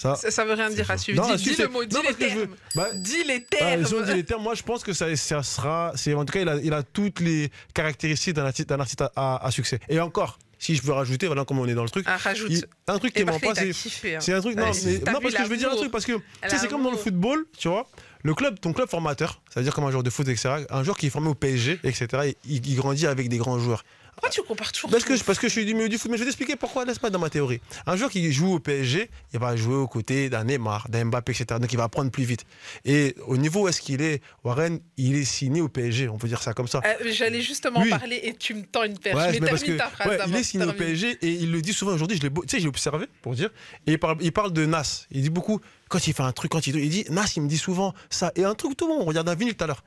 Ça. 0.00 0.14
Ça, 0.16 0.30
ça 0.30 0.44
veut 0.46 0.54
rien 0.54 0.70
dire 0.70 0.90
à 0.90 0.96
suivre. 0.96 1.20
Non, 1.22 1.34
dis 1.34 1.42
dis 1.42 1.56
le 1.56 1.68
mot, 1.68 1.84
dis 1.84 1.94
non, 1.94 2.00
les 2.02 2.12
veux- 2.12 2.16
termes. 2.46 2.56
bah, 2.74 2.88
Dis 2.94 3.22
les 3.24 3.46
ah, 3.52 3.56
termes. 3.76 4.04
dit 4.06 4.14
les 4.14 4.24
termes, 4.24 4.42
moi 4.42 4.54
je 4.54 4.62
pense 4.62 4.82
que 4.82 4.94
ça, 4.94 5.14
ça 5.14 5.42
sera. 5.42 5.92
En 6.16 6.24
tout 6.24 6.32
cas, 6.32 6.40
il 6.40 6.48
a, 6.48 6.56
il 6.56 6.72
a 6.72 6.82
toutes 6.82 7.20
les 7.20 7.50
caractéristiques 7.74 8.34
d'un 8.34 8.46
artiste, 8.46 9.02
à, 9.02 9.12
à- 9.14 9.46
à 9.46 9.50
succès. 9.50 9.78
Et 9.90 10.00
encore, 10.00 10.38
si 10.58 10.74
je 10.74 10.82
veux 10.82 10.92
rajouter, 10.94 11.26
voilà 11.26 11.44
comment 11.44 11.62
on 11.62 11.66
est 11.66 11.74
dans 11.74 11.82
le 11.82 11.90
truc. 11.90 12.06
Ah, 12.08 12.16
rajoute. 12.16 12.50
il- 12.50 12.64
un 12.86 12.98
truc 12.98 13.12
qui 13.12 13.20
est 13.20 13.24
pas, 13.26 13.34
c'est. 13.54 13.70
hein. 14.16 14.20
C'est 14.20 14.32
un 14.32 14.40
truc, 14.40 14.56
non, 14.56 14.64
mais, 14.84 14.98
parce 15.00 15.34
que 15.34 15.44
je 15.44 15.48
veux 15.50 15.56
dire 15.58 15.70
un 15.70 15.76
truc, 15.76 15.90
parce 15.90 16.06
que 16.06 16.12
c'est 16.48 16.68
comme 16.70 16.82
dans 16.82 16.90
le 16.92 16.96
football, 16.96 17.44
tu 17.58 17.68
vois, 17.68 17.86
le 18.22 18.32
club, 18.34 18.58
ton 18.58 18.72
club 18.72 18.88
formateur, 18.88 19.42
c'est-à-dire 19.50 19.74
comme 19.74 19.84
un 19.84 19.90
joueur 19.90 20.02
de 20.02 20.08
foot, 20.10 20.26
etc., 20.28 20.64
un 20.70 20.82
joueur 20.82 20.96
qui 20.96 21.08
est 21.08 21.10
formé 21.10 21.28
au 21.28 21.34
PSG, 21.34 21.78
etc., 21.84 22.06
il, 22.46 22.66
il 22.66 22.76
grandit 22.76 23.06
avec 23.06 23.28
des 23.28 23.36
grands 23.36 23.58
joueurs. 23.58 23.84
Pourquoi 24.12 24.30
tu 24.30 24.42
compares 24.42 24.72
toujours 24.72 24.90
Parce 24.90 25.04
que, 25.04 25.16
tout 25.16 25.24
parce 25.24 25.38
que 25.38 25.48
je 25.48 25.52
suis 25.52 25.64
du 25.64 25.74
milieu 25.74 25.88
du 25.88 25.96
foot, 25.98 26.10
mais 26.10 26.16
je 26.16 26.22
vais 26.22 26.26
t'expliquer 26.26 26.56
pourquoi, 26.56 26.84
n'est-ce 26.84 27.00
pas, 27.00 27.10
dans 27.10 27.18
ma 27.18 27.30
théorie. 27.30 27.60
Un 27.86 27.96
joueur 27.96 28.10
qui 28.10 28.30
joue 28.32 28.54
au 28.54 28.60
PSG, 28.60 29.10
il 29.32 29.38
va 29.40 29.56
jouer 29.56 29.76
aux 29.76 29.86
côtés 29.88 30.28
d'un 30.28 30.44
Neymar, 30.44 30.88
d'un 30.88 31.06
Mbappé, 31.06 31.32
etc. 31.32 31.58
Donc 31.60 31.72
il 31.72 31.76
va 31.76 31.84
apprendre 31.84 32.10
plus 32.10 32.24
vite. 32.24 32.44
Et 32.84 33.14
au 33.26 33.36
niveau 33.36 33.62
où 33.62 33.68
est-ce 33.68 33.80
qu'il 33.80 34.02
est, 34.02 34.22
Warren, 34.44 34.80
il 34.96 35.16
est 35.16 35.24
signé 35.24 35.60
au 35.60 35.68
PSG, 35.68 36.08
on 36.08 36.18
peut 36.18 36.28
dire 36.28 36.42
ça 36.42 36.52
comme 36.52 36.68
ça. 36.68 36.80
Euh, 36.84 37.10
J'allais 37.12 37.40
justement 37.40 37.80
Oui. 37.80 37.90
parler 37.90 38.20
et 38.22 38.34
tu 38.34 38.54
me 38.54 38.64
tends 38.64 38.84
une 38.84 38.98
perche. 38.98 39.16
Ouais, 39.16 39.38
mais 39.40 39.48
parce 39.48 39.62
que 39.62 39.72
ta 39.72 39.88
phrase 39.88 40.08
ouais, 40.08 40.18
il 40.28 40.36
est 40.36 40.42
signé 40.42 40.64
au. 40.66 40.72
PSG 40.72 41.18
et 41.22 41.28
il 41.30 41.50
le 41.52 41.62
dit 41.62 41.72
souvent 41.72 41.92
aujourd'hui. 41.92 42.16
Je 42.16 42.22
l'ai, 42.22 42.30
tu 42.30 42.40
sais, 42.48 42.58
je 42.58 42.62
l'ai 42.64 42.68
observé 42.68 43.06
pour 43.22 43.34
dire. 43.34 43.50
Et 43.86 43.92
il 43.92 43.98
parle, 43.98 44.16
il 44.20 44.32
parle 44.32 44.52
de 44.52 44.66
Nas. 44.66 45.06
Il 45.10 45.22
dit 45.22 45.30
beaucoup 45.30 45.60
quand 45.88 46.06
il 46.06 46.14
fait 46.14 46.22
un 46.22 46.32
truc, 46.32 46.50
quand 46.52 46.66
il, 46.66 46.76
il 46.76 46.88
dit 46.90 47.04
Nas, 47.10 47.32
il 47.36 47.42
me 47.42 47.48
dit 47.48 47.58
souvent 47.58 47.94
ça. 48.10 48.32
Et 48.36 48.44
un 48.44 48.54
truc 48.54 48.76
tout 48.76 48.86
le 48.86 48.94
monde, 48.94 49.02
on 49.02 49.06
regarde 49.06 49.28
un 49.28 49.34
vinyle 49.34 49.54
tout 49.54 49.64
à 49.64 49.66
l'heure. 49.66 49.82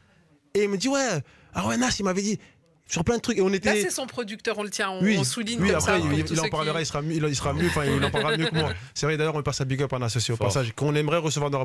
Et 0.56 0.64
il 0.64 0.70
me 0.70 0.78
dit 0.78 0.88
ouais, 0.88 1.02
ah 1.56 1.68
ouais 1.68 1.78
Nas, 1.78 1.90
il 2.00 2.06
m'avait 2.06 2.22
dit 2.22 2.40
sur 2.94 3.04
plein 3.04 3.16
de 3.18 3.22
trucs 3.22 3.38
et 3.38 3.42
on 3.42 3.50
Là, 3.50 3.56
était. 3.56 3.82
c'est 3.82 3.90
son 3.90 4.06
producteur, 4.06 4.58
on 4.60 4.64
le 4.64 4.70
tient, 4.70 4.92
on, 4.92 5.02
oui, 5.04 5.18
on 5.20 5.24
souligne 5.24 5.60
oui, 5.60 5.68
comme 5.70 5.78
après, 5.78 5.92
ça. 5.94 5.98
il, 5.98 6.40
en 6.40 6.48
parlera, 6.50 6.76
qui- 6.78 6.84
il 6.84 6.86
sera 6.86 7.02
mieux, 7.02 7.16
il, 7.16 7.24
il 7.24 7.36
sera 7.36 7.54
mieux, 7.54 7.68
enfin, 7.68 7.86
il 7.86 8.04
en 8.06 8.12
parlera 8.12 8.38
mieux 8.38 8.46
que 8.46 8.56
moi. 8.56 8.72
C'est 8.94 9.06
vrai, 9.08 9.18
d'ailleurs, 9.18 9.36
on 9.36 9.42
passe 9.42 9.62
à 9.62 9.66
Big 9.66 9.82
Up 9.82 9.92
en 9.94 10.02
associé 10.04 10.34
au 10.34 10.38
Fort. 10.38 10.48
passage, 10.48 10.72
qu'on 10.76 10.94
aimerait 10.96 11.18
recevoir 11.18 11.50
dans 11.50 11.58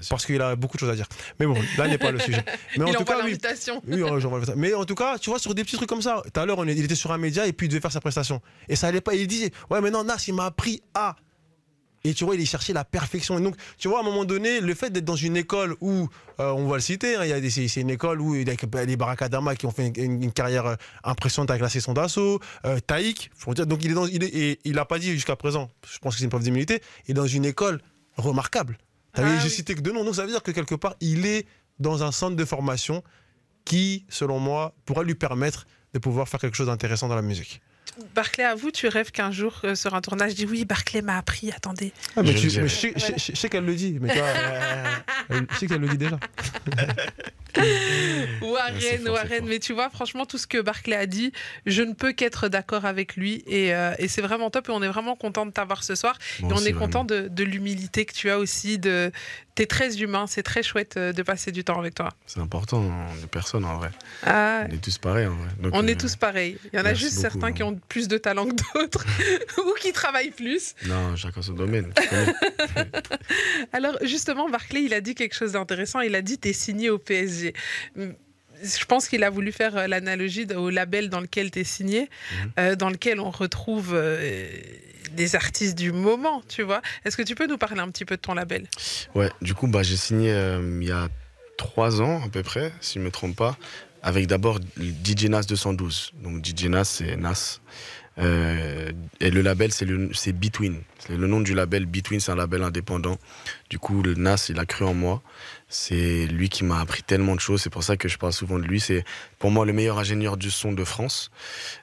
sûr. 0.00 0.10
parce 0.10 0.26
qu'il 0.26 0.40
a 0.42 0.54
beaucoup 0.56 0.76
de 0.76 0.80
choses 0.80 0.90
à 0.90 0.94
dire. 0.94 1.06
Mais 1.40 1.46
bon, 1.46 1.56
là 1.78 1.88
n'est 1.88 1.96
pas 1.98 2.10
le 2.10 2.18
sujet. 2.20 2.44
Mais 2.76 2.84
en 2.84 2.88
Il 2.88 2.94
tout 2.94 3.00
envoie 3.00 3.14
cas, 3.14 3.20
oui. 3.22 3.28
l'invitation. 3.30 3.82
Oui, 3.88 4.02
ouais, 4.02 4.20
j'envoie 4.20 4.44
ça. 4.44 4.54
Mais 4.56 4.74
en 4.74 4.84
tout 4.84 4.94
cas, 4.94 5.16
tu 5.18 5.30
vois, 5.30 5.38
sur 5.38 5.54
des 5.54 5.64
petits 5.64 5.76
trucs 5.76 5.88
comme 5.88 6.02
ça, 6.02 6.22
tout 6.32 6.38
à 6.38 6.44
l'heure, 6.44 6.62
il 6.66 6.84
était 6.84 6.94
sur 6.94 7.10
un 7.12 7.18
média 7.18 7.46
et 7.46 7.52
puis 7.54 7.66
il 7.66 7.70
devait 7.70 7.80
faire 7.80 7.92
sa 7.92 8.00
prestation. 8.00 8.40
Et 8.68 8.76
ça 8.76 8.88
allait 8.88 9.00
pas. 9.00 9.14
Il 9.14 9.26
disait, 9.26 9.50
ouais, 9.70 9.80
mais 9.80 9.90
non, 9.90 10.04
Nas, 10.04 10.22
il 10.28 10.34
m'a 10.34 10.44
appris 10.46 10.82
à. 10.94 11.16
Et 12.08 12.14
tu 12.14 12.24
vois, 12.24 12.34
il 12.36 12.40
est 12.40 12.46
cherché 12.46 12.72
la 12.72 12.84
perfection. 12.84 13.38
Et 13.38 13.42
donc, 13.42 13.54
tu 13.76 13.86
vois, 13.88 13.98
à 13.98 14.00
un 14.00 14.04
moment 14.04 14.24
donné, 14.24 14.60
le 14.60 14.74
fait 14.74 14.88
d'être 14.90 15.04
dans 15.04 15.14
une 15.16 15.36
école 15.36 15.76
où, 15.82 16.08
euh, 16.40 16.50
on 16.52 16.66
va 16.66 16.76
le 16.76 16.80
citer, 16.80 17.16
hein, 17.16 17.24
il 17.24 17.28
y 17.28 17.32
a 17.34 17.40
des- 17.40 17.50
c'est 17.50 17.80
une 17.82 17.90
école 17.90 18.20
où 18.22 18.34
il 18.34 18.48
y 18.48 18.50
a 18.50 18.84
les 18.86 18.96
Barakadama 18.96 19.54
qui 19.56 19.66
ont 19.66 19.70
fait 19.70 19.88
une, 19.98 20.22
une 20.22 20.32
carrière 20.32 20.64
euh, 20.66 20.76
impressionnante 21.04 21.50
avec 21.50 21.60
la 21.60 21.68
session 21.68 21.92
d'assaut, 21.92 22.40
euh, 22.64 22.80
Taïk, 22.80 23.30
faut 23.36 23.52
dire. 23.52 23.66
Donc, 23.66 23.84
il 23.84 23.90
est 23.90 23.94
dans, 23.94 24.06
il 24.06 24.24
est, 24.24 24.34
et 24.34 24.58
il 24.64 24.78
a 24.78 24.86
pas 24.86 24.98
dit 24.98 25.12
jusqu'à 25.12 25.36
présent, 25.36 25.68
je 25.86 25.98
pense 25.98 26.14
que 26.14 26.18
c'est 26.20 26.24
une 26.24 26.30
preuve 26.30 26.44
d'humilité, 26.44 26.80
il 27.06 27.10
est 27.10 27.14
dans 27.14 27.26
une 27.26 27.44
école 27.44 27.82
remarquable. 28.16 28.78
T'as 29.12 29.22
vu, 29.24 29.30
Ah 29.36 29.40
j'ai 29.42 29.48
cité 29.50 29.74
que 29.74 29.80
deux 29.80 29.92
noms, 29.92 30.04
donc 30.04 30.14
ça 30.14 30.22
veut 30.24 30.30
dire 30.30 30.42
que 30.42 30.50
quelque 30.52 30.74
part, 30.76 30.94
il 31.00 31.26
est 31.26 31.46
dans 31.78 32.02
un 32.02 32.12
centre 32.12 32.36
de 32.36 32.44
formation 32.46 33.02
qui, 33.64 34.06
selon 34.08 34.38
moi, 34.38 34.74
pourrait 34.86 35.04
lui 35.04 35.14
permettre 35.14 35.66
de 35.92 35.98
pouvoir 35.98 36.28
faire 36.28 36.40
quelque 36.40 36.56
chose 36.56 36.68
d'intéressant 36.68 37.08
dans 37.08 37.16
la 37.16 37.22
musique. 37.22 37.60
Barclay, 38.14 38.44
à 38.44 38.54
vous, 38.54 38.70
tu 38.70 38.86
rêves 38.88 39.10
qu'un 39.10 39.30
jour, 39.32 39.60
euh, 39.64 39.74
sur 39.74 39.94
un 39.94 40.00
tournage, 40.00 40.30
je 40.32 40.36
dis 40.36 40.46
oui, 40.46 40.64
Barclay 40.64 41.02
m'a 41.02 41.18
appris, 41.18 41.50
attendez. 41.50 41.92
Ah, 42.16 42.22
mais, 42.22 42.32
Je 42.32 42.38
tu- 42.38 42.44
le 42.44 42.50
dirais. 42.50 42.62
mais 42.62 42.68
je, 42.68 42.74
sais- 42.74 42.92
je 42.96 43.00
sais- 43.00 43.14
je 43.32 43.36
sais 43.36 43.48
qu'elle 43.48 43.64
le 43.64 43.74
dit, 43.74 43.98
mais 44.00 44.08
tu 44.12 44.18
vois, 44.18 44.26
euh, 44.28 44.94
je 45.50 45.56
sais 45.58 45.66
qu'elle 45.66 45.80
le 45.80 45.88
dit 45.88 45.98
déjà. 45.98 46.18
Warren, 48.42 49.08
Warren, 49.08 49.46
mais 49.46 49.58
tu 49.58 49.72
vois, 49.72 49.90
franchement, 49.90 50.26
tout 50.26 50.38
ce 50.38 50.46
que 50.46 50.60
Barclay 50.60 50.96
a 50.96 51.06
dit, 51.06 51.32
je 51.66 51.82
ne 51.82 51.92
peux 51.92 52.12
qu'être 52.12 52.48
d'accord 52.48 52.84
avec 52.84 53.16
lui 53.16 53.42
et, 53.46 53.74
euh, 53.74 53.94
et 53.98 54.08
c'est 54.08 54.22
vraiment 54.22 54.50
top 54.50 54.68
et 54.68 54.72
on 54.72 54.82
est 54.82 54.88
vraiment 54.88 55.16
content 55.16 55.46
de 55.46 55.50
t'avoir 55.50 55.82
ce 55.82 55.94
soir 55.94 56.18
et 56.40 56.44
on 56.44 56.52
aussi, 56.52 56.68
est 56.68 56.72
content 56.72 57.04
de, 57.04 57.28
de 57.28 57.44
l'humilité 57.44 58.04
que 58.04 58.12
tu 58.12 58.30
as 58.30 58.38
aussi, 58.38 58.78
de 58.78 59.10
t'es 59.58 59.66
très 59.66 60.00
humain, 60.00 60.26
c'est 60.28 60.44
très 60.44 60.62
chouette 60.62 60.96
euh, 60.96 61.12
de 61.12 61.20
passer 61.24 61.50
du 61.50 61.64
temps 61.64 61.80
avec 61.80 61.92
toi. 61.92 62.10
C'est 62.26 62.38
important, 62.38 62.80
on 62.80 63.24
est 63.24 63.26
personne 63.26 63.64
en 63.64 63.76
vrai. 63.78 63.90
Ah, 64.24 64.62
On 64.68 64.72
est 64.72 64.80
tous 64.80 64.98
pareils 64.98 65.26
en 65.26 65.34
vrai. 65.34 65.48
Donc, 65.60 65.72
on 65.74 65.82
euh, 65.82 65.88
est 65.88 66.00
tous 66.00 66.14
pareils. 66.14 66.58
Il 66.72 66.78
y 66.78 66.80
en 66.80 66.84
a 66.84 66.94
juste 66.94 67.16
beaucoup, 67.16 67.22
certains 67.22 67.52
qui 67.52 67.64
hein. 67.64 67.66
ont 67.66 67.80
plus 67.88 68.06
de 68.06 68.18
talent 68.18 68.46
que 68.46 68.54
d'autres 68.54 69.04
ou 69.58 69.74
qui 69.80 69.92
travaillent 69.92 70.30
plus. 70.30 70.76
Non, 70.86 71.16
chacun 71.16 71.42
son 71.42 71.54
domaine. 71.54 71.92
tu. 71.96 72.02
Alors 73.72 73.96
justement, 74.02 74.48
Barclay, 74.48 74.84
il 74.84 74.94
a 74.94 75.00
dit 75.00 75.16
quelque 75.16 75.34
chose 75.34 75.52
d'intéressant. 75.52 75.98
Il 76.02 76.14
a 76.14 76.22
dit 76.22 76.38
t'es 76.38 76.52
signé 76.52 76.88
au 76.90 76.98
PSG. 76.98 77.47
Je 77.96 78.84
pense 78.86 79.08
qu'il 79.08 79.22
a 79.22 79.30
voulu 79.30 79.52
faire 79.52 79.76
euh, 79.76 79.86
l'analogie 79.86 80.46
au 80.56 80.68
label 80.70 81.10
dans 81.10 81.20
lequel 81.20 81.50
tu 81.52 81.60
es 81.60 81.64
signé, 81.64 82.00
Mhm. 82.32 82.50
euh, 82.58 82.74
dans 82.74 82.90
lequel 82.90 83.20
on 83.20 83.30
retrouve 83.30 83.92
euh, 83.94 84.48
des 85.12 85.36
artistes 85.36 85.78
du 85.78 85.92
moment, 85.92 86.42
tu 86.48 86.62
vois. 86.62 86.82
Est-ce 87.04 87.16
que 87.16 87.22
tu 87.22 87.34
peux 87.36 87.46
nous 87.46 87.56
parler 87.58 87.80
un 87.80 87.88
petit 87.90 88.04
peu 88.04 88.16
de 88.16 88.20
ton 88.20 88.34
label? 88.34 88.66
Ouais, 89.14 89.30
du 89.42 89.54
coup, 89.54 89.68
bah, 89.68 89.82
j'ai 89.84 89.96
signé 89.96 90.32
euh, 90.32 90.78
il 90.82 90.88
y 90.88 90.90
a 90.92 91.08
trois 91.56 92.00
ans 92.02 92.20
à 92.24 92.28
peu 92.28 92.42
près, 92.42 92.72
si 92.80 92.94
je 92.94 92.98
ne 92.98 93.04
me 93.04 93.10
trompe 93.12 93.36
pas, 93.36 93.56
avec 94.02 94.26
d'abord 94.26 94.58
DJ 94.78 95.26
Nas 95.26 95.42
212. 95.42 96.12
Donc 96.22 96.44
DJ 96.44 96.64
Nas, 96.66 96.84
c'est 96.84 97.16
Nas. 97.16 97.60
Et 98.20 99.30
le 99.30 99.40
label, 99.42 99.70
c'est 99.72 100.32
Between. 100.32 100.82
C'est 100.98 101.16
le 101.16 101.26
nom 101.28 101.40
du 101.40 101.54
label. 101.54 101.86
Between, 101.86 102.18
c'est 102.20 102.32
un 102.32 102.36
label 102.36 102.62
indépendant. 102.64 103.16
Du 103.70 103.78
coup, 103.78 104.02
le 104.02 104.14
Nas, 104.14 104.46
il 104.48 104.58
a 104.58 104.66
cru 104.66 104.84
en 104.84 104.94
moi. 104.94 105.22
C'est 105.70 106.26
lui 106.26 106.48
qui 106.48 106.64
m'a 106.64 106.80
appris 106.80 107.02
tellement 107.02 107.34
de 107.34 107.40
choses. 107.40 107.60
C'est 107.60 107.70
pour 107.70 107.82
ça 107.82 107.98
que 107.98 108.08
je 108.08 108.16
parle 108.16 108.32
souvent 108.32 108.58
de 108.58 108.64
lui. 108.64 108.80
C'est 108.80 109.04
pour 109.38 109.50
moi 109.50 109.66
le 109.66 109.74
meilleur 109.74 109.98
ingénieur 109.98 110.38
du 110.38 110.50
son 110.50 110.72
de 110.72 110.82
France. 110.82 111.30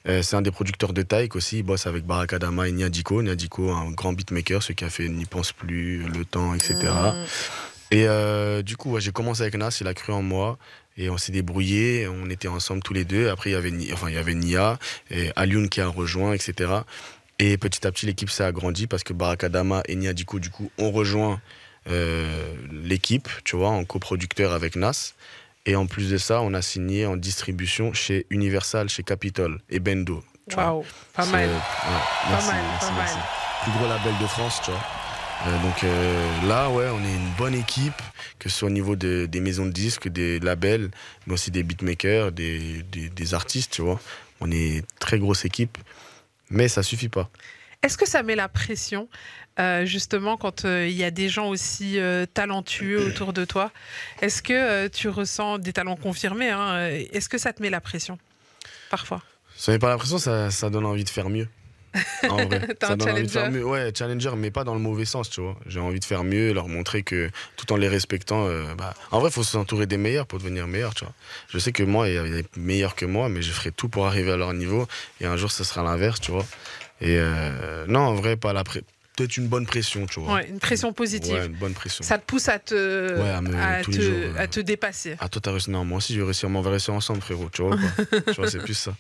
Euh, 0.08 0.24
c'est 0.24 0.36
un 0.36 0.42
des 0.42 0.52
producteurs 0.52 0.92
de 0.92 1.04
Taïk 1.04 1.36
aussi. 1.36 1.60
Il 1.60 1.64
bosse 1.64 1.86
avec 1.86 2.04
Barakadama 2.04 2.68
et 2.68 2.72
Niadiko. 2.72 3.22
Niadiko, 3.22 3.72
un 3.72 3.92
grand 3.92 4.14
beatmaker, 4.14 4.64
celui 4.64 4.76
qui 4.76 4.86
a 4.86 4.90
fait 4.90 5.08
N'y 5.08 5.26
pense 5.26 5.52
plus, 5.52 6.00
Le 6.00 6.26
Temps, 6.26 6.56
etc. 6.56 6.76
Et 7.92 8.08
euh, 8.08 8.64
du 8.64 8.76
coup, 8.76 8.94
ouais, 8.94 9.02
j'ai 9.02 9.12
commencé 9.12 9.44
avec 9.44 9.56
Nas, 9.56 9.78
il 9.80 9.88
a 9.88 9.94
cru 9.94 10.14
en 10.14 10.24
moi. 10.24 10.58
Et 10.98 11.10
on 11.10 11.18
s'est 11.18 11.32
débrouillé, 11.32 12.08
on 12.08 12.30
était 12.30 12.48
ensemble 12.48 12.82
tous 12.82 12.94
les 12.94 13.06
deux. 13.06 13.30
Après, 13.30 13.52
il 13.52 13.54
y 13.54 13.56
avait, 13.56 13.72
enfin, 13.94 14.10
il 14.10 14.16
y 14.16 14.18
avait 14.18 14.34
Nia 14.34 14.80
et 15.12 15.32
Alioun 15.36 15.70
qui 15.70 15.82
a 15.82 15.88
rejoint, 15.88 16.34
etc. 16.34 16.72
Et 17.38 17.58
petit 17.58 17.86
à 17.86 17.92
petit, 17.92 18.06
l'équipe 18.06 18.30
s'est 18.30 18.46
agrandie 18.46 18.88
parce 18.88 19.04
que 19.04 19.14
Barakadama 19.14 19.84
et 19.88 19.96
Nia 19.96 20.14
Diko, 20.14 20.40
du 20.40 20.50
coup, 20.50 20.72
ont 20.78 20.92
rejoint 20.92 21.42
l'équipe, 22.72 23.30
tu 23.44 23.56
vois, 23.56 23.70
en 23.70 23.86
coproducteur 23.86 24.54
avec 24.54 24.76
Nas. 24.76 25.14
Et 25.66 25.76
en 25.76 25.88
plus 25.88 26.12
de 26.12 26.18
ça, 26.18 26.42
on 26.42 26.54
a 26.54 26.62
signé 26.62 27.06
en 27.06 27.18
distribution 27.18 27.94
chez 27.94 28.28
Universal, 28.30 28.88
chez 28.90 29.02
Capitol 29.04 29.60
et 29.70 29.80
Bendo. 29.80 30.24
tu 30.48 30.56
vois. 30.56 30.66
Waouh, 30.66 30.86
pas 31.14 31.26
mal. 31.26 31.50
ouais, 31.50 31.56
merci, 32.30 32.48
mal, 32.48 32.62
merci, 32.72 32.88
pas 32.88 32.94
merci. 32.98 33.16
mal. 33.16 33.26
Plus 33.64 33.72
gros 33.72 33.88
label 33.88 34.14
de 34.22 34.28
France, 34.28 34.62
tu 34.64 34.70
vois. 34.72 34.80
Euh, 35.48 35.58
donc 35.64 35.84
euh, 35.84 36.48
là, 36.48 36.70
ouais, 36.70 36.88
on 36.94 37.00
est 37.04 37.14
une 37.16 37.32
bonne 37.38 37.56
équipe, 37.56 38.00
que 38.40 38.48
ce 38.48 38.60
soit 38.60 38.68
au 38.68 38.72
niveau 38.72 38.96
de- 38.96 39.26
des 39.26 39.40
maisons 39.40 39.66
de 39.66 39.72
disques, 39.72 40.08
des 40.08 40.40
labels, 40.40 40.92
mais 41.26 41.34
aussi 41.34 41.50
des 41.52 41.64
beatmakers, 41.64 42.32
des, 42.32 42.84
des, 42.92 43.10
des 43.10 43.34
artistes, 43.34 43.74
tu 43.74 43.82
vois. 43.82 44.00
On 44.40 44.52
est 44.52 44.78
une 44.78 44.84
très 45.00 45.18
grosse 45.20 45.46
équipe, 45.46 45.78
mais 46.52 46.68
ça 46.68 46.84
suffit 46.84 47.10
pas. 47.10 47.30
Est-ce 47.86 48.00
que 48.00 48.10
ça 48.10 48.24
met 48.24 48.34
la 48.34 48.50
pression, 48.50 49.08
euh, 49.60 49.86
justement, 49.86 50.38
quand 50.38 50.66
euh, 50.66 50.88
il 50.88 50.96
y 50.96 51.04
a 51.04 51.12
des 51.12 51.30
gens 51.30 51.50
aussi 51.50 52.00
euh, 52.00 52.26
talentueux 52.26 53.06
autour 53.06 53.32
de 53.32 53.46
toi? 53.46 53.72
Est-ce 54.24 54.42
que 54.42 54.88
tu 54.88 55.08
ressens 55.08 55.60
des 55.60 55.72
talents 55.72 55.96
confirmés 55.96 56.50
hein, 56.50 56.88
Est-ce 56.90 57.30
que 57.30 57.38
ça 57.38 57.54
te 57.54 57.62
met 57.62 57.70
la 57.70 57.82
pression 57.82 58.18
Parfois? 58.90 59.22
Ça 59.56 59.72
met 59.72 59.78
pas 59.78 59.90
l'impression, 59.90 60.18
ça, 60.18 60.50
ça 60.50 60.72
donne 60.72 60.88
envie 60.88 61.04
de 61.04 61.10
faire 61.10 61.30
mieux. 61.30 61.48
En 62.30 62.46
vrai. 62.46 62.62
Ça 62.82 62.94
un 62.94 62.98
donne 62.98 63.10
envie 63.12 63.24
de 63.24 63.28
faire 63.32 63.44
challenger. 63.44 63.60
mieux. 63.60 63.66
Ouais, 63.66 63.92
challenger, 63.98 64.32
mais 64.38 64.52
pas 64.52 64.64
dans 64.64 64.74
le 64.74 64.80
mauvais 64.80 65.06
sens, 65.06 65.30
tu 65.30 65.42
vois. 65.42 65.56
J'ai 65.68 65.80
envie 65.80 66.00
de 66.00 66.06
faire 66.06 66.24
mieux, 66.24 66.54
leur 66.54 66.68
montrer 66.68 67.04
que 67.04 67.30
tout 67.58 67.72
en 67.74 67.78
les 67.78 67.88
respectant. 67.88 68.46
euh, 68.48 68.74
bah, 68.76 68.94
en 69.12 69.20
vrai, 69.20 69.30
il 69.30 69.34
faut 69.34 69.44
s'entourer 69.44 69.86
des 69.86 69.98
meilleurs 69.98 70.28
pour 70.28 70.40
devenir 70.40 70.68
meilleur, 70.68 70.94
tu 70.94 71.06
vois. 71.06 71.14
Je 71.50 71.58
sais 71.60 71.72
que 71.72 71.84
moi, 71.84 72.08
il 72.10 72.16
y 72.16 72.18
a 72.18 72.24
des 72.24 72.46
meilleurs 72.58 72.96
que 72.96 73.06
moi, 73.06 73.30
mais 73.30 73.42
je 73.42 73.52
ferai 73.52 73.72
tout 73.72 73.90
pour 73.90 74.08
arriver 74.08 74.32
à 74.32 74.38
leur 74.38 74.54
niveau. 74.54 74.88
Et 75.22 75.26
un 75.26 75.38
jour, 75.38 75.52
ce 75.52 75.64
sera 75.64 75.84
l'inverse, 75.84 76.20
tu 76.20 76.32
vois. 76.32 76.46
Et 77.02 77.18
euh, 77.20 77.86
non, 77.88 78.00
en 78.02 78.14
vrai, 78.16 78.36
pas 78.38 78.54
la 78.54 78.64
pré- 78.64 78.84
peut-être 79.16 79.38
une 79.38 79.48
bonne 79.48 79.66
pression, 79.66 80.06
tu 80.08 80.20
vois. 80.20 80.36
Ouais, 80.36 80.48
une 80.50 80.60
pression 80.60 80.92
positive. 80.94 81.34
Ouais, 81.34 81.46
une 81.46 81.54
bonne 81.56 81.74
pression. 81.74 82.04
Ça 82.04 82.18
te 82.18 82.26
pousse 82.26 82.50
à 82.50 82.60
te, 82.60 83.20
Ouais, 83.22 83.30
à 83.30 83.42
me- 83.42 83.56
à 83.56 83.82
te, 83.84 83.92
jours, 83.92 84.14
euh. 84.16 84.34
à 84.38 84.48
te 84.48 84.60
dépasser. 84.60 85.16
Ah, 85.20 85.30
toi, 85.30 85.42
t'as 85.42 85.52
réussi. 85.52 85.70
Non, 85.72 85.86
moi 85.86 85.98
aussi, 86.00 86.14
je 86.14 86.20
vais 86.20 86.26
réussir. 86.26 86.50
On 86.50 86.62
va 86.62 86.70
réussir 86.70 86.94
ensemble, 86.94 87.22
frérot. 87.22 87.50
Tu 87.52 87.62
vois, 87.62 87.78
tu 88.28 88.34
vois, 88.34 88.50
c'est 88.50 88.60
plus 88.60 88.74
ça. 88.74 88.96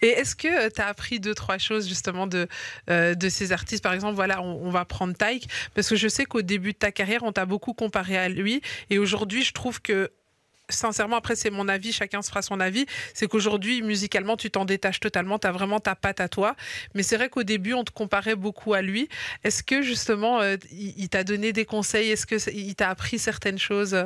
Et 0.00 0.08
est-ce 0.08 0.34
que 0.34 0.68
tu 0.70 0.80
as 0.80 0.86
appris 0.88 1.20
deux, 1.20 1.34
trois 1.34 1.58
choses 1.58 1.86
justement 1.88 2.26
de, 2.26 2.48
euh, 2.90 3.14
de 3.14 3.28
ces 3.28 3.52
artistes? 3.52 3.82
Par 3.82 3.92
exemple, 3.92 4.14
voilà, 4.16 4.42
on, 4.42 4.66
on 4.66 4.70
va 4.70 4.84
prendre 4.84 5.14
Taïk, 5.14 5.48
parce 5.74 5.88
que 5.88 5.96
je 5.96 6.08
sais 6.08 6.24
qu'au 6.24 6.42
début 6.42 6.72
de 6.72 6.78
ta 6.78 6.90
carrière, 6.90 7.22
on 7.22 7.32
t'a 7.32 7.46
beaucoup 7.46 7.72
comparé 7.74 8.16
à 8.16 8.28
lui. 8.28 8.60
Et 8.90 8.98
aujourd'hui, 8.98 9.44
je 9.44 9.52
trouve 9.52 9.80
que, 9.80 10.10
sincèrement, 10.72 11.16
après, 11.16 11.36
c'est 11.36 11.50
mon 11.50 11.68
avis, 11.68 11.92
chacun 11.92 12.22
se 12.22 12.28
fera 12.28 12.42
son 12.42 12.60
avis, 12.60 12.86
c'est 13.14 13.28
qu'aujourd'hui, 13.28 13.82
musicalement, 13.82 14.36
tu 14.36 14.50
t'en 14.50 14.64
détaches 14.64 15.00
totalement, 15.00 15.38
tu 15.38 15.46
as 15.46 15.52
vraiment 15.52 15.80
ta 15.80 15.94
patte 15.94 16.20
à 16.20 16.28
toi. 16.28 16.56
Mais 16.94 17.02
c'est 17.02 17.16
vrai 17.16 17.28
qu'au 17.28 17.42
début, 17.42 17.74
on 17.74 17.84
te 17.84 17.92
comparait 17.92 18.36
beaucoup 18.36 18.74
à 18.74 18.82
lui. 18.82 19.08
Est-ce 19.44 19.62
que 19.62 19.82
justement, 19.82 20.40
euh, 20.40 20.56
il, 20.72 21.08
t'a 21.08 21.24
donné 21.24 21.52
des 21.52 21.64
conseils? 21.64 22.10
Est-ce 22.10 22.26
qu'il 22.26 22.74
t'a 22.74 22.88
appris 22.88 23.18
certaines 23.18 23.58
choses? 23.58 23.96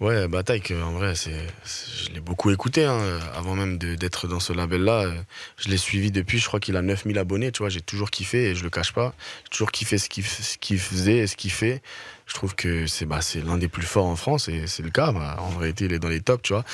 Ouais, 0.00 0.28
bah 0.28 0.42
Taïk, 0.42 0.70
euh, 0.70 0.82
en 0.82 0.92
vrai, 0.92 1.14
je 1.14 2.12
l'ai 2.12 2.20
beaucoup 2.20 2.50
écouté. 2.50 2.84
hein, 2.84 2.98
avant 3.34 3.54
même 3.54 3.78
d'être 3.78 4.28
dans 4.28 4.40
ce 4.40 4.52
label-là, 4.52 5.02
euh, 5.02 5.14
je 5.58 5.68
l'ai 5.68 5.76
suivi 5.76 6.10
depuis, 6.10 6.38
je 6.38 6.46
crois 6.46 6.60
qu'il 6.60 6.76
a 6.76 6.82
9000 6.82 7.18
abonnés, 7.18 7.52
tu 7.52 7.58
vois. 7.58 7.68
J'ai 7.68 7.80
toujours 7.80 8.10
kiffé 8.10 8.50
et 8.50 8.54
je 8.54 8.64
le 8.64 8.70
cache 8.70 8.92
pas. 8.92 9.14
J'ai 9.44 9.50
toujours 9.50 9.72
kiffé 9.72 9.98
ce 9.98 10.08
qu'il, 10.08 10.24
ce 10.24 10.58
qu'il 10.58 10.78
faisait 10.78 11.18
et 11.18 11.26
ce 11.26 11.36
qu'il 11.36 11.52
fait. 11.52 11.82
Je 12.26 12.34
trouve 12.34 12.54
que 12.54 12.86
c'est, 12.86 13.06
bah, 13.06 13.20
c'est 13.20 13.40
l'un 13.40 13.56
des 13.56 13.68
plus 13.68 13.86
forts 13.86 14.06
en 14.06 14.16
France 14.16 14.48
et 14.48 14.66
c'est 14.66 14.82
le 14.82 14.90
cas. 14.90 15.12
bah, 15.12 15.36
en 15.38 15.56
réalité, 15.58 15.84
il 15.84 15.92
est 15.92 15.98
dans 15.98 16.08
les 16.08 16.20
tops, 16.20 16.42
tu 16.42 16.52
vois. 16.52 16.64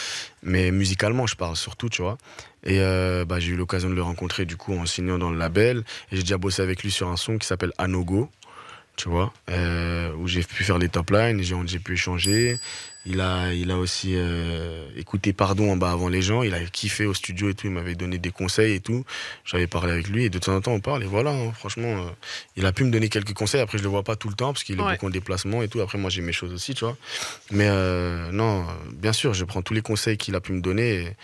Mais 0.42 0.70
musicalement, 0.70 1.26
je 1.26 1.36
parle 1.36 1.56
surtout, 1.56 1.88
tu 1.88 2.02
vois. 2.02 2.16
Et 2.64 2.80
euh, 2.80 3.24
bah, 3.24 3.38
j'ai 3.38 3.52
eu 3.52 3.56
l'occasion 3.56 3.90
de 3.90 3.94
le 3.94 4.02
rencontrer, 4.02 4.46
du 4.46 4.56
coup, 4.56 4.74
en 4.74 4.86
signant 4.86 5.18
dans 5.18 5.30
le 5.30 5.38
label. 5.38 5.84
Et 6.10 6.16
j'ai 6.16 6.22
déjà 6.22 6.38
bossé 6.38 6.62
avec 6.62 6.82
lui 6.82 6.90
sur 6.90 7.08
un 7.08 7.16
son 7.16 7.38
qui 7.38 7.46
s'appelle 7.46 7.72
Anogo 7.78 8.30
tu 8.96 9.08
vois, 9.08 9.32
euh, 9.50 10.12
où 10.16 10.28
j'ai 10.28 10.42
pu 10.42 10.64
faire 10.64 10.78
les 10.78 10.88
top 10.88 11.10
lines, 11.10 11.42
j'ai 11.42 11.78
pu 11.78 11.94
échanger. 11.94 12.58
Il 13.04 13.20
a, 13.20 13.52
il 13.52 13.70
a 13.72 13.76
aussi 13.78 14.12
euh, 14.14 14.86
écouté 14.96 15.32
Pardon 15.32 15.72
en 15.72 15.76
bas 15.76 15.90
avant 15.90 16.08
les 16.08 16.22
gens, 16.22 16.42
il 16.44 16.54
a 16.54 16.60
kiffé 16.66 17.04
au 17.04 17.14
studio 17.14 17.50
et 17.50 17.54
tout, 17.54 17.66
il 17.66 17.72
m'avait 17.72 17.96
donné 17.96 18.18
des 18.18 18.30
conseils 18.30 18.74
et 18.74 18.80
tout. 18.80 19.04
J'avais 19.44 19.66
parlé 19.66 19.92
avec 19.92 20.08
lui 20.08 20.24
et 20.24 20.30
de 20.30 20.38
temps 20.38 20.54
en 20.54 20.60
temps 20.60 20.70
on 20.72 20.78
parle 20.80 21.02
et 21.02 21.06
voilà, 21.06 21.30
hein, 21.32 21.52
franchement, 21.52 21.88
euh, 22.06 22.10
il 22.56 22.64
a 22.64 22.72
pu 22.72 22.84
me 22.84 22.92
donner 22.92 23.08
quelques 23.08 23.32
conseils. 23.34 23.60
Après, 23.60 23.76
je 23.78 23.82
le 23.82 23.88
vois 23.88 24.04
pas 24.04 24.14
tout 24.14 24.28
le 24.28 24.34
temps 24.34 24.52
parce 24.52 24.62
qu'il 24.62 24.78
est 24.78 24.82
Ouais. 24.82 24.92
beaucoup 24.92 25.06
en 25.06 25.10
déplacement 25.10 25.62
et 25.62 25.68
tout. 25.68 25.80
Après, 25.80 25.98
moi 25.98 26.10
j'ai 26.10 26.22
mes 26.22 26.32
choses 26.32 26.52
aussi, 26.52 26.74
tu 26.74 26.84
vois. 26.84 26.96
Mais 27.50 27.66
euh, 27.68 28.30
non, 28.30 28.64
bien 28.92 29.12
sûr, 29.12 29.34
je 29.34 29.44
prends 29.44 29.62
tous 29.62 29.74
les 29.74 29.82
conseils 29.82 30.16
qu'il 30.16 30.36
a 30.36 30.40
pu 30.40 30.52
me 30.52 30.60
donner 30.60 31.14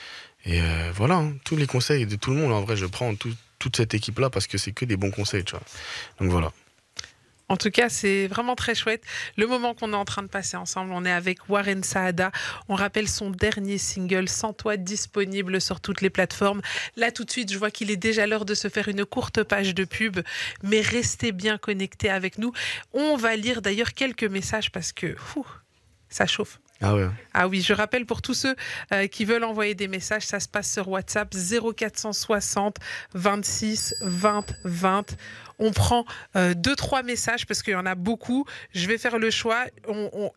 et, 0.47 0.57
et, 0.57 0.61
voilà, 0.97 1.17
hein, 1.19 1.33
tous 1.45 1.57
les 1.57 1.67
conseils 1.67 2.07
de 2.07 2.17
tout 2.17 2.31
le 2.31 2.37
monde. 2.39 2.53
En 2.53 2.63
vrai, 2.63 2.77
je 2.77 2.87
prends 2.87 3.15
tout- 3.15 3.35
toute 3.61 3.77
cette 3.77 3.95
équipe-là 3.95 4.31
parce 4.31 4.47
que 4.49 4.59
c'est 4.59 4.73
que 4.73 4.85
des 4.85 4.97
bons 4.97 5.11
conseils, 5.13 5.45
tu 5.45 5.53
vois. 5.53 5.63
Donc 6.21 6.31
voilà. 6.31 6.53
En 7.49 7.57
tout 7.57 7.71
cas, 7.71 7.89
c'est 7.89 8.27
vraiment 8.27 8.55
très 8.55 8.75
chouette. 8.75 9.03
Le 9.37 9.47
moment 9.47 9.75
qu'on 9.75 9.93
est 9.93 9.97
en 9.97 10.05
train 10.05 10.23
de 10.23 10.29
passer 10.29 10.57
ensemble, 10.57 10.93
on 10.93 11.05
est 11.05 11.13
avec 11.13 11.49
Warren 11.49 11.83
Saada. 11.83 12.31
On 12.69 12.75
rappelle 12.75 13.09
son 13.09 13.31
dernier 13.31 13.79
single, 13.79 14.29
Sans 14.29 14.53
toi, 14.53 14.77
disponible 14.77 15.61
sur 15.61 15.81
toutes 15.81 16.03
les 16.03 16.11
plateformes. 16.11 16.61
Là, 16.97 17.11
tout 17.11 17.25
de 17.25 17.31
suite, 17.31 17.51
je 17.51 17.59
vois 17.59 17.71
qu'il 17.71 17.91
est 17.91 17.97
déjà 17.97 18.27
l'heure 18.27 18.45
de 18.45 18.55
se 18.55 18.69
faire 18.69 18.89
une 18.89 19.05
courte 19.07 19.43
page 19.43 19.75
de 19.75 19.85
pub, 19.85 20.21
mais 20.63 20.83
restez 20.83 21.33
bien 21.33 21.57
connectés 21.57 22.11
avec 22.11 22.37
nous. 22.39 22.53
On 22.93 23.17
va 23.17 23.35
lire 23.35 23.63
d'ailleurs 23.63 23.95
quelques 23.95 24.25
messages 24.25 24.71
parce 24.71 24.93
que 24.93 25.17
ça 26.11 26.27
chauffe. 26.27 26.61
Ah. 26.81 26.95
Ah 27.35 27.49
oui, 27.49 27.61
je 27.61 27.73
rappelle 27.73 28.07
pour 28.07 28.23
tous 28.23 28.35
ceux 28.35 28.55
euh, 28.93 29.09
qui 29.09 29.25
veulent 29.25 29.45
envoyer 29.45 29.75
des 29.75 29.89
messages, 29.89 30.25
ça 30.25 30.39
se 30.39 30.49
passe 30.49 30.73
sur 30.73 30.89
WhatsApp 30.89 31.35
0460 31.35 32.77
26 33.15 33.95
20 34.01 34.47
20. 34.65 35.17
On 35.59 35.73
prend 35.73 36.05
euh, 36.37 36.55
deux 36.55 36.77
trois 36.77 37.03
messages 37.03 37.47
parce 37.47 37.63
qu'il 37.63 37.73
y 37.73 37.77
en 37.77 37.87
a 37.87 37.97
beaucoup. 37.97 38.45
Je 38.73 38.87
vais 38.87 38.99
faire 38.99 39.19
le 39.19 39.31
choix 39.31 39.65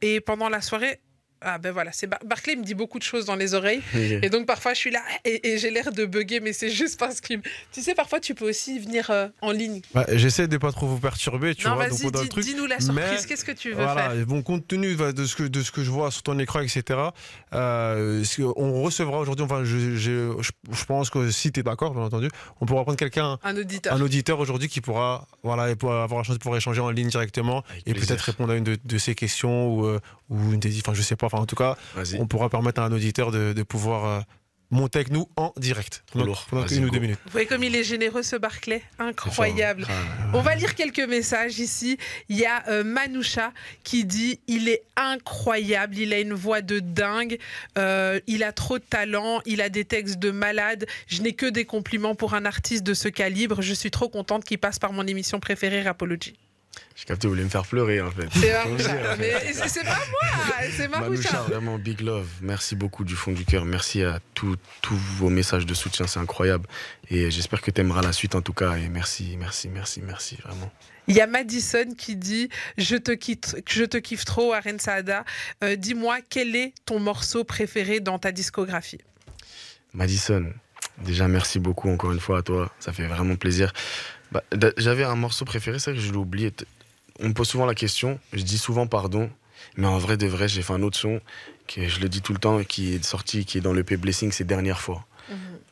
et 0.01 0.19
pendant 0.19 0.49
la 0.49 0.61
soirée. 0.61 0.99
Ah 1.43 1.57
ben 1.57 1.71
voilà, 1.71 1.91
c'est 1.91 2.05
Bar- 2.07 2.19
Barclay 2.25 2.55
me 2.55 2.63
dit 2.63 2.75
beaucoup 2.75 2.99
de 2.99 3.03
choses 3.03 3.25
dans 3.25 3.35
les 3.35 3.53
oreilles 3.55 3.81
et 3.95 4.29
donc 4.29 4.45
parfois 4.45 4.73
je 4.73 4.79
suis 4.79 4.91
là 4.91 5.01
et, 5.25 5.49
et 5.53 5.57
j'ai 5.57 5.71
l'air 5.71 5.91
de 5.91 6.05
bugger 6.05 6.39
mais 6.39 6.53
c'est 6.53 6.69
juste 6.69 6.99
parce 6.99 7.19
que 7.19 7.33
tu 7.71 7.81
sais 7.81 7.95
parfois 7.95 8.19
tu 8.19 8.35
peux 8.35 8.47
aussi 8.47 8.77
venir 8.79 9.09
euh, 9.09 9.27
en 9.41 9.51
ligne. 9.51 9.81
Bah, 9.93 10.05
J'essaie 10.13 10.47
de 10.47 10.57
pas 10.57 10.71
trop 10.71 10.85
vous 10.87 10.99
perturber, 10.99 11.55
tu 11.55 11.67
non 11.67 11.75
vois, 11.75 11.87
vas-y, 11.87 12.11
dis-nous 12.41 12.67
la 12.67 12.79
surprise, 12.79 13.25
qu'est-ce 13.25 13.43
que 13.45 13.51
tu 13.53 13.69
veux 13.69 13.75
Voilà, 13.83 14.11
faire? 14.11 14.25
bon, 14.27 14.43
compte 14.43 14.67
tenu 14.67 14.95
bah, 14.95 15.13
de 15.13 15.25
ce, 15.25 15.35
que, 15.35 15.43
de 15.43 15.61
ce 15.63 15.71
que 15.71 15.83
je 15.83 15.89
vois 15.89 16.11
sur 16.11 16.21
ton 16.23 16.37
écran, 16.37 16.59
etc., 16.61 16.83
euh, 17.53 18.23
on 18.55 18.81
recevra 18.81 19.19
aujourd'hui, 19.19 19.45
enfin, 19.45 19.63
je, 19.63 19.95
je, 19.95 20.31
je- 20.41 20.51
je 20.71 20.85
pense 20.85 21.09
que 21.09 21.31
si 21.31 21.51
tu 21.51 21.59
es 21.59 21.63
d'accord, 21.63 21.93
bien 21.93 22.03
entendu, 22.03 22.29
on 22.59 22.65
pourra 22.65 22.83
prendre 22.83 22.97
quelqu'un, 22.97 23.39
Un 23.43 23.57
auditeur. 23.57 23.93
un 23.93 24.01
auditeur 24.01 24.39
aujourd'hui 24.39 24.67
qui 24.69 24.81
pourra, 24.81 25.27
voilà, 25.43 25.63
avoir 25.63 26.17
la 26.17 26.23
chance 26.23 26.35
de 26.35 26.41
pouvoir 26.41 26.57
échanger 26.57 26.81
en 26.81 26.89
ligne 26.91 27.09
directement 27.09 27.63
Avec 27.69 27.87
et 27.87 27.93
peut-être 27.93 28.21
répondre 28.21 28.53
à 28.53 28.55
une 28.55 28.63
de, 28.63 28.77
de 28.83 28.97
ces 28.97 29.15
questions 29.15 29.73
ou, 29.73 29.85
euh, 29.85 29.99
ou 30.29 30.53
une 30.53 30.59
des, 30.59 30.77
enfin, 30.79 30.93
je 30.93 31.01
sais 31.01 31.15
pas, 31.15 31.27
Enfin, 31.31 31.43
en 31.43 31.45
tout 31.45 31.55
cas, 31.55 31.77
on 32.19 32.27
pourra 32.27 32.49
permettre 32.49 32.81
à 32.81 32.85
un 32.85 32.91
auditeur 32.91 33.31
de, 33.31 33.53
de 33.53 33.63
pouvoir 33.63 34.05
euh, 34.05 34.19
monter 34.69 34.99
avec 34.99 35.11
nous 35.11 35.27
en 35.37 35.53
direct. 35.57 36.03
Trop 36.07 36.19
Pendant- 36.19 36.25
lourd. 36.25 36.45
pendant 36.49 36.61
Vas-y, 36.63 36.77
une 36.77 36.85
ou 36.85 36.87
go. 36.87 36.93
deux 36.95 36.99
minutes. 36.99 37.19
Vous 37.25 37.31
voyez 37.31 37.47
comme 37.47 37.63
il 37.63 37.75
est 37.75 37.83
généreux 37.83 38.23
ce 38.23 38.35
Barclay? 38.35 38.81
Incroyable. 38.99 39.85
Ah, 39.89 39.93
On 40.33 40.41
va 40.41 40.55
lire 40.55 40.75
quelques 40.75 40.99
messages 40.99 41.59
ici. 41.59 41.97
Il 42.29 42.37
y 42.37 42.45
a 42.45 42.63
euh, 42.69 42.83
Manoucha 42.83 43.51
qui 43.83 44.05
dit 44.05 44.39
il 44.47 44.67
est 44.69 44.83
incroyable, 44.95 45.97
il 45.97 46.13
a 46.13 46.19
une 46.19 46.33
voix 46.33 46.61
de 46.61 46.79
dingue, 46.79 47.37
euh, 47.77 48.19
il 48.27 48.43
a 48.43 48.51
trop 48.51 48.77
de 48.79 48.83
talent, 48.83 49.41
il 49.45 49.61
a 49.61 49.69
des 49.69 49.85
textes 49.85 50.19
de 50.19 50.31
malade. 50.31 50.85
Je 51.07 51.21
n'ai 51.21 51.33
que 51.33 51.45
des 51.45 51.65
compliments 51.65 52.15
pour 52.15 52.33
un 52.33 52.45
artiste 52.45 52.83
de 52.83 52.93
ce 52.93 53.07
calibre. 53.09 53.61
Je 53.61 53.73
suis 53.73 53.91
trop 53.91 54.09
contente 54.09 54.43
qu'il 54.45 54.57
passe 54.57 54.79
par 54.79 54.93
mon 54.93 55.05
émission 55.07 55.39
préférée 55.39 55.81
Rapology. 55.81 56.33
J'ai 56.95 57.05
capté, 57.05 57.27
vous 57.27 57.33
voulez 57.33 57.43
me 57.43 57.49
faire 57.49 57.65
pleurer 57.65 57.99
en 58.01 58.11
fait. 58.11 58.27
C'est 58.33 59.83
pas 59.83 59.89
moi, 59.89 60.41
c'est 60.75 60.87
Manoucha, 60.87 60.99
Manoucha. 61.31 61.41
vraiment 61.43 61.77
big 61.77 62.01
love. 62.01 62.27
Merci 62.41 62.75
beaucoup 62.75 63.03
du 63.03 63.15
fond 63.15 63.31
du 63.31 63.43
cœur. 63.45 63.65
Merci 63.65 64.03
à 64.03 64.19
tous 64.35 64.55
tous 64.81 64.95
vos 64.95 65.29
messages 65.29 65.65
de 65.65 65.73
soutien, 65.73 66.07
c'est 66.07 66.19
incroyable. 66.19 66.67
Et 67.09 67.31
j'espère 67.31 67.61
que 67.61 67.71
tu 67.71 67.81
aimeras 67.81 68.01
la 68.01 68.13
suite 68.13 68.35
en 68.35 68.41
tout 68.41 68.53
cas. 68.53 68.75
Et 68.75 68.87
merci, 68.89 69.35
merci, 69.39 69.67
merci, 69.69 70.01
merci, 70.01 70.35
vraiment. 70.43 70.71
Il 71.07 71.15
y 71.15 71.21
a 71.21 71.27
Madison 71.27 71.93
qui 71.97 72.15
dit 72.15 72.49
je 72.77 72.95
te, 72.95 73.11
quitte, 73.11 73.57
je 73.67 73.83
te 73.83 73.97
kiffe 73.97 74.23
trop, 74.25 74.53
Aren 74.53 74.79
Saada. 74.79 75.25
Euh, 75.63 75.75
Dis-moi, 75.75 76.19
quel 76.29 76.55
est 76.55 76.73
ton 76.85 76.99
morceau 76.99 77.43
préféré 77.43 77.99
dans 77.99 78.19
ta 78.19 78.31
discographie? 78.31 79.01
Madison, 79.93 80.45
déjà 80.99 81.27
merci 81.27 81.59
beaucoup 81.59 81.89
encore 81.89 82.11
une 82.11 82.19
fois 82.19 82.37
à 82.39 82.41
toi. 82.43 82.71
Ça 82.79 82.93
fait 82.93 83.07
vraiment 83.07 83.35
plaisir. 83.35 83.73
Bah, 84.31 84.43
J'avais 84.77 85.03
un 85.03 85.15
morceau 85.15 85.45
préféré, 85.45 85.79
c'est 85.79 85.91
vrai 85.91 85.99
que 85.99 86.05
je 86.05 86.11
l'ai 86.11 86.17
oublié. 86.17 86.51
On 87.19 87.29
me 87.29 87.33
pose 87.33 87.47
souvent 87.49 87.65
la 87.65 87.75
question, 87.75 88.19
je 88.33 88.41
dis 88.43 88.57
souvent 88.57 88.87
pardon. 88.87 89.29
Mais 89.77 89.87
en 89.87 89.97
vrai 89.97 90.17
de 90.17 90.27
vrai, 90.27 90.47
j'ai 90.47 90.61
fait 90.61 90.73
un 90.73 90.81
autre 90.81 90.97
son, 90.97 91.21
que 91.67 91.87
je 91.87 91.99
le 91.99 92.09
dis 92.09 92.21
tout 92.21 92.33
le 92.33 92.39
temps, 92.39 92.63
qui 92.63 92.93
est 92.93 93.03
sorti, 93.03 93.45
qui 93.45 93.57
est 93.57 93.61
dans 93.61 93.73
le 93.73 93.83
P 93.83 93.95
Blessing, 93.97 94.31
c'est 94.31 94.43
Dernière 94.43 94.81
fois. 94.81 95.05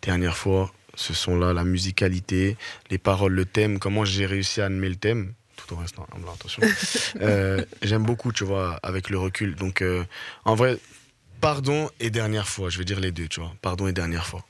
Dernière 0.02 0.38
fois, 0.38 0.72
ce 0.96 1.14
son-là, 1.14 1.54
la 1.54 1.64
musicalité, 1.64 2.56
les 2.90 2.98
paroles, 2.98 3.34
le 3.34 3.46
thème, 3.46 3.80
comment 3.80 4.06
j'ai 4.06 4.26
réussi 4.26 4.62
à 4.62 4.66
animer 4.68 4.90
le 4.90 4.96
thème, 4.96 5.34
tout 5.58 5.74
en 5.74 5.78
restant 5.78 6.08
humble, 6.16 6.28
attention. 6.34 6.62
Euh, 7.22 7.66
J'aime 7.82 8.04
beaucoup, 8.04 8.32
tu 8.32 8.44
vois, 8.46 8.80
avec 8.84 9.10
le 9.10 9.18
recul. 9.18 9.56
Donc, 9.56 9.82
euh, 9.82 10.06
en 10.46 10.56
vrai, 10.56 10.78
pardon 11.42 11.90
et 12.00 12.10
dernière 12.10 12.48
fois, 12.48 12.70
je 12.70 12.78
vais 12.78 12.86
dire 12.86 13.00
les 13.00 13.12
deux, 13.12 13.28
tu 13.28 13.40
vois. 13.42 13.54
Pardon 13.62 13.88
et 13.88 13.92
dernière 13.94 14.26
fois. 14.26 14.46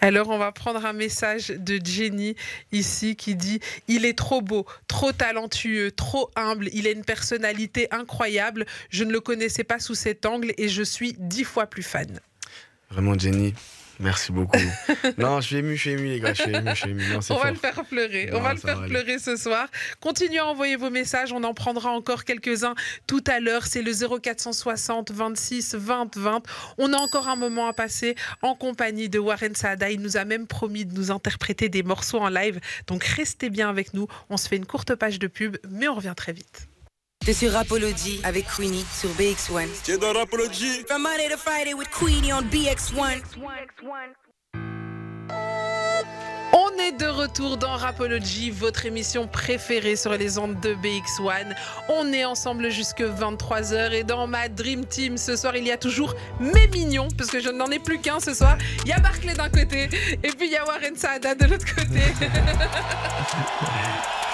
Alors, 0.00 0.28
on 0.28 0.38
va 0.38 0.52
prendre 0.52 0.84
un 0.84 0.92
message 0.92 1.48
de 1.48 1.80
Jenny 1.82 2.36
ici 2.72 3.16
qui 3.16 3.34
dit 3.34 3.60
Il 3.88 4.04
est 4.04 4.16
trop 4.16 4.42
beau, 4.42 4.66
trop 4.88 5.12
talentueux, 5.12 5.90
trop 5.90 6.30
humble. 6.36 6.68
Il 6.72 6.86
a 6.86 6.90
une 6.90 7.04
personnalité 7.04 7.88
incroyable. 7.90 8.66
Je 8.90 9.04
ne 9.04 9.12
le 9.12 9.20
connaissais 9.20 9.64
pas 9.64 9.78
sous 9.78 9.94
cet 9.94 10.26
angle 10.26 10.52
et 10.58 10.68
je 10.68 10.82
suis 10.82 11.16
dix 11.18 11.44
fois 11.44 11.66
plus 11.66 11.82
fan. 11.82 12.20
Vraiment, 12.90 13.18
Jenny, 13.18 13.54
merci 14.00 14.32
beaucoup. 14.32 14.58
non, 15.18 15.40
je 15.40 15.46
suis 15.46 15.56
ému, 15.56 15.76
je 15.76 15.80
suis 15.80 15.90
ému, 15.90 16.08
les 16.08 16.20
gars, 16.20 16.34
je 16.34 16.42
suis 16.42 16.54
ému, 16.54 16.70
je 16.70 16.74
suis 16.74 16.90
ému. 16.90 17.02
Non, 17.12 17.20
On 17.30 17.36
va 17.36 17.50
le 17.50 17.56
faire 17.56 17.84
pleurer. 17.84 18.26
Non, 18.26 18.38
on 18.38 18.40
va 18.40 18.54
le 18.54 18.60
faire 18.60 18.80
va 18.80 18.86
pleurer 18.86 19.18
ce 19.18 19.36
soir. 19.36 19.68
Continuez 20.00 20.38
à 20.38 20.46
envoyer 20.46 20.76
vos 20.76 20.90
messages. 20.90 21.32
On 21.32 21.42
en 21.44 21.54
prendra 21.54 21.90
encore 21.90 22.24
quelques-uns 22.24 22.74
tout 23.06 23.24
à 23.26 23.40
l'heure. 23.40 23.66
C'est 23.66 23.82
le 23.82 23.92
0460 23.92 25.10
26 25.10 25.74
20 25.74 26.16
20. 26.16 26.42
On 26.78 26.92
a 26.92 26.96
encore 26.96 27.28
un 27.28 27.36
moment 27.36 27.68
à 27.68 27.72
passer 27.72 28.14
en 28.42 28.54
compagnie 28.54 29.08
de 29.08 29.18
Warren 29.18 29.54
Saada. 29.54 29.90
Il 29.90 30.00
nous 30.00 30.16
a 30.16 30.24
même 30.24 30.46
promis 30.46 30.84
de 30.84 30.94
nous 30.94 31.10
interpréter 31.10 31.68
des 31.68 31.82
morceaux 31.82 32.18
en 32.18 32.28
live. 32.28 32.60
Donc 32.86 33.04
restez 33.04 33.50
bien 33.50 33.68
avec 33.68 33.94
nous. 33.94 34.06
On 34.30 34.36
se 34.36 34.48
fait 34.48 34.56
une 34.56 34.66
courte 34.66 34.94
page 34.94 35.18
de 35.18 35.26
pub, 35.26 35.56
mais 35.70 35.88
on 35.88 35.94
revient 35.94 36.14
très 36.16 36.32
vite. 36.32 36.68
T'es 37.26 37.32
sur 37.32 37.50
Rapology 37.50 38.20
avec 38.22 38.46
Queenie 38.46 38.86
sur 38.94 39.10
BX1. 39.14 39.66
T'es 39.82 39.98
dans 39.98 40.12
Rapology 40.12 40.84
From 40.86 41.02
Monday 41.02 41.28
to 41.28 41.36
Friday 41.36 41.74
with 41.74 41.88
Queenie 41.90 42.32
on 42.32 42.42
BX1. 42.42 43.20
On 46.52 46.70
est 46.78 46.92
de 46.92 47.08
retour 47.08 47.56
dans 47.56 47.74
Rapology, 47.74 48.52
votre 48.52 48.86
émission 48.86 49.26
préférée 49.26 49.96
sur 49.96 50.12
les 50.12 50.38
ondes 50.38 50.60
de 50.60 50.76
BX1. 50.76 51.52
On 51.88 52.12
est 52.12 52.24
ensemble 52.24 52.70
jusque 52.70 53.02
23h 53.02 53.90
et 53.90 54.04
dans 54.04 54.28
ma 54.28 54.48
Dream 54.48 54.86
Team 54.86 55.18
ce 55.18 55.34
soir, 55.34 55.56
il 55.56 55.66
y 55.66 55.72
a 55.72 55.78
toujours 55.78 56.14
mes 56.38 56.68
mignons, 56.68 57.08
parce 57.18 57.28
que 57.28 57.40
je 57.40 57.48
n'en 57.48 57.72
ai 57.72 57.80
plus 57.80 57.98
qu'un 57.98 58.20
ce 58.20 58.34
soir. 58.34 58.56
Il 58.84 58.90
y 58.90 58.92
a 58.92 59.00
Barclay 59.00 59.34
d'un 59.34 59.48
côté 59.48 59.88
et 60.22 60.28
puis 60.28 60.46
il 60.46 60.52
y 60.52 60.56
a 60.56 60.64
Warren 60.64 60.94
Saada 60.94 61.34
de 61.34 61.46
l'autre 61.46 61.66
côté. 61.74 62.02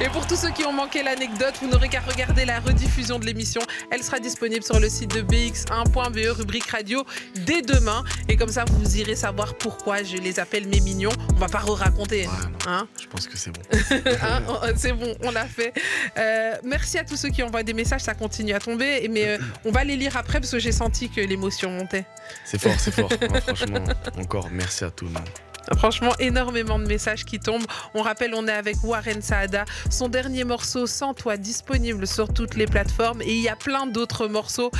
Et 0.00 0.08
pour 0.10 0.28
tous 0.28 0.36
ceux 0.36 0.50
qui 0.50 0.64
ont 0.64 0.72
manqué 0.72 1.02
l'anecdote, 1.02 1.54
vous 1.60 1.66
n'aurez 1.68 1.88
qu'à 1.88 2.00
regarder 2.00 2.44
la 2.44 2.60
rediffusion 2.60 3.18
de 3.18 3.26
l'émission. 3.26 3.60
Elle 3.90 4.04
sera 4.04 4.20
disponible 4.20 4.62
sur 4.62 4.78
le 4.78 4.88
site 4.88 5.12
de 5.12 5.22
bx1.be, 5.22 6.18
E, 6.18 6.30
rubrique 6.30 6.70
radio, 6.70 7.04
dès 7.34 7.62
demain. 7.62 8.04
Et 8.28 8.36
comme 8.36 8.48
ça, 8.48 8.64
vous 8.64 8.96
irez 8.96 9.16
savoir 9.16 9.54
pourquoi 9.58 10.04
je 10.04 10.16
les 10.16 10.38
appelle 10.38 10.68
mes 10.68 10.78
mignons. 10.78 11.10
On 11.34 11.38
va 11.38 11.48
pas 11.48 11.58
re-raconter. 11.58 12.26
Ouais, 12.28 12.32
Hein 12.68 12.86
je 13.00 13.06
pense 13.08 13.26
que 13.26 13.36
c'est 13.36 13.50
bon. 13.50 13.62
Hein, 14.22 14.42
c'est 14.76 14.92
bon, 14.92 15.16
on 15.22 15.32
l'a 15.32 15.46
fait. 15.46 15.72
Euh, 16.16 16.54
merci 16.62 16.98
à 16.98 17.04
tous 17.04 17.16
ceux 17.16 17.30
qui 17.30 17.42
envoient 17.42 17.62
des 17.62 17.72
messages, 17.72 18.02
ça 18.02 18.14
continue 18.14 18.52
à 18.52 18.60
tomber. 18.60 19.08
Mais 19.08 19.26
euh, 19.26 19.38
on 19.64 19.72
va 19.72 19.82
les 19.82 19.96
lire 19.96 20.16
après 20.16 20.38
parce 20.38 20.52
que 20.52 20.58
j'ai 20.60 20.72
senti 20.72 21.10
que 21.10 21.20
l'émotion 21.20 21.70
montait. 21.70 22.04
C'est 22.44 22.60
fort, 22.60 22.78
c'est 22.78 22.92
fort. 22.92 23.10
Franchement, 23.46 23.84
encore 24.16 24.48
merci 24.52 24.84
à 24.84 24.90
tout 24.90 25.06
le 25.06 25.12
monde. 25.12 25.28
Franchement, 25.76 26.12
énormément 26.18 26.78
de 26.78 26.86
messages 26.86 27.24
qui 27.24 27.38
tombent. 27.38 27.66
On 27.94 28.02
rappelle, 28.02 28.34
on 28.34 28.46
est 28.46 28.52
avec 28.52 28.76
Warren 28.82 29.22
Saada. 29.22 29.64
Son 29.90 30.08
dernier 30.08 30.44
morceau, 30.44 30.86
Sans 30.86 31.14
toi, 31.14 31.36
disponible 31.36 32.06
sur 32.06 32.32
toutes 32.32 32.54
les 32.54 32.66
plateformes. 32.66 33.22
Et 33.22 33.34
il 33.34 33.42
y 33.42 33.48
a 33.48 33.56
plein 33.56 33.86
d'autres 33.86 34.28
morceaux. 34.28 34.70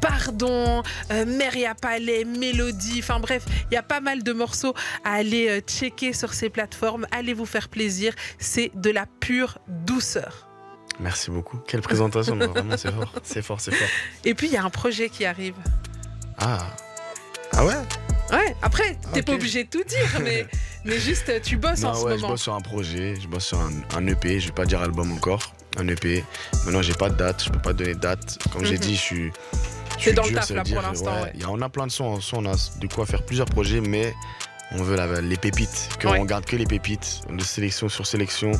Pardon, 0.00 0.82
euh, 1.10 1.24
Meria 1.26 1.74
Palais, 1.74 2.24
Mélodie. 2.24 3.00
Enfin 3.00 3.20
bref, 3.20 3.44
il 3.70 3.74
y 3.74 3.76
a 3.76 3.82
pas 3.82 4.00
mal 4.00 4.22
de 4.22 4.32
morceaux 4.32 4.74
à 5.04 5.12
aller 5.14 5.48
euh, 5.48 5.60
checker 5.60 6.12
sur 6.12 6.34
ces 6.34 6.50
plateformes. 6.50 7.06
Allez 7.10 7.34
vous 7.34 7.46
faire 7.46 7.68
plaisir. 7.68 8.14
C'est 8.38 8.70
de 8.74 8.90
la 8.90 9.06
pure 9.20 9.58
douceur. 9.68 10.48
Merci 11.00 11.30
beaucoup. 11.30 11.58
Quelle 11.66 11.80
présentation, 11.80 12.36
vraiment, 12.36 12.76
c'est 12.76 12.92
fort. 12.92 13.12
C'est 13.22 13.42
fort, 13.42 13.60
c'est 13.60 13.74
fort. 13.74 13.88
Et 14.24 14.34
puis, 14.34 14.48
il 14.48 14.52
y 14.52 14.56
a 14.56 14.64
un 14.64 14.70
projet 14.70 15.08
qui 15.08 15.24
arrive. 15.24 15.54
Ah. 16.38 16.58
Ah 17.52 17.64
ouais? 17.64 17.74
Ouais, 18.30 18.54
après, 18.62 18.96
t'es 19.14 19.20
Ok. 19.20 19.26
pas 19.26 19.32
obligé 19.34 19.64
de 19.64 19.68
tout 19.70 19.82
dire, 19.84 20.20
mais, 20.22 20.46
mais 20.84 20.98
juste, 20.98 21.30
tu 21.42 21.56
bosses 21.56 21.82
en 21.84 21.94
ce 21.94 22.04
ouais, 22.04 22.10
je 22.16 22.20
moment. 22.20 22.28
bosse 22.34 22.42
sur 22.42 22.54
un 22.54 22.60
projet, 22.60 23.14
je 23.20 23.26
bosse 23.26 23.46
sur 23.46 23.58
un, 23.60 23.70
un 23.96 24.06
EP, 24.06 24.38
je 24.40 24.46
vais 24.48 24.52
pas 24.52 24.66
dire 24.66 24.80
album 24.82 25.12
encore, 25.12 25.54
un 25.78 25.88
EP. 25.88 26.24
Maintenant, 26.64 26.82
j'ai 26.82 26.92
pas 26.94 27.08
de 27.08 27.16
date, 27.16 27.42
je 27.44 27.50
peux 27.50 27.58
pas 27.60 27.72
donner 27.72 27.94
de 27.94 28.00
date. 28.00 28.38
Comme 28.52 28.64
j'ai 28.64 28.74
Mhm. 28.74 28.80
dit, 28.80 28.96
je 28.96 29.00
suis. 29.00 29.32
je 29.98 30.04
C'est 30.04 30.12
dans 30.12 30.22
le 30.24 30.28
dur, 30.28 30.38
taf, 30.40 30.48
ça 30.48 30.54
veut 30.54 30.58
là, 30.58 30.64
pour 30.64 30.82
l'instant, 30.82 31.22
ouais. 31.22 31.30
il 31.34 31.40
y 31.40 31.44
a- 31.44 31.50
on 31.50 31.60
a 31.62 31.68
plein 31.68 31.86
de 31.86 31.92
sons, 31.92 32.18
on 32.34 32.46
a 32.46 32.54
de 32.80 32.86
quoi 32.86 33.06
faire 33.06 33.24
plusieurs 33.24 33.46
projets, 33.46 33.80
mais 33.80 34.14
on 34.72 34.82
veut 34.82 34.96
la- 34.96 35.20
les 35.20 35.36
pépites, 35.36 35.88
qu'on 36.02 36.10
Ouais. 36.10 36.24
garde 36.26 36.44
que 36.44 36.56
les 36.56 36.66
pépites, 36.66 37.20
de 37.30 37.42
sélection 37.42 37.88
sur 37.88 38.06
sélection. 38.06 38.52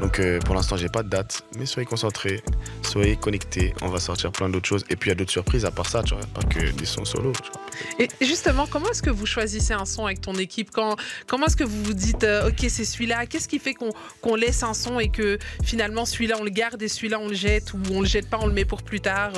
Donc 0.00 0.18
euh, 0.18 0.40
pour 0.40 0.54
l'instant, 0.54 0.76
j'ai 0.76 0.88
pas 0.88 1.02
de 1.02 1.08
date, 1.08 1.42
mais 1.56 1.66
soyez 1.66 1.86
concentrés, 1.86 2.42
soyez 2.82 3.16
connectés, 3.16 3.72
on 3.82 3.88
va 3.88 4.00
sortir 4.00 4.32
plein 4.32 4.48
d'autres 4.48 4.68
choses. 4.68 4.84
Et 4.90 4.96
puis 4.96 5.08
il 5.08 5.12
y 5.12 5.14
a 5.14 5.14
d'autres 5.16 5.30
surprises 5.30 5.64
à 5.64 5.70
part 5.70 5.88
ça, 5.88 6.02
tu 6.02 6.14
vois, 6.14 6.24
pas 6.34 6.42
que 6.42 6.70
des 6.72 6.84
sons 6.86 7.04
solo. 7.04 7.32
tu 7.32 7.50
vois. 7.52 7.62
Et 7.98 8.08
justement, 8.26 8.66
comment 8.66 8.90
est-ce 8.90 9.02
que 9.02 9.10
vous 9.10 9.26
choisissez 9.26 9.72
un 9.72 9.84
son 9.84 10.06
avec 10.06 10.20
ton 10.20 10.34
équipe? 10.34 10.70
Quand, 10.72 10.96
Comment 11.26 11.46
est-ce 11.46 11.56
que 11.56 11.64
vous 11.64 11.82
vous 11.84 11.94
dites, 11.94 12.24
euh, 12.24 12.48
ok, 12.48 12.66
c'est 12.68 12.84
celui-là? 12.84 13.26
Qu'est-ce 13.26 13.48
qui 13.48 13.58
fait 13.58 13.74
qu'on 13.74 14.34
laisse 14.34 14.62
un 14.62 14.74
son 14.74 14.98
et 15.00 15.08
que 15.10 15.38
finalement 15.62 16.04
celui-là 16.04 16.36
on 16.40 16.44
le 16.44 16.50
garde 16.50 16.82
et 16.82 16.88
celui-là 16.88 17.18
on 17.20 17.28
le 17.28 17.34
jette 17.34 17.72
ou 17.72 17.78
on 17.92 18.00
le 18.00 18.06
jette 18.06 18.28
pas, 18.28 18.38
on 18.40 18.46
le 18.46 18.52
met 18.52 18.64
pour 18.64 18.82
plus 18.82 19.00
tard? 19.00 19.32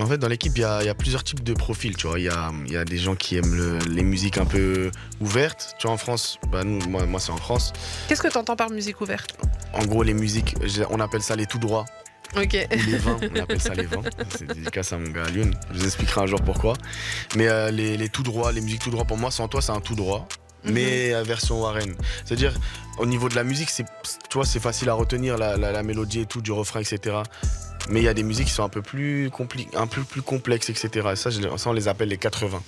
En 0.00 0.06
fait, 0.06 0.18
dans 0.18 0.28
l'équipe, 0.28 0.52
il 0.56 0.60
y, 0.60 0.64
a 0.64 0.80
il 0.82 0.86
y 0.86 0.88
a 0.88 0.94
plusieurs 0.94 1.24
types 1.24 1.42
de 1.42 1.52
profils. 1.54 1.96
Tu 1.96 2.06
vois, 2.06 2.18
il 2.20 2.24
y 2.26 2.28
a, 2.28 2.52
il 2.66 2.72
y 2.72 2.76
a 2.76 2.84
des 2.84 2.98
gens 2.98 3.16
qui 3.16 3.36
aiment 3.36 3.54
le- 3.54 3.78
les 3.90 4.02
musiques 4.04 4.38
un 4.38 4.44
peu 4.44 4.90
ouvertes. 5.20 5.74
Tu 5.78 5.86
vois, 5.86 5.94
en 5.94 5.98
France, 5.98 6.38
bah 6.52 6.62
nous, 6.64 6.78
moi, 6.88 7.04
moi 7.06 7.18
c'est 7.18 7.32
en 7.32 7.36
France. 7.36 7.72
Qu'est-ce 8.08 8.22
que 8.22 8.28
tu 8.28 8.38
entends 8.38 8.54
par 8.56 8.70
musique 8.70 9.00
ouverte? 9.00 9.36
En 9.72 9.84
gros, 9.86 10.02
les 10.04 10.14
musiques, 10.14 10.54
on 10.90 11.00
appelle 11.00 11.22
ça 11.22 11.34
les 11.36 11.46
tout 11.46 11.58
droits 11.58 11.84
Ok. 12.36 12.56
ou 12.70 12.90
les 12.90 12.98
vins. 12.98 13.16
On 13.34 13.40
appelle 13.40 13.60
ça 13.60 13.74
les 13.74 13.86
vins. 13.86 14.02
C'est 14.38 14.46
dédicace 14.46 14.92
à 14.92 14.98
mon 14.98 15.10
gars 15.10 15.24
Lyon. 15.30 15.50
Je 15.72 15.78
vous 15.78 15.84
expliquerai 15.86 16.20
un 16.20 16.26
jour 16.26 16.40
pourquoi. 16.42 16.74
Mais 17.36 17.48
euh, 17.48 17.70
les, 17.70 17.96
les 17.96 18.08
tout 18.08 18.22
droits, 18.22 18.52
les 18.52 18.60
musiques 18.60 18.82
tout 18.82 18.90
droits, 18.90 19.04
pour 19.04 19.16
moi, 19.18 19.30
sans 19.30 19.48
toi, 19.48 19.60
c'est 19.62 19.72
un 19.72 19.80
tout 19.80 19.94
droit. 19.96 20.28
Mhm. 20.64 20.72
Mais 20.74 21.12
euh, 21.14 21.22
version 21.24 21.60
Warren. 21.62 21.94
C'est-à-dire, 22.24 22.52
au 22.98 23.06
niveau 23.06 23.28
de 23.28 23.34
la 23.34 23.44
musique, 23.44 23.70
c'est, 23.70 23.84
tu 24.28 24.34
vois, 24.34 24.44
c'est 24.44 24.60
facile 24.60 24.88
à 24.90 24.94
retenir 24.94 25.38
la, 25.38 25.56
la- 25.56 25.72
la 25.72 25.82
mélodie 25.82 26.20
et 26.20 26.26
tout, 26.26 26.40
du 26.42 26.52
refrain, 26.52 26.80
etc. 26.80 27.16
Mais 27.88 28.00
il 28.00 28.04
y 28.04 28.08
a 28.08 28.14
des 28.14 28.22
musiques 28.22 28.46
qui 28.46 28.52
sont 28.52 28.64
un 28.64 28.68
peu 28.68 28.82
plus, 28.82 29.30
un 29.74 29.86
peu 29.86 30.02
plus 30.02 30.22
complexes, 30.22 30.70
etc. 30.70 31.08
Ça, 31.14 31.30
on 31.66 31.72
les 31.72 31.88
appelle 31.88 32.08
les 32.08 32.18
80. 32.18 32.62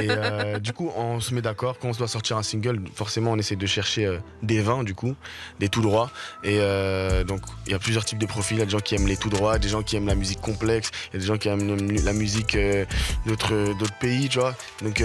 et 0.00 0.06
euh, 0.08 0.58
du 0.58 0.72
coup, 0.72 0.90
on 0.96 1.20
se 1.20 1.34
met 1.34 1.42
d'accord. 1.42 1.78
Quand 1.78 1.88
on 1.88 1.92
doit 1.92 2.08
sortir 2.08 2.36
un 2.36 2.42
single, 2.42 2.80
forcément, 2.94 3.32
on 3.32 3.38
essaie 3.38 3.56
de 3.56 3.66
chercher 3.66 4.06
euh, 4.06 4.18
des 4.42 4.60
vins, 4.60 4.84
du 4.84 4.94
coup, 4.94 5.14
des 5.58 5.68
tout 5.68 5.82
droits. 5.82 6.10
Et 6.44 6.58
euh, 6.60 7.24
donc, 7.24 7.40
il 7.66 7.72
y 7.72 7.74
a 7.74 7.78
plusieurs 7.78 8.04
types 8.04 8.18
de 8.18 8.26
profils. 8.26 8.56
Il 8.56 8.60
y 8.60 8.62
a 8.62 8.66
des 8.66 8.72
gens 8.72 8.80
qui 8.80 8.94
aiment 8.94 9.08
les 9.08 9.16
tout 9.16 9.30
droits, 9.30 9.58
des 9.58 9.68
gens 9.68 9.82
qui 9.82 9.96
aiment 9.96 10.06
la 10.06 10.14
musique 10.14 10.40
complexe, 10.40 10.90
il 11.08 11.14
y 11.14 11.16
a 11.16 11.20
des 11.20 11.26
gens 11.26 11.38
qui 11.38 11.48
aiment 11.48 11.76
la 12.04 12.12
musique 12.12 12.56
d'autres 13.26 13.74
d'autres 13.78 13.98
pays, 13.98 14.28
tu 14.28 14.38
vois. 14.38 14.54
Donc, 14.82 15.02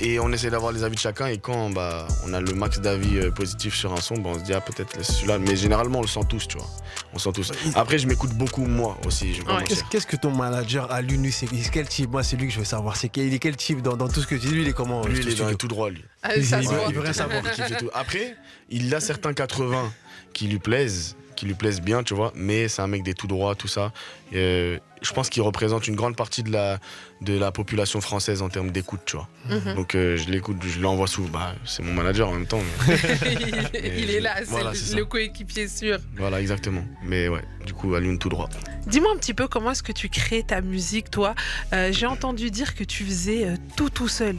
Et 0.00 0.18
on 0.18 0.32
essaie 0.32 0.50
d'avoir 0.50 0.72
les 0.72 0.82
avis 0.82 0.96
de 0.96 1.00
chacun. 1.00 1.26
Et 1.28 1.38
quand 1.38 1.70
bah, 1.70 2.08
on 2.26 2.32
a 2.34 2.40
le 2.40 2.52
max 2.52 2.80
d'avis 2.80 3.18
euh, 3.18 3.30
positifs 3.30 3.74
sur 3.76 3.92
un 3.92 4.00
son, 4.00 4.16
bah, 4.16 4.30
on 4.32 4.38
se 4.38 4.40
dit, 4.44 4.52
ah, 4.52 4.60
peut-être 4.60 5.04
celui-là. 5.04 5.38
Mais 5.38 5.54
généralement, 5.54 6.00
on 6.00 6.02
le 6.02 6.08
sent 6.08 6.20
tous, 6.28 6.48
tu 6.48 6.56
vois. 6.58 6.66
On 7.12 7.16
le 7.16 7.20
sent 7.20 7.32
tous. 7.32 7.52
Après, 7.76 7.98
je 7.98 8.08
m'écoute 8.08 8.32
beaucoup, 8.32 8.64
moi 8.66 8.98
aussi. 9.06 9.32
Je 9.34 9.38
vais 9.38 9.44
pas 9.44 9.52
Ouais. 9.54 9.60
mentir. 9.60 9.76
Qu'est-ce 9.76 9.88
qu'est-ce 9.90 10.06
que 10.06 10.16
ton 10.16 10.32
manager 10.32 10.90
à 10.90 11.00
l'UNU, 11.00 11.30
c'est 11.30 11.46
c'est 11.46 11.70
quel 11.70 11.86
type? 11.88 12.10
Moi, 12.10 12.24
c'est 12.24 12.36
lui 12.36 12.48
que 12.48 12.52
je 12.52 12.58
veux 12.58 12.64
savoir. 12.64 12.96
C'est 12.96 13.08
quel, 13.08 13.26
il 13.26 13.34
est 13.34 13.38
quel 13.38 13.56
type 13.56 13.82
dans, 13.82 13.96
dans 13.96 14.08
tout 14.08 14.20
ce 14.20 14.26
que 14.26 14.34
tu 14.34 14.46
dis? 14.48 14.52
Lui, 14.54 14.62
il 14.62 14.68
est 14.68 14.72
comment 14.72 15.04
Lui, 15.06 15.18
euh, 15.18 15.22
il 15.22 15.28
est 15.28 15.38
dans 15.38 15.48
les 15.48 15.54
tout 15.56 15.68
droit, 15.68 15.90
lui. 15.90 16.04
Ah, 16.24 16.36
Il- 16.36 16.44
ça 16.44 16.60
il 16.60 16.64
se 16.66 16.70
veut- 16.72 16.76
voit. 16.78 16.86
il 16.88 16.94
veut 16.94 17.00
rien 17.00 17.12
savoir. 17.12 17.42
Il 17.70 17.76
tout. 17.76 17.90
Après, 17.94 18.34
il 18.70 18.92
a 18.94 19.00
certains 19.00 19.32
80 19.32 19.92
qui 20.32 20.48
lui 20.48 20.58
plaisent, 20.58 21.14
qui 21.36 21.46
lui 21.46 21.54
plaisent 21.54 21.80
bien, 21.80 22.02
tu 22.02 22.14
vois, 22.14 22.32
mais 22.34 22.66
c'est 22.66 22.82
un 22.82 22.88
mec 22.88 23.04
des 23.04 23.14
tout 23.14 23.28
droits, 23.28 23.54
tout 23.54 23.68
ça. 23.68 23.92
Euh, 24.34 24.78
je 25.04 25.12
pense 25.12 25.28
qu'il 25.30 25.42
représente 25.42 25.86
une 25.88 25.94
grande 25.96 26.16
partie 26.16 26.42
de 26.42 26.50
la, 26.50 26.78
de 27.20 27.36
la 27.38 27.52
population 27.52 28.00
française 28.00 28.42
en 28.42 28.48
termes 28.48 28.70
d'écoute, 28.70 29.00
tu 29.06 29.16
vois. 29.16 29.28
Mhm. 29.48 29.74
Donc 29.74 29.94
euh, 29.94 30.16
je 30.16 30.28
l'écoute, 30.30 30.56
je 30.64 30.80
l'envoie 30.80 31.06
souvent. 31.06 31.28
Bah, 31.28 31.54
c'est 31.64 31.82
mon 31.82 31.92
manager 31.92 32.28
en 32.28 32.32
même 32.32 32.46
temps. 32.46 32.60
mais- 32.88 32.96
il, 33.84 34.04
il 34.04 34.10
est 34.10 34.20
là, 34.20 34.34
c'est 34.38 34.44
Voilà, 34.46 34.70
le- 34.70 34.76
c'est 34.76 34.92
ça. 34.92 34.96
le 34.96 35.04
coéquipier 35.04 35.68
sûr. 35.68 35.98
voilà, 36.16 36.40
exactement. 36.40 36.84
Mais 37.04 37.28
ouais, 37.28 37.42
du 37.66 37.72
coup, 37.74 37.94
Alioune 37.94 38.18
tout 38.18 38.28
droit. 38.28 38.48
Dis-moi 38.86 39.10
un 39.14 39.18
petit 39.18 39.34
peu 39.34 39.48
comment 39.48 39.70
est-ce 39.70 39.82
que 39.82 39.92
tu 39.92 40.08
crées 40.08 40.42
ta 40.42 40.60
musique, 40.60 41.10
toi? 41.10 41.34
Euh, 41.72 41.90
J'ai 41.92 42.06
entendu 42.06 42.50
dire 42.50 42.74
que 42.74 42.84
tu 42.84 43.04
faisais 43.04 43.46
euh, 43.46 43.56
tout 43.76 43.90
tout 43.90 44.08
seul. 44.08 44.36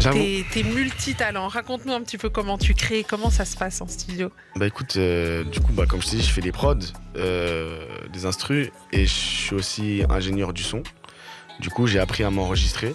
T'es 0.00 0.44
t'es 0.50 0.62
multitalent. 0.64 1.48
Raconte-nous 1.48 1.92
un 1.92 2.00
petit 2.02 2.18
peu 2.18 2.28
comment 2.28 2.58
tu 2.58 2.74
crées, 2.74 3.04
comment 3.08 3.30
ça 3.30 3.44
se 3.44 3.56
passe 3.56 3.80
en 3.80 3.86
studio. 3.86 4.30
Bah 4.56 4.66
écoute, 4.66 4.94
euh, 4.96 5.44
du 5.44 5.60
coup, 5.60 5.72
bah, 5.72 5.86
comme 5.86 6.02
je 6.02 6.10
t'ai 6.10 6.16
dit, 6.16 6.22
je 6.22 6.30
fais 6.32 6.40
des 6.40 6.52
prods, 6.52 6.74
euh, 7.16 7.86
des 8.12 8.26
instrus, 8.26 8.70
et 8.92 9.06
je 9.06 9.12
suis 9.12 9.54
aussi 9.54 10.02
ingénieur 10.08 10.52
du 10.52 10.62
son. 10.62 10.82
Du 11.60 11.70
coup, 11.70 11.86
j'ai 11.86 11.98
appris 12.00 12.24
à 12.24 12.30
m'enregistrer. 12.30 12.94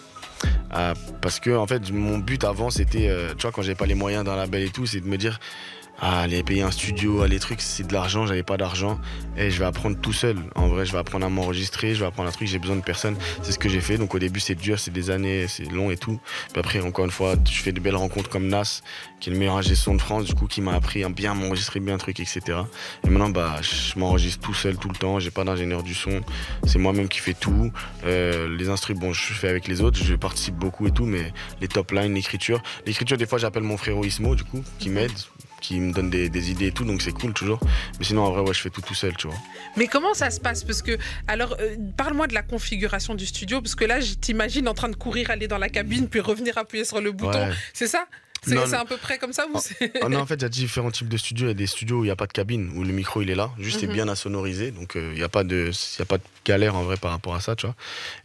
euh, 0.75 0.93
parce 1.21 1.39
que 1.39 1.55
en 1.55 1.65
fait, 1.65 1.91
mon 1.91 2.17
but 2.17 2.43
avant, 2.43 2.69
c'était, 2.69 3.07
euh, 3.09 3.33
tu 3.37 3.43
vois, 3.43 3.51
quand 3.51 3.61
j'avais 3.61 3.75
pas 3.75 3.85
les 3.85 3.95
moyens 3.95 4.25
d'un 4.25 4.35
label 4.35 4.63
et 4.63 4.69
tout, 4.69 4.85
c'est 4.85 4.99
de 4.99 5.07
me 5.07 5.17
dire, 5.17 5.39
ah, 5.99 6.21
aller 6.21 6.43
payer 6.43 6.61
un 6.61 6.71
studio, 6.71 7.21
ah, 7.23 7.27
les 7.27 7.39
trucs, 7.39 7.61
c'est 7.61 7.87
de 7.87 7.93
l'argent, 7.93 8.27
j'avais 8.27 8.43
pas 8.43 8.57
d'argent, 8.57 8.99
et 9.35 9.49
je 9.49 9.57
vais 9.59 9.65
apprendre 9.65 9.97
tout 9.99 10.13
seul. 10.13 10.37
En 10.55 10.67
vrai, 10.67 10.85
je 10.85 10.91
vais 10.91 10.99
apprendre 10.99 11.25
à 11.25 11.29
m'enregistrer, 11.29 11.95
je 11.95 12.01
vais 12.01 12.05
apprendre 12.05 12.29
un 12.29 12.31
truc, 12.31 12.47
j'ai 12.47 12.59
besoin 12.59 12.75
de 12.75 12.81
personne. 12.81 13.15
C'est 13.41 13.51
ce 13.51 13.59
que 13.59 13.67
j'ai 13.67 13.81
fait. 13.81 13.97
Donc 13.97 14.13
au 14.13 14.19
début, 14.19 14.39
c'est 14.39 14.55
dur, 14.55 14.79
c'est 14.79 14.91
des 14.91 15.09
années, 15.09 15.47
c'est 15.47 15.65
long 15.71 15.89
et 15.89 15.97
tout. 15.97 16.19
Puis 16.51 16.59
après, 16.59 16.81
encore 16.81 17.05
une 17.05 17.11
fois, 17.11 17.35
je 17.49 17.61
fais 17.61 17.71
de 17.71 17.79
belles 17.79 17.95
rencontres 17.95 18.29
comme 18.29 18.47
Nas, 18.47 18.81
qui 19.19 19.29
est 19.29 19.33
le 19.33 19.39
meilleur 19.39 19.57
ingé 19.57 19.75
son 19.75 19.95
de 19.95 20.01
France, 20.01 20.25
du 20.25 20.35
coup, 20.35 20.47
qui 20.47 20.61
m'a 20.61 20.73
appris 20.73 21.03
à 21.03 21.09
bien 21.09 21.33
m'enregistrer, 21.33 21.79
bien 21.79 21.97
truc, 21.97 22.19
etc. 22.19 22.41
Et 23.03 23.09
maintenant, 23.09 23.29
bah, 23.29 23.55
je 23.61 23.97
m'enregistre 23.97 24.45
tout 24.45 24.53
seul 24.53 24.77
tout 24.77 24.89
le 24.89 24.95
temps, 24.95 25.19
j'ai 25.19 25.31
pas 25.31 25.43
d'ingénieur 25.43 25.83
du 25.83 25.95
son, 25.95 26.21
c'est 26.65 26.79
moi-même 26.79 27.07
qui 27.07 27.19
fais 27.19 27.33
tout. 27.33 27.71
Euh, 28.05 28.55
les 28.55 28.69
instruments, 28.69 28.99
bon, 28.99 29.13
je 29.13 29.33
fais 29.33 29.49
avec 29.49 29.67
les 29.67 29.81
autres, 29.81 29.97
je 30.03 30.15
participe 30.15 30.55
beaucoup 30.55 30.87
et 30.87 30.91
tout, 30.91 31.05
mais 31.05 31.33
les 31.59 31.67
top 31.67 31.91
lines, 31.91 32.13
l'écriture. 32.13 32.61
L'écriture, 32.85 33.17
des 33.17 33.25
fois, 33.25 33.39
j'appelle 33.39 33.63
mon 33.63 33.77
frérot 33.77 34.05
Ismo, 34.05 34.35
du 34.35 34.43
coup, 34.43 34.63
qui 34.79 34.89
m'aide, 34.89 35.11
qui 35.62 35.80
me 35.80 35.91
donne 35.91 36.10
des, 36.10 36.30
des 36.30 36.51
idées 36.51 36.68
et 36.68 36.72
tout, 36.72 36.86
donc 36.86 37.01
c'est 37.01 37.12
cool 37.12 37.34
toujours. 37.34 37.60
Mais 37.99 38.05
sinon, 38.05 38.24
en 38.24 38.32
vrai, 38.32 38.41
ouais, 38.41 38.53
je 38.53 38.62
fais 38.62 38.70
tout 38.70 38.82
tout 38.82 38.93
seul, 38.93 39.16
tu 39.18 39.28
vois. 39.28 39.38
Mais 39.76 39.88
comment 39.88 40.14
ça 40.14 40.30
se 40.30 40.39
passe? 40.39 40.64
Parce 40.64 40.82
que, 40.82 40.97
alors, 41.28 41.55
euh, 41.60 41.76
parle-moi 41.95 42.28
de 42.28 42.34
la 42.34 42.41
configuration 42.43 43.16
du 43.16 43.26
studio, 43.26 43.62
parce 43.62 43.76
que 43.76 43.86
là, 43.86 43.99
je 43.99 44.14
t'imagine 44.14 44.68
en 44.68 44.74
train 44.74 44.89
de 44.89 44.95
courir, 44.95 45.32
aller 45.32 45.47
dans 45.47 45.58
la 45.58 45.70
cabine, 45.70 46.08
puis 46.08 46.20
revenir 46.20 46.58
appuyer 46.58 46.86
sur 46.86 47.01
le 47.01 47.12
bouton. 47.12 47.47
Ouais. 47.47 47.53
C'est 47.74 47.88
ça? 47.88 48.05
C'est 48.47 48.75
à 48.75 48.85
peu 48.85 48.97
près 48.97 49.17
comme 49.17 49.33
ça 49.33 49.45
ou 49.47 49.57
Ah 50.01 50.09
non, 50.09 50.19
en 50.19 50.25
fait, 50.25 50.35
il 50.35 50.41
y 50.41 50.45
a 50.45 50.49
différents 50.49 50.91
types 50.91 51.09
de 51.09 51.17
studios. 51.17 51.45
Il 51.47 51.49
y 51.49 51.51
a 51.51 51.55
des 51.55 51.67
studios 51.67 51.99
où 51.99 52.03
il 52.03 52.07
n'y 52.07 52.11
a 52.11 52.15
pas 52.15 52.27
de 52.27 52.33
cabine, 52.33 52.71
où 52.75 52.83
le 52.83 52.91
micro 52.93 53.21
il 53.21 53.29
est 53.29 53.35
là, 53.35 53.51
juste 53.59 53.79
c'est 53.81 53.87
Mhm. 53.87 53.93
bien 53.93 54.07
à 54.07 54.15
sonoriser. 54.15 54.71
Donc 54.71 54.95
euh, 54.95 55.09
il 55.13 55.17
n'y 55.17 55.23
a, 55.23 55.29
pas 55.29 55.43
de- 55.43 55.71
y 55.99 56.01
a 56.01 56.05
pas 56.05 56.17
de 56.17 56.23
galère 56.45 56.75
en 56.75 56.83
vrai 56.83 56.97
par 56.97 57.11
rapport 57.11 57.35
à 57.35 57.41
ça, 57.41 57.55
tu 57.55 57.65
vois. 57.65 57.75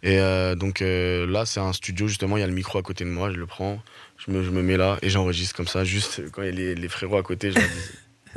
Et 0.02 0.18
euh, 0.18 0.54
donc 0.54 0.82
euh, 0.82 1.26
là, 1.26 1.44
c'est 1.46 1.60
un 1.60 1.72
studio, 1.72 2.06
justement, 2.08 2.36
il 2.36 2.40
y 2.40 2.44
a 2.44 2.46
le 2.46 2.52
micro 2.52 2.78
à 2.78 2.82
côté 2.82 3.04
de 3.04 3.10
moi, 3.10 3.30
je 3.32 3.36
le 3.36 3.46
prends, 3.46 3.82
je 4.24 4.30
me, 4.30 4.42
je 4.44 4.50
me 4.50 4.62
mets 4.62 4.76
là 4.76 4.98
et 5.02 5.10
j'enregistre 5.10 5.54
comme 5.56 5.68
ça, 5.68 5.84
juste 5.84 6.30
quand 6.32 6.42
il 6.42 6.46
y 6.46 6.48
a 6.48 6.52
les, 6.52 6.74
les 6.74 6.88
frérots 6.88 7.16
à 7.18 7.22
côté, 7.22 7.50
je 7.50 7.58
leur 7.58 7.68
dis. 7.68 7.74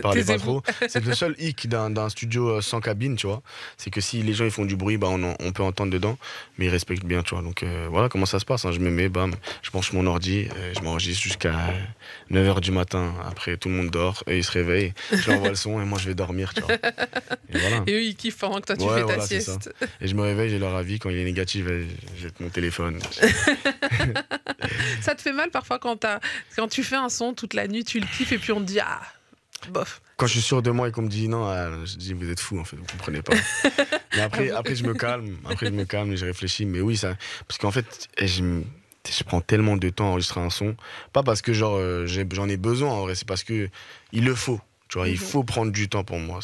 Parlez 0.02 0.22
pas 0.24 0.34
Taisez-vous. 0.34 0.62
trop. 0.62 0.74
C'est 0.90 1.04
le 1.04 1.14
seul 1.14 1.36
hic 1.40 1.68
d'un 1.70 2.10
studio 2.10 2.50
euh, 2.50 2.62
sans 2.62 2.80
cabine, 2.82 3.16
tu 3.16 3.28
vois. 3.28 3.42
C'est 3.78 3.90
que 3.90 4.02
si 4.02 4.22
les 4.24 4.34
gens 4.34 4.46
ils 4.46 4.52
font 4.52 4.66
du 4.66 4.76
bruit, 4.76 4.98
bah, 4.98 5.08
on, 5.10 5.24
en- 5.24 5.36
on 5.40 5.52
peut 5.52 5.64
entendre 5.64 5.92
dedans, 5.92 6.18
mais 6.58 6.66
ils 6.66 6.70
respectent 6.70 7.06
bien, 7.06 7.24
tu 7.24 7.34
vois. 7.36 7.44
Donc 7.44 7.64
euh, 7.64 7.88
voilà 7.90 8.10
comment 8.10 8.26
ça 8.26 8.40
se 8.40 8.46
passe. 8.46 8.66
hein. 8.66 8.72
Je 8.72 8.80
me 8.80 8.90
mets, 8.90 9.10
bam, 9.10 9.34
je 9.62 9.72
branche 9.72 9.94
mon 9.94 10.06
ordi, 10.08 10.48
euh, 10.58 10.74
je 10.76 10.82
m'enregistre 10.82 11.22
jusqu'à 11.24 11.56
9h 12.32 12.60
du 12.62 12.72
matin. 12.72 13.14
Après, 13.30 13.58
tout 13.58 13.70
le 13.70 13.76
monde 13.76 13.90
dort, 13.90 14.24
et 14.28 14.38
ils 14.38 14.44
se 14.44 14.52
réveillent. 14.52 14.94
Je 15.12 15.28
leur 15.28 15.38
envoie 15.38 15.50
le 15.50 15.56
son 15.56 15.82
et 15.82 15.86
moi 15.86 15.98
je 16.00 16.08
vais 16.08 16.16
dormir, 16.16 16.54
tu 16.54 16.62
vois. 16.62 16.74
Et 16.74 17.58
voilà. 17.58 17.84
Et 17.88 17.94
eux, 17.94 18.02
ils 18.04 18.16
kiffent 18.16 18.38
pendant 18.38 18.60
que 18.60 18.66
toi, 18.66 18.78
tu 18.78 18.84
Ouais, 18.84 18.96
fais 18.96 19.00
ta 19.02 19.06
voilà, 19.06 19.26
sieste. 19.26 19.74
Et 20.02 20.08
je 20.08 20.16
me 20.16 20.22
réveille, 20.22 20.50
j'ai 20.50 20.60
leur 20.60 20.76
avis. 20.76 21.00
Quand 21.00 21.10
il 21.10 21.18
est 21.18 21.24
négatif, 21.24 21.66
je 21.68 22.22
jette 22.22 22.40
mon 22.40 22.50
téléphone. 22.50 23.00
Ça 25.02 25.16
te 25.16 25.22
fait 25.22 25.34
mal 25.34 25.50
parfois 25.52 25.80
quand, 25.80 26.06
quand 26.56 26.68
tu 26.68 26.84
fais 26.84 26.96
un 26.96 27.10
son 27.10 27.34
toute 27.34 27.54
la 27.54 27.68
nuit, 27.68 27.84
tu 27.84 28.00
le 28.00 28.08
kiffes, 28.08 28.32
et 28.32 28.38
puis 28.38 28.52
on 28.52 28.60
te 28.60 28.66
dit, 28.66 28.80
ah, 28.80 29.02
bof. 29.70 30.02
Quand 30.18 30.28
je 30.28 30.34
suis 30.34 30.42
sûr 30.42 30.62
de 30.62 30.72
moi 30.72 30.88
et 30.88 30.92
qu'on 30.92 31.02
me 31.02 31.10
dit 31.10 31.28
non, 31.28 31.46
ah, 31.46 31.70
je 31.86 31.96
dis 31.98 32.14
vous 32.14 32.30
êtes 32.30 32.40
fou 32.40 32.58
en 32.60 32.64
fait, 32.64 32.78
vous 32.78 32.86
comprenez 32.86 33.22
pas. 33.22 33.34
Mais 34.16 34.22
après, 34.22 34.50
après 34.52 34.76
je 34.76 34.84
me 34.84 34.94
calme, 34.94 35.38
après 35.46 35.66
je 35.68 35.72
me 35.72 35.86
calme 35.86 36.12
et 36.14 36.18
je 36.18 36.26
réfléchis. 36.26 36.66
Mais 36.66 36.82
oui, 36.82 36.96
ça, 36.98 37.16
parce 37.48 37.58
qu'en 37.58 37.72
fait, 37.72 38.08
eh, 38.18 38.28
je, 38.28 38.44
je 39.10 39.24
prends 39.24 39.42
tellement 39.42 39.78
de 39.78 39.90
temps 39.90 40.06
à 40.06 40.10
enregistrer 40.12 40.42
un 40.42 40.50
son, 40.50 40.76
pas 41.14 41.24
parce 41.24 41.42
que 41.42 41.54
genre 41.54 41.76
euh, 41.78 42.08
j'en 42.08 42.48
ai 42.50 42.58
besoin 42.58 42.92
en 42.92 43.02
vrai, 43.02 43.16
c'est 43.16 43.28
parce 43.28 43.44
que 43.44 43.70
il 44.12 44.24
le 44.26 44.36
faut. 44.36 44.60
Tu 44.88 45.00
vois, 45.00 45.08
il 45.10 45.14
Mhm. 45.16 45.20
faut 45.20 45.44
prendre 45.44 45.72
du 45.72 45.90
temps 45.90 46.04
pour 46.04 46.20
moi. 46.20 46.40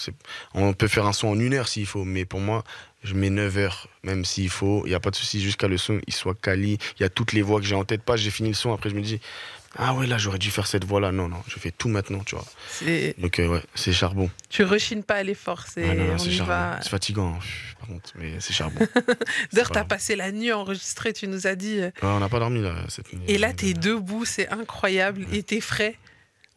On 0.55 0.73
peut 0.73 0.87
faire 0.87 1.05
un 1.05 1.13
son 1.13 1.27
en 1.27 1.39
une 1.39 1.53
heure 1.53 1.67
s'il 1.67 1.85
faut, 1.85 2.03
mais 2.03 2.25
pour 2.25 2.39
moi, 2.39 2.63
je 3.03 3.13
mets 3.13 3.29
9 3.29 3.57
heures, 3.59 3.87
même 4.03 4.25
s'il 4.25 4.49
faut. 4.49 4.81
Il 4.85 4.89
n'y 4.89 4.95
a 4.95 4.99
pas 4.99 5.11
de 5.11 5.15
souci 5.15 5.39
jusqu'à 5.41 5.67
le 5.67 5.77
son, 5.77 6.01
il 6.07 6.13
soit 6.13 6.33
quali. 6.33 6.79
Il 6.99 7.03
y 7.03 7.05
a 7.05 7.09
toutes 7.09 7.33
les 7.33 7.43
voix 7.43 7.59
que 7.59 7.67
j'ai 7.67 7.75
en 7.75 7.85
tête. 7.85 8.01
Pas, 8.01 8.17
j'ai 8.17 8.31
fini 8.31 8.49
le 8.49 8.55
son, 8.55 8.73
après 8.73 8.89
je 8.89 8.95
me 8.95 9.01
dis, 9.01 9.21
ah 9.77 9.93
ouais, 9.93 10.05
là 10.07 10.17
j'aurais 10.17 10.37
dû 10.39 10.51
faire 10.51 10.67
cette 10.67 10.83
voix-là. 10.85 11.11
Non, 11.11 11.27
non, 11.29 11.41
je 11.47 11.57
fais 11.59 11.71
tout 11.71 11.87
maintenant, 11.89 12.19
tu 12.25 12.35
vois. 12.35 12.45
C'est- 12.69 13.15
Donc 13.19 13.39
euh, 13.39 13.47
ouais, 13.47 13.61
c'est 13.75 13.93
charbon. 13.93 14.29
Tu 14.49 14.63
rechines 14.63 15.03
pas 15.03 15.15
à 15.15 15.23
l'effort, 15.23 15.65
c'est 15.67 15.89
Ah 15.89 15.93
non, 15.95 16.03
non, 16.05 16.13
on 16.13 16.17
c'est 16.17 16.37
va. 16.43 16.79
C'est 16.81 16.89
fatigant, 16.89 17.33
pff, 17.35 17.75
par 17.79 17.87
contre, 17.87 18.11
mais 18.15 18.33
c'est 18.39 18.53
charbon. 18.53 18.79
D'ailleurs, 19.53 19.71
t'as 19.71 19.83
passé 19.85 20.15
la 20.15 20.31
nuit 20.31 20.51
enregistrée, 20.51 21.13
tu 21.13 21.27
nous 21.27 21.47
as 21.47 21.55
dit. 21.55 21.79
euh, 21.79 21.91
on 22.01 22.19
n'a 22.19 22.29
pas 22.29 22.39
dormi 22.39 22.61
là 22.61 22.75
cette 22.89 23.11
nuit. 23.13 23.21
Et 23.27 23.37
là, 23.37 23.53
t'es 23.53 23.73
debout, 23.73 24.25
c'est 24.25 24.49
incroyable, 24.49 25.25
et 25.31 25.43
t'es 25.43 25.61
frais. 25.61 25.95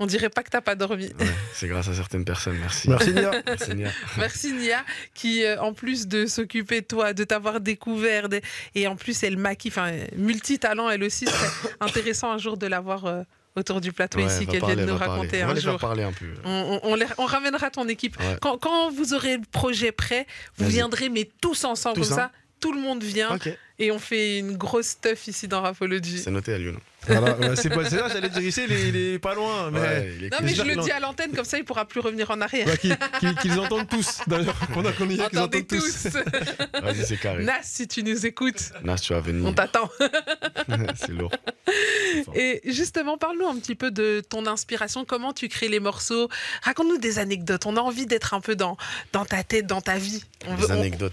On 0.01 0.07
dirait 0.07 0.29
pas 0.29 0.43
que 0.43 0.51
t'as 0.51 0.61
pas 0.61 0.75
dormi. 0.75 1.07
Ouais, 1.21 1.27
c'est 1.53 1.69
grâce 1.69 1.89
à 1.89 1.95
certaines 1.95 2.25
personnes, 2.25 2.57
merci. 2.59 2.91
Merci 2.91 3.13
Nia. 3.13 3.31
Merci, 3.47 3.75
Nia. 3.75 3.91
Merci 4.19 4.53
Nia, 4.53 4.85
qui 5.15 5.45
euh, 5.45 5.61
en 5.61 5.73
plus 5.73 6.09
de 6.09 6.27
s'occuper 6.27 6.81
de 6.81 6.87
toi, 6.87 7.13
de 7.13 7.23
t'avoir 7.23 7.61
découvert, 7.61 8.29
de- 8.29 8.41
et 8.75 8.89
en 8.89 8.97
plus 8.97 9.23
elle 9.23 9.37
maquille, 9.37 9.71
enfin 9.71 9.93
multitalent 10.17 10.91
elle 10.91 11.05
aussi, 11.05 11.27
serait 11.27 11.49
intéressant 11.81 12.33
un 12.33 12.39
jour 12.39 12.57
de 12.57 12.67
l'avoir 12.67 13.05
euh, 13.07 13.23
autour 13.55 13.81
du 13.81 13.93
plateau 13.93 14.19
Ouais, 14.19 14.27
ici, 14.27 14.47
qu'elle 14.49 14.65
vienne 14.65 14.81
nous 14.85 14.99
parler. 14.99 15.13
raconter 15.13 15.45
On 15.45 15.47
va 15.47 15.53
un 15.53 15.55
faire 15.55 15.71
jour. 15.71 15.79
parler 15.81 16.03
un 16.03 16.13
peu. 16.13 16.27
On, 16.45 16.81
on- 16.83 16.91
on 16.91 16.95
les- 16.97 17.07
on 17.19 17.27
ramènera 17.27 17.71
ton 17.71 17.87
équipe. 17.87 18.19
Ouais. 18.19 18.37
Quand, 18.41 18.59
quand 18.59 18.91
vous 18.91 19.15
aurez 19.15 19.37
le 19.37 19.43
projet 19.53 19.93
prêt, 19.93 20.27
vous 20.57 20.65
Vas-y. 20.65 20.73
viendrez, 20.75 21.09
mais 21.09 21.31
tous 21.41 21.63
ensemble, 21.65 22.01
Tous, 22.01 22.09
comme 22.09 22.19
ça, 22.19 22.33
tout 22.59 22.73
le 22.73 22.81
monde 22.81 23.05
vient 23.05 23.29
et 23.79 23.93
on 23.93 23.99
fait 24.01 24.39
une 24.41 24.57
grosse 24.57 24.87
stuff 24.89 25.29
ici 25.29 25.47
dans 25.47 25.61
Rapology. 25.63 26.19
c'est 26.19 26.31
noté 26.33 26.53
à 26.53 26.59
Lyon. 26.59 26.81
Voilà, 27.07 27.37
ouais, 27.39 27.57
c'est 27.57 27.69
pas 27.69 27.83
là, 27.83 28.09
j'allais 28.13 28.29
dire 28.31 28.43
ici, 28.43 28.63
il 28.67 28.73
est, 28.73 28.89
il 28.89 28.97
est 28.97 29.19
pas 29.19 29.35
loin. 29.35 29.71
Mais... 29.71 29.81
Ouais, 29.81 30.15
il 30.19 30.25
est 30.25 30.31
Non, 30.31 30.39
cool. 30.39 30.47
mais 30.47 30.55
je 30.55 30.63
le 30.63 30.77
dis 30.77 30.91
à 30.91 31.01
l'antenne, 31.01 31.33
comme 31.33 31.45
ça 31.45 31.59
il 31.59 31.65
pourra 31.65 31.85
plus 31.85 32.01
revenir 32.01 32.31
en 32.31 32.41
arrière. 32.41 32.67
Ouais, 32.67 32.79
qu'ils 33.43 33.59
entendent 33.61 33.89
tous, 33.89 34.21
d'ailleurs, 34.27 34.55
pendant 34.73 34.93
qu'on 34.93 35.09
y 35.09 35.15
est, 35.15 35.29
qu'ils 35.29 35.39
entendent 35.39 35.67
tous. 35.67 36.03
tous. 36.05 36.09
Vas-y, 36.83 37.05
c'est 37.07 37.17
carré. 37.19 37.45
Nas, 37.45 37.61
si 37.63 37.87
tu 37.89 38.03
nous 38.03 38.27
écoutes, 38.27 38.73
Nas, 38.83 38.97
tu 38.97 39.13
vas 39.13 39.19
on 39.19 39.23
venir. 39.23 39.55
t'attend. 39.55 39.91
c'est 40.97 41.11
lourd. 41.13 41.31
Et 42.35 42.61
justement, 42.65 43.19
parle-nous 43.19 43.47
un 43.49 43.57
petit 43.57 43.75
peu 43.75 43.91
de 43.91 44.23
ton 44.29 44.47
inspiration, 44.47 45.05
comment 45.05 45.33
tu 45.33 45.49
crées 45.49 45.69
les 45.69 45.81
morceaux? 45.81 46.29
Raconte-nous 46.63 46.99
des 46.99 47.19
anecdotes. 47.19 47.67
On 47.67 47.77
a 47.77 47.81
envie 47.81 48.07
d'être 48.07 48.35
un 48.35 48.41
peu 48.41 48.57
dans, 48.57 48.77
dans 49.13 49.25
ta 49.25 49.43
tête, 49.43 49.67
dans 49.67 49.81
ta 49.81 49.99
vie. 49.99 50.23
On 50.47 50.55
Des 50.55 50.63
veut- 50.63 50.69
on- 50.71 50.81
anecdotes. 50.81 51.13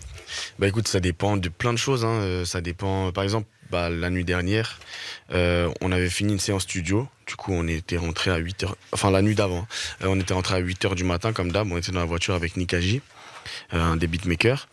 Bah 0.59 0.67
écoute, 0.67 0.87
ça 0.87 0.99
dépend 0.99 1.37
de 1.37 1.49
plein 1.49 1.73
de 1.73 1.77
choses. 1.77 2.05
hein. 2.05 2.19
Euh, 2.21 2.45
Ça 2.45 2.61
dépend, 2.61 3.11
par 3.11 3.23
exemple, 3.23 3.47
bah, 3.71 3.89
la 3.89 4.09
nuit 4.09 4.25
dernière, 4.25 4.79
euh, 5.31 5.71
on 5.79 5.91
avait 5.91 6.09
fini 6.09 6.33
une 6.33 6.39
séance 6.39 6.63
studio. 6.63 7.07
Du 7.25 7.35
coup, 7.35 7.53
on 7.53 7.67
était 7.67 7.97
rentré 7.97 8.29
à 8.29 8.39
8h. 8.39 8.73
Enfin, 8.91 9.11
la 9.11 9.21
nuit 9.21 9.35
d'avant. 9.35 9.65
Euh, 10.03 10.07
on 10.09 10.19
était 10.19 10.33
rentré 10.33 10.55
à 10.55 10.61
8h 10.61 10.93
du 10.95 11.05
matin, 11.05 11.31
comme 11.31 11.51
d'hab. 11.51 11.71
On 11.71 11.77
était 11.77 11.91
dans 11.91 11.99
la 11.99 12.05
voiture 12.05 12.35
avec 12.35 12.57
Nikaji, 12.57 13.01
euh, 13.73 13.81
un 13.81 13.95
des 13.95 14.07
beatmakers. 14.07 14.67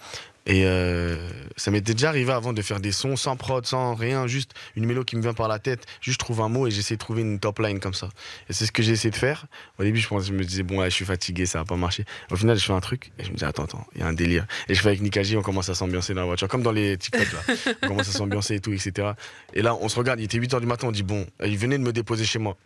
Et 0.49 0.65
euh, 0.65 1.15
ça 1.59 1.71
m'était 1.71 1.93
déjà 1.93 2.09
arrivé 2.09 2.33
avant 2.33 2.55
de 2.55 2.63
faire 2.63 2.81
des 2.81 2.91
sons 2.91 3.17
sans 3.17 3.37
prod, 3.37 3.67
sans 3.67 3.95
rien, 3.95 4.27
juste 4.27 4.53
une 4.77 4.87
mélodie 4.87 5.05
qui 5.05 5.17
me 5.17 5.23
vient 5.23 5.35
par 5.35 5.47
la 5.47 5.59
tête. 5.59 5.85
Juste 6.01 6.15
je 6.15 6.25
trouve 6.25 6.41
un 6.41 6.49
mot 6.49 6.67
et 6.67 6.71
j'essaie 6.71 6.95
de 6.95 6.99
trouver 6.99 7.21
une 7.21 7.39
top 7.39 7.59
line 7.59 7.81
comme 7.81 7.93
ça. 7.93 8.09
Et 8.49 8.55
c'est 8.55 8.65
ce 8.65 8.73
que 8.73 8.83
j'ai 8.83 8.93
essayé 8.93 9.11
de 9.11 9.17
faire. 9.17 9.47
Au 9.79 9.85
début, 9.85 9.99
je, 10.01 10.09
je 10.09 10.33
me 10.33 10.43
disais, 10.45 10.63
bon, 10.63 10.83
je 10.83 10.89
suis 10.89 11.05
fatigué, 11.05 11.45
ça 11.45 11.59
va 11.59 11.65
pas 11.67 11.77
marcher. 11.77 12.05
Au 12.31 12.37
final, 12.37 12.59
je 12.59 12.65
fais 12.65 12.73
un 12.73 12.81
truc 12.81 13.13
et 13.19 13.25
je 13.25 13.31
me 13.31 13.37
dis, 13.37 13.45
attends, 13.45 13.65
attends, 13.65 13.87
il 13.95 14.01
y 14.01 14.05
a 14.05 14.07
un 14.07 14.15
délire. 14.15 14.47
Et 14.69 14.75
je 14.75 14.81
fais 14.81 14.89
avec 14.89 15.03
Nikaji, 15.03 15.37
on 15.37 15.43
commence 15.43 15.69
à 15.69 15.75
s'ambiancer 15.75 16.15
dans 16.15 16.23
la 16.23 16.27
voiture, 16.27 16.49
comme 16.49 16.63
dans 16.63 16.73
les 16.73 16.97
TikTok 16.97 17.27
là. 17.31 17.55
on 17.83 17.89
commence 17.89 18.09
à 18.09 18.13
s'ambiancer 18.13 18.55
et 18.55 18.61
tout, 18.61 18.73
etc. 18.73 19.13
Et 19.53 19.61
là, 19.61 19.77
on 19.77 19.89
se 19.91 19.99
regarde, 19.99 20.19
il 20.19 20.25
était 20.25 20.39
8h 20.39 20.61
du 20.61 20.67
matin, 20.67 20.89
on 20.89 20.93
dit, 20.93 21.03
bon, 21.03 21.27
il 21.45 21.59
venait 21.59 21.77
de 21.77 21.83
me 21.83 21.93
déposer 21.93 22.25
chez 22.25 22.39
moi. 22.39 22.57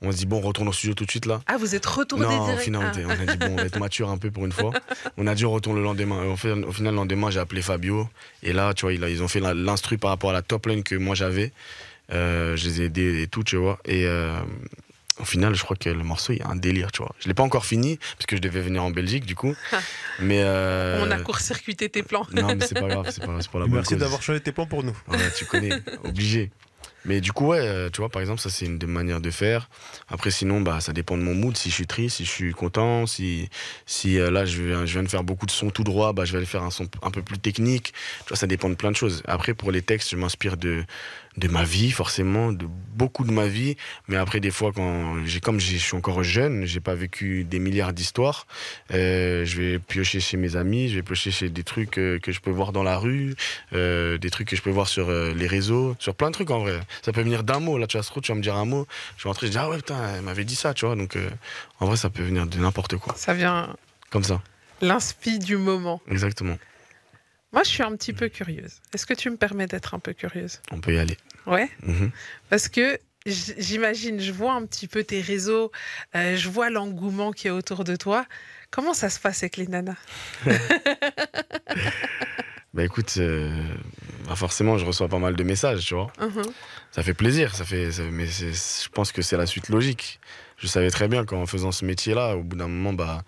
On 0.00 0.10
se 0.10 0.16
dit, 0.16 0.26
bon, 0.26 0.38
on 0.38 0.40
retourne 0.40 0.68
au 0.68 0.72
studio 0.72 0.94
tout 0.94 1.04
de 1.04 1.10
suite 1.10 1.26
là. 1.26 1.40
Ah, 1.46 1.56
vous 1.58 1.74
êtes 1.74 1.86
retourné 1.86 2.26
Non, 2.26 2.40
au 2.42 2.44
direct 2.46 2.62
final, 2.62 2.82
on, 2.96 3.08
Ah. 3.10 3.14
on 3.18 3.22
a 3.28 3.36
dit, 3.36 3.36
bon, 3.38 3.52
on 3.52 3.56
va 3.56 3.62
être 3.64 3.78
mature 3.78 4.10
un 4.10 4.18
peu 4.18 4.30
pour 4.30 4.44
une 4.44 4.52
fois. 4.52 4.72
On 5.16 5.26
a 5.26 5.34
dit, 5.34 5.44
on 5.46 5.52
retourne 5.52 5.76
le 5.76 5.82
lendemain. 5.82 6.24
Et 6.24 6.26
au 6.26 6.36
final, 6.36 6.64
au 6.64 6.72
final, 6.72 6.92
le 6.92 6.96
lendemain, 6.96 7.30
j'ai 7.30 7.38
appelé 7.40 7.62
Fabio. 7.62 8.08
Et 8.42 8.52
là, 8.52 8.74
tu 8.74 8.82
vois, 8.82 8.92
ils 8.92 9.22
ont 9.22 9.28
fait 9.28 9.40
l'instru 9.40 9.98
par 9.98 10.10
rapport 10.10 10.30
à 10.30 10.32
la 10.32 10.42
top 10.42 10.66
line 10.66 10.82
que 10.82 10.94
moi 10.96 11.14
j'avais. 11.14 11.52
Euh, 12.12 12.56
je 12.56 12.68
les 12.68 12.82
ai 12.82 12.84
aidés 12.86 13.22
et 13.22 13.26
tout, 13.28 13.44
tu 13.44 13.56
vois. 13.56 13.78
Et 13.84 14.06
euh, 14.06 14.40
au 15.20 15.24
final, 15.24 15.54
je 15.54 15.62
crois 15.62 15.76
que 15.76 15.88
le 15.88 16.02
morceau, 16.02 16.32
il 16.32 16.38
y 16.40 16.42
a 16.42 16.48
un 16.48 16.56
délire, 16.56 16.90
tu 16.90 17.02
vois. 17.02 17.14
Je 17.20 17.28
l'ai 17.28 17.34
pas 17.34 17.42
encore 17.44 17.64
fini, 17.64 17.98
parce 18.16 18.26
que 18.26 18.34
je 18.36 18.40
devais 18.42 18.60
venir 18.60 18.82
en 18.82 18.90
Belgique, 18.90 19.24
du 19.24 19.34
coup. 19.36 19.54
mais. 20.18 20.40
euh, 20.42 21.04
On 21.06 21.10
a 21.10 21.18
court-circuité 21.18 21.88
tes 21.88 22.02
plans. 22.02 22.26
Non, 22.32 22.54
mais 22.56 22.66
c'est 22.66 22.74
pas 22.78 22.88
grave, 22.88 23.08
c'est 23.10 23.24
pas- 23.24 23.36
c'est 23.40 23.50
pour 23.50 23.60
la 23.60 23.66
bonne 23.66 23.76
Merci 23.76 23.96
d'avoir 23.96 24.20
changé 24.22 24.40
tes 24.40 24.52
plans 24.52 24.66
pour 24.66 24.82
nous. 24.82 24.96
Ouais, 25.08 25.18
tu 25.36 25.44
connais, 25.46 25.72
obligé. 26.04 26.50
Mais 27.04 27.20
du 27.20 27.32
coup, 27.32 27.48
ouais, 27.48 27.60
euh, 27.60 27.90
tu 27.90 28.00
vois, 28.00 28.08
par 28.08 28.20
exemple, 28.22 28.40
ça 28.40 28.48
c'est 28.50 28.66
une 28.66 28.78
des 28.78 28.86
manières 28.86 29.20
de 29.20 29.30
faire. 29.30 29.68
Après, 30.08 30.30
sinon, 30.30 30.60
bah, 30.60 30.80
ça 30.80 30.92
dépend 30.92 31.16
de 31.16 31.22
mon 31.22 31.34
mood. 31.34 31.56
Si 31.56 31.68
je 31.68 31.74
suis 31.74 31.86
triste, 31.86 32.16
si 32.16 32.24
je 32.24 32.30
suis 32.30 32.52
content, 32.52 33.06
si, 33.06 33.48
si 33.86 34.18
euh, 34.18 34.30
là 34.30 34.44
je 34.44 34.62
viens, 34.62 34.86
je 34.86 34.92
viens 34.92 35.02
de 35.02 35.08
faire 35.08 35.24
beaucoup 35.24 35.46
de 35.46 35.50
sons 35.50 35.70
tout 35.70 35.84
droit, 35.84 36.12
bah, 36.12 36.24
je 36.24 36.32
vais 36.32 36.38
aller 36.38 36.46
faire 36.46 36.62
un 36.62 36.70
son 36.70 36.88
un 37.02 37.10
peu 37.10 37.22
plus 37.22 37.38
technique. 37.38 37.92
Tu 38.20 38.28
vois, 38.28 38.36
ça 38.36 38.46
dépend 38.46 38.68
de 38.68 38.74
plein 38.74 38.90
de 38.90 38.96
choses. 38.96 39.22
Après, 39.26 39.54
pour 39.54 39.72
les 39.72 39.82
textes, 39.82 40.10
je 40.10 40.16
m'inspire 40.16 40.56
de, 40.56 40.84
de 41.36 41.48
ma 41.48 41.64
vie, 41.64 41.90
forcément, 41.90 42.52
de 42.52 42.66
beaucoup 42.94 43.24
de 43.24 43.32
ma 43.32 43.46
vie. 43.46 43.76
Mais 44.08 44.16
après, 44.16 44.40
des 44.40 44.50
fois, 44.50 44.72
quand 44.74 45.24
j'ai, 45.24 45.40
comme 45.40 45.60
je 45.60 45.76
suis 45.76 45.96
encore 45.96 46.22
jeune, 46.22 46.66
j'ai 46.66 46.80
pas 46.80 46.94
vécu 46.94 47.44
des 47.44 47.58
milliards 47.58 47.92
d'histoires, 47.92 48.46
euh, 48.92 49.44
je 49.44 49.60
vais 49.60 49.78
piocher 49.78 50.20
chez 50.20 50.36
mes 50.36 50.56
amis, 50.56 50.88
je 50.88 50.96
vais 50.96 51.02
piocher 51.02 51.30
chez 51.30 51.48
des 51.48 51.64
trucs 51.64 51.98
euh, 51.98 52.18
que 52.18 52.32
je 52.32 52.40
peux 52.40 52.50
voir 52.50 52.72
dans 52.72 52.82
la 52.82 52.98
rue, 52.98 53.34
euh, 53.72 54.18
des 54.18 54.30
trucs 54.30 54.48
que 54.48 54.56
je 54.56 54.62
peux 54.62 54.70
voir 54.70 54.88
sur 54.88 55.10
les 55.10 55.46
réseaux, 55.46 55.96
sur 55.98 56.14
plein 56.14 56.28
de 56.28 56.34
trucs 56.34 56.50
en 56.50 56.58
vrai. 56.58 56.80
Ça 57.02 57.12
peut 57.12 57.22
venir 57.22 57.44
d'un 57.44 57.60
mot, 57.60 57.78
là 57.78 57.86
tu 57.86 57.96
vas 57.96 58.02
se 58.02 58.12
tu 58.20 58.30
vas 58.30 58.36
me 58.36 58.42
dire 58.42 58.56
un 58.56 58.66
mot, 58.66 58.86
je 59.16 59.24
vais 59.24 59.28
rentrer, 59.28 59.46
je 59.46 59.52
dis 59.52 59.58
ah 59.58 59.68
ouais 59.68 59.76
putain, 59.78 59.96
elle 60.16 60.22
m'avait 60.22 60.44
dit 60.44 60.54
ça, 60.54 60.74
tu 60.74 60.84
vois. 60.86 60.96
Donc 60.96 61.16
en 61.80 61.86
vrai, 61.86 61.96
ça 61.96 62.10
peut 62.10 62.22
venir 62.22 62.46
de 62.46 62.58
n'importe 62.58 62.96
quoi, 62.96 63.14
Ça 63.16 63.34
vient 63.34 63.74
comme 64.10 64.22
ça, 64.24 64.42
l'inspi 64.80 65.38
du 65.38 65.56
moment. 65.56 66.00
exactement. 66.10 66.58
Moi, 67.52 67.62
je 67.64 67.68
suis 67.68 67.82
un 67.82 67.94
petit 67.96 68.12
peu 68.12 68.28
curieuse. 68.28 68.80
Est-ce 68.94 69.04
que 69.06 69.14
tu 69.14 69.28
me 69.30 69.36
permets 69.36 69.66
d'être 69.66 69.94
un 69.94 69.98
peu 69.98 70.12
curieuse? 70.14 70.60
On 70.70 70.80
peut 70.80 70.94
y 70.94 70.98
aller. 70.98 71.16
Ouais. 71.46 71.68
Mhm. 71.82 72.10
Parce 72.48 72.68
que 72.68 72.98
j'imagine, 73.26 74.20
je 74.20 74.32
vois 74.32 74.52
un 74.54 74.64
petit 74.66 74.88
peu 74.88 75.04
tes 75.04 75.20
réseaux, 75.20 75.70
euh, 76.16 76.36
je 76.36 76.48
vois 76.48 76.70
l'engouement 76.70 77.32
qui 77.32 77.48
est 77.48 77.50
autour 77.50 77.84
de 77.84 77.94
toi. 77.96 78.26
Comment 78.70 78.94
ça 78.94 79.10
se 79.10 79.20
passe 79.20 79.42
avec 79.42 79.56
les 79.58 79.66
nanas? 79.66 79.96
Bah 82.74 82.84
écoute, 82.84 83.12
euh, 83.18 83.50
bah 84.26 84.34
forcément, 84.34 84.78
je 84.78 84.86
reçois 84.86 85.06
pas 85.06 85.18
mal 85.18 85.36
de 85.36 85.42
messages, 85.44 85.84
tu 85.84 85.92
vois. 85.94 86.10
Mhm. 86.18 86.42
Ça 86.90 87.02
fait 87.02 87.12
plaisir, 87.12 87.54
ça 87.54 87.66
fait, 87.66 87.92
ça- 87.92 88.02
mais 88.10 88.24
je 88.26 88.88
pense 88.88 89.12
que 89.12 89.20
c'est 89.20 89.36
la 89.36 89.44
suite 89.44 89.68
logique. 89.68 90.20
Je 90.56 90.66
savais 90.66 90.88
très 90.90 91.06
bien 91.06 91.26
qu'en 91.26 91.44
faisant 91.44 91.70
ce 91.70 91.84
métier-là, 91.84 92.34
au 92.34 92.42
bout 92.42 92.56
d'un 92.56 92.68
moment, 92.68 92.94
bah, 92.94 93.24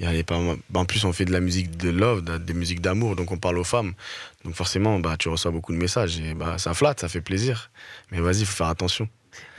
y 0.00 0.22
pas, 0.22 0.38
en 0.74 0.84
plus 0.84 1.04
on 1.04 1.12
fait 1.12 1.24
de 1.26 1.32
la 1.32 1.40
musique 1.40 1.76
de 1.76 1.90
love, 1.90 2.22
de- 2.24 2.38
des 2.38 2.54
musiques 2.54 2.80
d'amour, 2.80 3.16
donc 3.16 3.32
on 3.32 3.38
parle 3.38 3.58
aux 3.58 3.64
femmes. 3.64 3.92
Donc 4.44 4.54
forcément, 4.54 4.98
bah, 4.98 5.16
tu 5.18 5.28
reçois 5.28 5.50
beaucoup 5.50 5.72
de 5.72 5.78
messages 5.78 6.18
et 6.18 6.34
bah, 6.34 6.56
ça 6.58 6.72
flatte, 6.74 7.00
ça 7.00 7.08
fait 7.08 7.20
plaisir. 7.20 7.70
Mais 8.10 8.20
vas-y, 8.20 8.44
faut 8.44 8.56
faire 8.56 8.68
attention. 8.68 9.08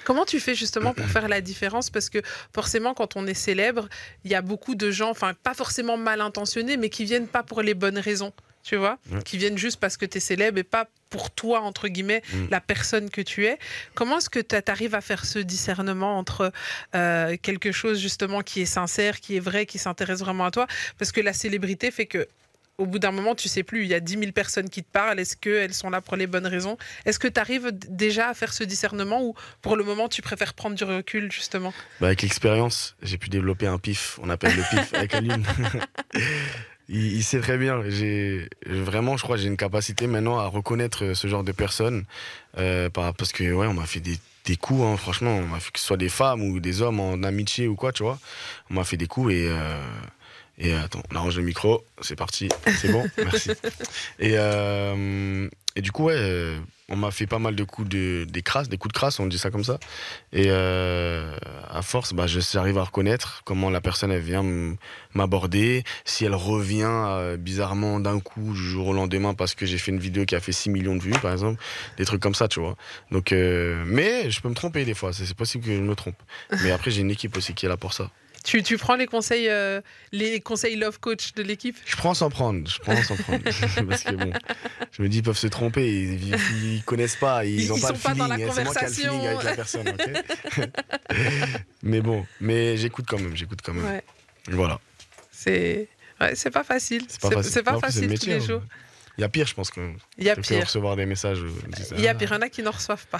Comment 0.03 0.25
tu 0.25 0.39
fais 0.39 0.55
justement 0.55 0.93
pour 0.95 1.05
faire 1.05 1.27
la 1.27 1.41
différence? 1.41 1.91
Parce 1.91 2.09
que 2.09 2.19
forcément, 2.55 2.95
quand 2.95 3.15
on 3.15 3.27
est 3.27 3.35
célèbre, 3.35 3.87
il 4.25 4.31
y 4.31 4.35
a 4.35 4.41
beaucoup 4.41 4.73
de 4.73 4.89
gens, 4.89 5.11
enfin 5.11 5.33
pas 5.43 5.53
forcément 5.53 5.95
mal 5.95 6.21
intentionnés, 6.21 6.75
mais 6.75 6.89
qui 6.89 7.05
viennent 7.05 7.27
pas 7.27 7.43
pour 7.43 7.61
les 7.61 7.75
bonnes 7.75 7.99
raisons, 7.99 8.33
tu 8.63 8.75
vois 8.75 8.97
Ouais. 9.11 9.21
Qui 9.23 9.37
viennent 9.37 9.57
juste 9.57 9.79
parce 9.79 9.97
que 9.97 10.05
tu 10.05 10.17
es 10.17 10.21
célèbre 10.21 10.57
et 10.57 10.63
pas 10.63 10.87
pour 11.09 11.29
toi, 11.31 11.61
entre 11.61 11.87
guillemets, 11.89 12.21
Mm. 12.33 12.47
la 12.51 12.61
personne 12.61 13.09
que 13.09 13.21
tu 13.21 13.45
es. 13.45 13.57
Comment 13.95 14.17
est-ce 14.19 14.29
que 14.29 14.39
tu 14.39 14.55
arrives 14.71 14.95
à 14.95 15.01
faire 15.01 15.25
ce 15.25 15.39
discernement 15.39 16.17
entre 16.17 16.51
euh, 16.95 17.35
quelque 17.41 17.71
chose 17.71 17.99
justement 17.99 18.41
qui 18.41 18.61
est 18.61 18.65
sincère, 18.65 19.19
qui 19.19 19.35
est 19.35 19.39
vrai, 19.41 19.65
qui 19.65 19.77
s'intéresse 19.77 20.19
vraiment 20.19 20.45
à 20.45 20.51
toi? 20.51 20.67
Parce 20.97 21.11
que 21.11 21.19
la 21.21 21.33
célébrité 21.33 21.91
fait 21.91 22.05
que 22.05 22.27
au 22.77 22.87
bout 22.87 22.97
d'un 22.97 23.11
moment, 23.11 23.35
tu 23.35 23.47
sais 23.47 23.61
plus, 23.61 23.83
il 23.83 23.89
y 23.89 23.93
a 23.93 23.99
10 23.99 24.17
000 24.17 24.31
personnes 24.31 24.67
qui 24.67 24.81
te 24.81 24.89
parlent, 24.89 25.19
est-ce 25.19 25.35
qu'elles 25.37 25.73
sont 25.73 25.91
là 25.91 26.01
pour 26.01 26.15
les 26.15 26.25
bonnes 26.25 26.47
raisons? 26.47 26.77
Est-ce 27.05 27.19
que 27.19 27.27
tu 27.27 27.39
arrives 27.39 27.69
déjà 27.73 28.29
à 28.29 28.33
faire 28.33 28.53
ce 28.53 28.63
discernement 28.63 29.21
ou 29.21 29.35
pour 29.61 29.75
le 29.75 29.83
moment, 29.83 30.07
tu 30.09 30.23
préfères 30.23 30.55
prendre 30.55 30.75
du 30.75 30.83
recul, 30.83 31.31
justement? 31.31 31.73
Bah, 31.99 32.07
avec 32.07 32.23
l'expérience, 32.23 32.95
j'ai 33.03 33.19
pu 33.19 33.29
développer 33.29 33.67
un 33.67 33.77
pif. 33.77 34.17
On 34.23 34.29
appelle 34.31 34.55
le 34.55 34.63
pif 34.71 34.93
avec 34.95 35.13
Aline. 35.13 35.45
il, 36.91 37.13
il 37.17 37.23
sait 37.23 37.39
très 37.39 37.57
bien. 37.57 37.81
J'ai 37.87 38.47
vraiment, 38.67 39.17
je 39.17 39.23
crois, 39.23 39.35
que 39.37 39.41
j'ai 39.41 39.47
une 39.47 39.57
capacité 39.57 40.05
maintenant 40.07 40.37
à 40.37 40.45
reconnaître 40.47 41.13
ce 41.13 41.27
genre 41.27 41.43
de 41.43 41.51
personnes 41.51 42.03
euh, 42.57 42.89
par- 42.89 43.13
parce 43.13 43.31
que 43.31 43.51
ouais, 43.51 43.67
on 43.67 43.73
m'a 43.73 43.85
fait 43.85 43.99
des 44.01 44.17
des 44.45 44.55
coups, 44.57 44.81
hein, 44.83 44.97
franchement, 44.97 45.35
on 45.37 45.45
m'a 45.47 45.59
fait 45.59 45.69
que 45.71 45.79
ce 45.79 45.85
soit 45.85 45.97
des 45.97 46.09
femmes 46.09 46.41
ou 46.41 46.59
des 46.59 46.81
hommes 46.81 46.99
en 46.99 47.21
amitié 47.21 47.67
ou 47.67 47.75
quoi, 47.75 47.91
tu 47.91 48.01
vois. 48.03 48.17
On 48.71 48.73
m'a 48.73 48.83
fait 48.83 48.97
des 48.97 49.05
coups 49.07 49.31
et 49.33 49.47
euh, 49.47 49.77
et 50.57 50.73
euh, 50.73 50.83
attends, 50.83 51.03
on 51.11 51.15
arrange 51.15 51.37
le 51.37 51.43
micro, 51.43 51.83
c'est 52.01 52.15
parti, 52.15 52.49
c'est 52.77 52.89
bon, 52.91 53.05
merci. 53.23 53.51
Et 54.19 54.33
euh, 54.37 55.47
et 55.75 55.81
du 55.81 55.91
coup, 55.91 56.05
ouais, 56.05 56.15
euh, 56.17 56.57
on 56.91 56.95
m'a 56.97 57.09
fait 57.11 57.25
pas 57.27 57.39
mal 57.39 57.55
de 57.55 57.63
coups 57.63 57.89
de 57.89 58.25
des 58.29 58.41
crasses, 58.41 58.69
des 58.69 58.77
coups 58.77 58.93
de 58.93 58.97
crasse, 58.97 59.19
on 59.19 59.25
dit 59.25 59.37
ça 59.39 59.49
comme 59.49 59.63
ça. 59.63 59.79
Et 60.33 60.45
euh, 60.49 61.35
à 61.69 61.81
force, 61.81 62.13
bah, 62.13 62.27
je- 62.27 62.39
j'arrive 62.41 62.77
à 62.77 62.83
reconnaître 62.83 63.41
comment 63.45 63.69
la 63.69 63.81
personne 63.81 64.15
vient 64.17 64.43
m'aborder, 65.13 65.83
si 66.05 66.25
elle 66.25 66.35
revient 66.35 66.83
euh, 66.87 67.37
bizarrement 67.37 67.99
d'un 67.99 68.19
coup 68.19 68.53
du 68.53 68.69
jour 68.69 68.87
au 68.87 68.93
lendemain 68.93 69.33
parce 69.33 69.55
que 69.55 69.65
j'ai 69.65 69.77
fait 69.77 69.91
une 69.91 69.99
vidéo 69.99 70.25
qui 70.25 70.35
a 70.35 70.39
fait 70.39 70.51
6 70.51 70.69
millions 70.69 70.95
de 70.95 71.01
vues, 71.01 71.11
par 71.21 71.31
exemple, 71.31 71.61
des 71.97 72.05
trucs 72.05 72.21
comme 72.21 72.35
ça, 72.35 72.47
tu 72.47 72.59
vois. 72.59 72.75
Donc, 73.11 73.31
euh, 73.31 73.83
mais 73.87 74.29
je 74.29 74.41
peux 74.41 74.49
me 74.49 74.53
tromper 74.55 74.85
des 74.85 74.93
fois, 74.93 75.13
c'est 75.13 75.33
possible 75.33 75.63
que 75.65 75.75
je 75.75 75.81
me 75.81 75.95
trompe. 75.95 76.15
Mais 76.63 76.71
après, 76.71 76.91
j'ai 76.91 77.01
une 77.01 77.11
équipe 77.11 77.35
aussi 77.37 77.53
qui 77.53 77.65
est 77.65 77.69
là 77.69 77.77
pour 77.77 77.93
ça. 77.93 78.09
Tu, 78.43 78.63
tu 78.63 78.77
prends 78.77 78.95
les 78.95 79.07
conseils, 79.07 79.49
euh, 79.49 79.81
les 80.11 80.39
conseils 80.39 80.75
love 80.75 80.99
coach 80.99 81.33
de 81.33 81.43
l'équipe? 81.43 81.77
Je 81.85 81.95
prends 81.95 82.13
sans 82.13 82.29
prendre, 82.29 82.67
je 82.67 82.79
prends 82.79 83.01
sans 83.03 83.15
prendre. 83.15 83.43
Parce 83.89 84.03
que 84.03 84.15
bon, 84.15 84.31
je 84.91 85.01
me 85.01 85.09
dis, 85.09 85.17
ils 85.17 85.23
peuvent 85.23 85.37
se 85.37 85.47
tromper, 85.47 85.87
ils, 85.87 86.35
ils, 86.63 86.83
connaissent 86.83 87.15
pas, 87.15 87.45
ils 87.45 87.67
n'ont 87.67 87.79
pas 87.79 87.87
sont 87.87 87.93
le 87.93 87.99
pas 87.99 88.13
dans 88.13 88.25
feeling. 88.25 88.39
la 88.39 88.47
hein, 88.47 88.51
C'est 88.53 88.63
moi 88.63 88.73
qui 88.73 88.83
ai 88.83 88.87
le 88.87 88.93
feeling 88.93 89.27
avec 89.27 89.43
la 89.43 89.55
personne, 89.55 89.87
ok 89.89 90.09
Mais 91.83 92.01
bon, 92.01 92.25
mais 92.39 92.77
j'écoute 92.77 93.05
quand 93.07 93.19
même, 93.19 93.35
j'écoute 93.35 93.59
quand 93.63 93.73
même. 93.73 93.85
Ouais. 93.85 94.03
Voilà. 94.47 94.79
C'est 95.31 95.87
ouais, 96.19 96.33
pas 96.51 96.63
facile. 96.63 97.05
C'est 97.07 97.21
pas 97.21 97.31
facile. 97.31 97.63
Pas 97.63 97.79
facile 97.79 98.09
le 98.09 98.17
tous 98.17 98.25
les 98.27 98.33
hein. 98.33 98.39
jours. 98.39 98.61
Il 99.17 99.21
y 99.21 99.23
a 99.25 99.29
pire, 99.29 99.45
je 99.45 99.53
pense 99.53 99.69
que. 99.71 99.81
Il 100.17 100.23
y 100.23 100.29
a 100.29 100.33
Je 100.35 100.39
préfère 100.39 100.57
pire. 100.59 100.67
recevoir 100.67 100.95
des 100.95 101.05
messages. 101.05 101.41
euh, 101.41 101.51
Il 101.97 102.01
y 102.01 102.07
a 102.07 102.11
ah, 102.11 102.15
pire, 102.15 102.29
il 102.31 102.33
y 102.35 102.37
en 102.37 102.41
a 102.41 102.49
qui 102.49 102.63
n'en 102.63 102.71
reçoivent 102.71 103.05
pas. 103.07 103.19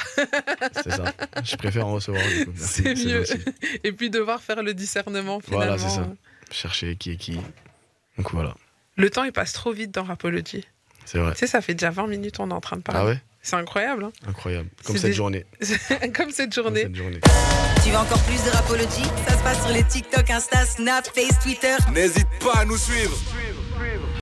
C'est 0.83 0.91
ça. 0.91 1.13
Je 1.43 1.55
préfère 1.57 1.85
en 1.87 1.93
recevoir. 1.93 2.23
C'est 2.55 2.95
mieux. 3.05 3.23
Et 3.83 3.91
puis 3.91 4.09
devoir 4.09 4.41
faire 4.41 4.63
le 4.63 4.73
discernement 4.73 5.39
finalement. 5.41 5.65
Voilà, 5.65 5.77
c'est 5.77 5.89
ça. 5.89 6.07
Chercher 6.49 6.95
qui 6.95 7.11
est 7.11 7.17
qui. 7.17 7.39
Donc 8.17 8.31
voilà, 8.31 8.55
Le 8.97 9.09
temps 9.09 9.23
il 9.23 9.31
passe 9.31 9.53
trop 9.53 9.71
vite 9.71 9.91
dans 9.91 10.03
Rapology. 10.03 10.65
c'est 11.05 11.17
vrai. 11.19 11.31
Tu 11.33 11.39
sais, 11.39 11.47
ça 11.47 11.61
fait 11.61 11.73
déjà 11.73 11.89
20 11.91 12.07
minutes 12.07 12.39
on 12.39 12.49
est 12.49 12.53
en 12.53 12.61
train 12.61 12.75
de 12.77 12.83
Ah 12.87 12.91
parler. 12.91 13.11
ouais? 13.13 13.21
C'est 13.43 13.55
incroyable. 13.55 14.03
hein. 14.03 14.11
Incroyable. 14.27 14.69
Comme 14.85 14.97
cette 14.97 15.11
des- 15.11 15.13
journée. 15.13 15.45
Comme 16.15 16.29
cette 16.31 16.53
Comme 16.53 16.63
journée. 16.65 16.81
cette 16.83 16.95
journée. 16.95 17.19
Tu 17.83 17.89
veux 17.89 17.97
encore 17.97 18.21
plus 18.23 18.43
de 18.43 18.49
Rapology? 18.51 19.03
Ça 19.27 19.37
se 19.37 19.43
passe 19.43 19.61
sur 19.65 19.73
les 19.73 19.83
TikTok, 19.83 20.29
Insta, 20.29 20.65
Snap, 20.65 21.07
Face, 21.07 21.39
Twitter. 21.41 21.75
N'hésite 21.91 22.27
pas 22.43 22.57
à 22.59 22.65
nous 22.65 22.77
suivre. 22.77 23.17